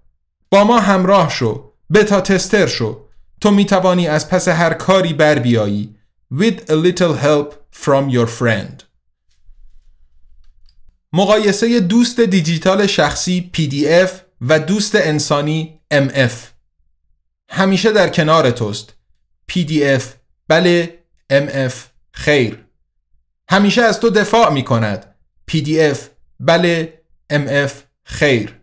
با 0.49 0.63
ما 0.63 0.79
همراه 0.79 1.29
شو. 1.29 1.71
بتا 1.93 2.21
تستر 2.21 2.67
شو. 2.67 2.97
تو 3.41 3.51
می 3.51 3.65
توانی 3.65 4.07
از 4.07 4.29
پس 4.29 4.47
هر 4.47 4.73
کاری 4.73 5.13
بر 5.13 5.39
بیایی. 5.39 5.95
With 6.33 6.69
a 6.69 6.75
little 6.75 7.13
help 7.23 7.53
from 7.71 8.13
your 8.13 8.27
friend. 8.39 8.88
مقایسه 11.13 11.79
دوست 11.79 12.19
دیجیتال 12.19 12.87
شخصی 12.87 13.51
PDF 13.55 14.09
و 14.41 14.59
دوست 14.59 14.95
انسانی 14.95 15.81
MF 15.93 16.33
همیشه 17.49 17.91
در 17.91 18.09
کنار 18.09 18.51
توست. 18.51 18.93
PDF 19.51 20.03
بله 20.47 20.99
MF 21.33 21.73
خیر. 22.11 22.65
همیشه 23.49 23.81
از 23.81 23.99
تو 23.99 24.09
دفاع 24.09 24.53
می 24.53 24.63
کند 24.63 25.15
PDF 25.51 25.97
بله 26.39 27.01
MF 27.33 27.71
خیر. 28.03 28.55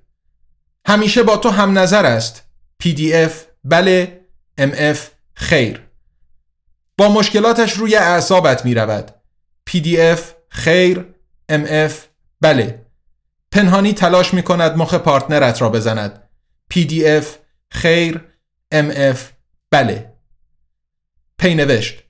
همیشه 0.86 1.22
با 1.22 1.36
تو 1.36 1.48
هم 1.48 1.78
نظر 1.78 2.06
است. 2.06 2.42
PDF 2.82 3.32
بله 3.64 4.20
MF 4.60 4.98
خیر. 5.34 5.82
با 6.98 7.08
مشکلاتش 7.08 7.72
روی 7.72 7.96
اعصابت 7.96 8.64
می 8.64 8.74
رود 8.74 9.14
PDF 9.70 10.20
خیر 10.48 11.06
MF 11.52 11.92
بله. 12.40 12.86
پنهانی 13.52 13.92
تلاش 13.92 14.34
می 14.34 14.42
کند 14.42 14.76
مخ 14.76 14.94
پارتنرت 14.94 15.62
را 15.62 15.68
بزند. 15.68 16.22
PDF 16.74 17.24
خیر 17.70 18.20
MF 18.74 19.18
بله. 19.70 20.12
پینوشت 21.38 22.02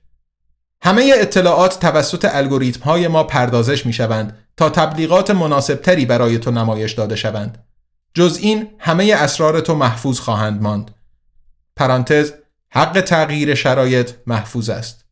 همه 0.81 1.13
اطلاعات 1.15 1.79
توسط 1.79 2.27
الگوریتم 2.31 2.83
های 2.83 3.07
ما 3.07 3.23
پردازش 3.23 3.85
می 3.85 3.93
شوند 3.93 4.37
تا 4.57 4.69
تبلیغات 4.69 5.31
مناسبتری 5.31 6.05
برای 6.05 6.37
تو 6.37 6.51
نمایش 6.51 6.91
داده 6.91 7.15
شوند. 7.15 7.65
جز 8.13 8.39
این 8.41 8.67
همه 8.79 9.13
اسرار 9.13 9.59
تو 9.59 9.75
محفوظ 9.75 10.19
خواهند 10.19 10.61
ماند. 10.61 10.91
پرانتز 11.75 12.31
حق 12.69 13.01
تغییر 13.01 13.55
شرایط 13.55 14.11
محفوظ 14.27 14.69
است. 14.69 15.05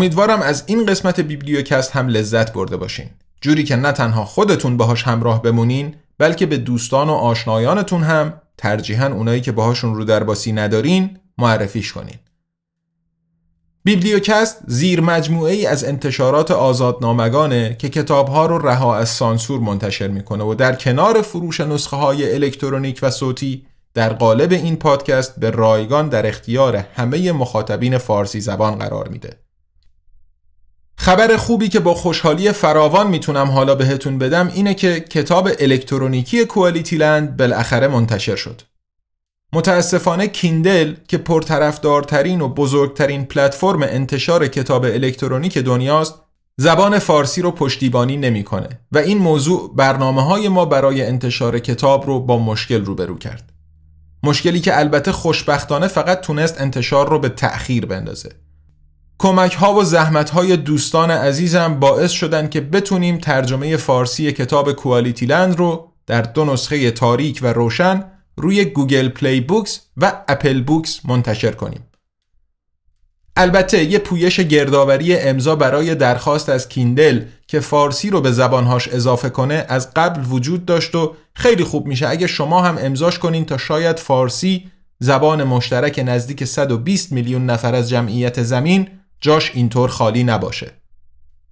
امیدوارم 0.00 0.42
از 0.42 0.64
این 0.66 0.86
قسمت 0.86 1.20
بیبلیوکست 1.20 1.92
هم 1.92 2.08
لذت 2.08 2.52
برده 2.52 2.76
باشین 2.76 3.06
جوری 3.40 3.64
که 3.64 3.76
نه 3.76 3.92
تنها 3.92 4.24
خودتون 4.24 4.76
باهاش 4.76 5.02
همراه 5.02 5.42
بمونین 5.42 5.94
بلکه 6.18 6.46
به 6.46 6.56
دوستان 6.56 7.08
و 7.08 7.12
آشنایانتون 7.12 8.02
هم 8.02 8.32
ترجیحاً 8.58 9.06
اونایی 9.06 9.40
که 9.40 9.52
باهاشون 9.52 9.94
رو 9.94 10.04
درباسی 10.04 10.52
ندارین 10.52 11.18
معرفیش 11.38 11.92
کنین 11.92 12.14
بیبلیوکست 13.84 14.58
زیر 14.66 15.00
مجموعه 15.00 15.52
ای 15.52 15.66
از 15.66 15.84
انتشارات 15.84 16.50
آزادنامگانه 16.50 17.76
که 17.78 17.88
کتابها 17.88 18.46
رو 18.46 18.58
رها 18.58 18.96
از 18.96 19.08
سانسور 19.08 19.60
منتشر 19.60 20.08
می‌کنه 20.08 20.44
و 20.44 20.54
در 20.54 20.74
کنار 20.74 21.22
فروش 21.22 21.60
نسخه 21.60 21.96
های 21.96 22.34
الکترونیک 22.34 22.98
و 23.02 23.10
صوتی 23.10 23.66
در 23.94 24.12
قالب 24.12 24.52
این 24.52 24.76
پادکست 24.76 25.40
به 25.40 25.50
رایگان 25.50 26.08
در 26.08 26.26
اختیار 26.26 26.76
همه 26.76 27.32
مخاطبین 27.32 27.98
فارسی 27.98 28.40
زبان 28.40 28.74
قرار 28.74 29.08
میده. 29.08 29.49
خبر 31.02 31.36
خوبی 31.36 31.68
که 31.68 31.80
با 31.80 31.94
خوشحالی 31.94 32.52
فراوان 32.52 33.06
می‌تونم 33.06 33.46
حالا 33.46 33.74
بهتون 33.74 34.18
بدم 34.18 34.50
اینه 34.54 34.74
که 34.74 35.00
کتاب 35.00 35.48
الکترونیکی 35.58 36.44
کوالیتی 36.44 36.96
لند 36.96 37.36
بالاخره 37.36 37.88
منتشر 37.88 38.36
شد. 38.36 38.62
متاسفانه 39.52 40.26
کیندل 40.26 40.94
که 41.08 41.18
پرطرفدارترین 41.18 42.40
و 42.40 42.48
بزرگترین 42.48 43.24
پلتفرم 43.24 43.82
انتشار 43.82 44.48
کتاب 44.48 44.84
الکترونیک 44.84 45.58
دنیاست 45.58 46.14
زبان 46.56 46.98
فارسی 46.98 47.42
رو 47.42 47.50
پشتیبانی 47.50 48.16
نمی‌کنه 48.16 48.68
و 48.92 48.98
این 48.98 49.18
موضوع 49.18 49.72
برنامه 49.76 50.22
های 50.22 50.48
ما 50.48 50.64
برای 50.64 51.06
انتشار 51.06 51.58
کتاب 51.58 52.06
رو 52.06 52.20
با 52.20 52.38
مشکل 52.38 52.84
روبرو 52.84 53.18
کرد. 53.18 53.52
مشکلی 54.22 54.60
که 54.60 54.78
البته 54.78 55.12
خوشبختانه 55.12 55.88
فقط 55.88 56.20
تونست 56.20 56.60
انتشار 56.60 57.08
رو 57.08 57.18
به 57.18 57.28
تأخیر 57.28 57.86
بندازه. 57.86 58.30
کمک 59.22 59.52
ها 59.52 59.74
و 59.74 59.84
زحمت 59.84 60.30
های 60.30 60.56
دوستان 60.56 61.10
عزیزم 61.10 61.80
باعث 61.80 62.10
شدن 62.10 62.48
که 62.48 62.60
بتونیم 62.60 63.18
ترجمه 63.18 63.76
فارسی 63.76 64.32
کتاب 64.32 64.72
QualityLand 64.72 65.58
رو 65.58 65.88
در 66.06 66.22
دو 66.22 66.44
نسخه 66.44 66.90
تاریک 66.90 67.40
و 67.42 67.52
روشن 67.52 68.04
روی 68.36 68.64
Google 68.64 69.08
Play 69.08 69.40
Books 69.40 69.80
و 69.96 70.12
Apple 70.28 70.62
Books 70.62 71.00
منتشر 71.04 71.50
کنیم. 71.50 71.80
البته 73.36 73.84
یه 73.84 73.98
پویش 73.98 74.40
گردآوری 74.40 75.16
امضا 75.16 75.56
برای 75.56 75.94
درخواست 75.94 76.48
از 76.48 76.68
Kindle 76.68 77.24
که 77.46 77.60
فارسی 77.60 78.10
رو 78.10 78.20
به 78.20 78.32
زبانهاش 78.32 78.88
اضافه 78.88 79.30
کنه 79.30 79.64
از 79.68 79.94
قبل 79.94 80.20
وجود 80.30 80.64
داشت 80.64 80.94
و 80.94 81.14
خیلی 81.34 81.64
خوب 81.64 81.86
میشه 81.86 82.08
اگه 82.08 82.26
شما 82.26 82.62
هم 82.62 82.78
امضاش 82.80 83.18
کنین 83.18 83.44
تا 83.44 83.58
شاید 83.58 83.98
فارسی 83.98 84.70
زبان 84.98 85.44
مشترک 85.44 86.02
نزدیک 86.06 86.44
120 86.44 87.12
میلیون 87.12 87.46
نفر 87.46 87.74
از 87.74 87.88
جمعیت 87.88 88.42
زمین 88.42 88.88
جاش 89.20 89.50
اینطور 89.54 89.88
خالی 89.88 90.24
نباشه. 90.24 90.72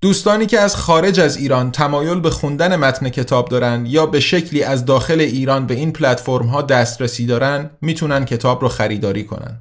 دوستانی 0.01 0.47
که 0.47 0.61
از 0.61 0.77
خارج 0.77 1.21
از 1.21 1.37
ایران 1.37 1.71
تمایل 1.71 2.21
به 2.21 2.31
خوندن 2.31 2.77
متن 2.77 3.09
کتاب 3.09 3.49
دارن 3.49 3.87
یا 3.87 4.07
به 4.07 4.21
شکلی 4.21 4.63
از 4.63 4.85
داخل 4.85 5.21
ایران 5.21 5.67
به 5.67 5.75
این 5.75 5.93
پلتفرم 5.93 6.47
ها 6.47 6.63
دسترسی 6.63 7.27
دارن 7.27 7.71
می‌تونن 7.81 8.25
کتاب 8.25 8.63
رو 8.63 8.69
خریداری 8.69 9.25
کنن. 9.25 9.61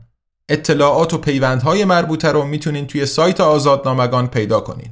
اطلاعات 0.49 1.13
و 1.13 1.17
پیوندهای 1.17 1.85
مربوطه 1.85 2.31
رو 2.31 2.43
می‌تونین 2.43 2.87
توی 2.87 3.05
سایت 3.05 3.41
آزادنامگان 3.41 4.27
پیدا 4.27 4.59
کنین. 4.59 4.89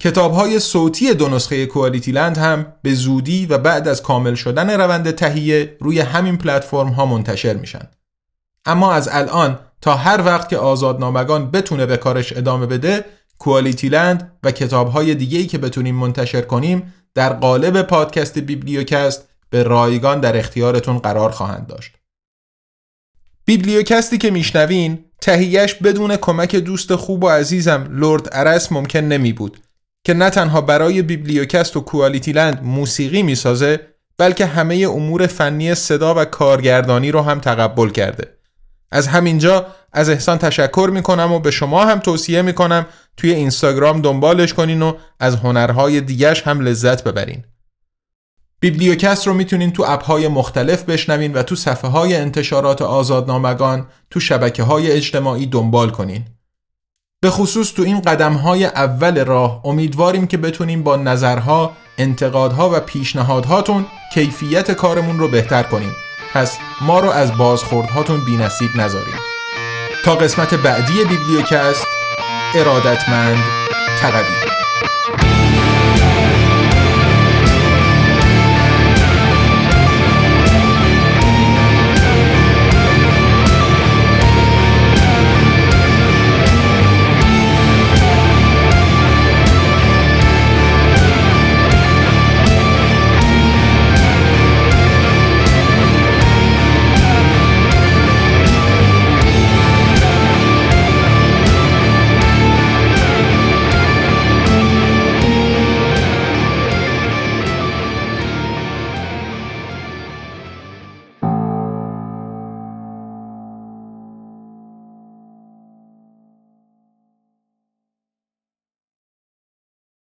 کتاب 0.00 0.32
های 0.32 0.60
صوتی 0.60 1.14
دو 1.14 1.28
نسخه 1.28 1.66
کوالیتی 1.66 2.12
لند 2.12 2.38
هم 2.38 2.72
به 2.82 2.94
زودی 2.94 3.46
و 3.46 3.58
بعد 3.58 3.88
از 3.88 4.02
کامل 4.02 4.34
شدن 4.34 4.80
روند 4.80 5.10
تهیه 5.10 5.76
روی 5.80 6.00
همین 6.00 6.36
پلتفرم 6.36 6.88
ها 6.88 7.06
منتشر 7.06 7.54
میشن. 7.54 7.88
اما 8.64 8.92
از 8.92 9.08
الان 9.12 9.58
تا 9.80 9.94
هر 9.94 10.22
وقت 10.24 10.48
که 10.48 10.56
آزادنامگان 10.56 11.50
بتونه 11.50 11.86
به 11.86 11.96
کارش 11.96 12.36
ادامه 12.36 12.66
بده 12.66 13.04
کوالیتی 13.38 13.88
لند 13.88 14.32
و 14.42 14.50
کتابهای 14.50 15.14
دیگه‌ای 15.14 15.46
که 15.46 15.58
بتونیم 15.58 15.94
منتشر 15.94 16.40
کنیم 16.40 16.94
در 17.14 17.32
قالب 17.32 17.82
پادکست 17.82 18.38
بیبلیوکست 18.38 19.28
به 19.50 19.62
رایگان 19.62 20.20
در 20.20 20.36
اختیارتون 20.36 20.98
قرار 20.98 21.30
خواهند 21.30 21.66
داشت. 21.66 21.92
بیبلیوکستی 23.44 24.18
که 24.18 24.30
میشنوین 24.30 25.04
تهیهش 25.20 25.74
بدون 25.74 26.16
کمک 26.16 26.56
دوست 26.56 26.94
خوب 26.94 27.24
و 27.24 27.28
عزیزم 27.28 27.88
لرد 27.90 28.28
ارس 28.32 28.72
ممکن 28.72 28.98
نمی 28.98 29.32
بود 29.32 29.60
که 30.04 30.14
نه 30.14 30.30
تنها 30.30 30.60
برای 30.60 31.02
بیبلیوکست 31.02 31.76
و 31.76 31.80
کوالیتی 31.80 32.32
لند 32.32 32.62
موسیقی 32.62 33.22
می‌سازه 33.22 33.80
بلکه 34.18 34.46
همه 34.46 34.76
امور 34.76 35.26
فنی 35.26 35.74
صدا 35.74 36.14
و 36.14 36.24
کارگردانی 36.24 37.10
رو 37.10 37.20
هم 37.20 37.40
تقبل 37.40 37.88
کرده 37.88 38.37
از 38.90 39.06
همینجا 39.06 39.66
از 39.92 40.08
احسان 40.08 40.38
تشکر 40.38 40.90
می‌کنم 40.92 41.32
و 41.32 41.38
به 41.38 41.50
شما 41.50 41.84
هم 41.84 41.98
توصیه 41.98 42.42
می‌کنم 42.42 42.86
توی 43.16 43.32
اینستاگرام 43.32 44.02
دنبالش 44.02 44.54
کنین 44.54 44.82
و 44.82 44.92
از 45.20 45.36
هنرهای 45.36 46.00
دیگش 46.00 46.42
هم 46.42 46.60
لذت 46.60 47.04
ببرین. 47.04 47.44
بیبلیوکست 48.60 49.26
رو 49.26 49.34
می‌تونین 49.34 49.72
تو 49.72 49.84
اپهای 49.88 50.28
مختلف 50.28 50.82
بشنوین 50.82 51.32
و 51.32 51.42
تو 51.42 51.56
صفحه 51.56 51.90
های 51.90 52.16
انتشارات 52.16 52.82
آزادنامگان 52.82 53.86
تو 54.10 54.20
شبکه 54.20 54.62
های 54.62 54.92
اجتماعی 54.92 55.46
دنبال 55.46 55.90
کنین. 55.90 56.24
به 57.20 57.30
خصوص 57.30 57.72
تو 57.72 57.82
این 57.82 58.00
قدم 58.00 58.32
های 58.32 58.64
اول 58.64 59.24
راه 59.24 59.60
امیدواریم 59.64 60.26
که 60.26 60.36
بتونیم 60.36 60.82
با 60.82 60.96
نظرها، 60.96 61.72
انتقادها 61.98 62.70
و 62.70 62.80
پیشنهادهاتون 62.80 63.86
کیفیت 64.14 64.72
کارمون 64.72 65.18
رو 65.18 65.28
بهتر 65.28 65.62
کنیم. 65.62 65.92
پس 66.34 66.58
ما 66.80 67.00
رو 67.00 67.10
از 67.10 67.36
بازخوردهاتون 67.36 68.24
بی 68.24 68.36
نصیب 68.36 68.70
نذاریم 68.76 69.18
تا 70.04 70.14
قسمت 70.14 70.54
بعدی 70.54 71.04
بیبلیوکست 71.04 71.86
ارادتمند 72.54 73.38
تقوی 74.00 74.57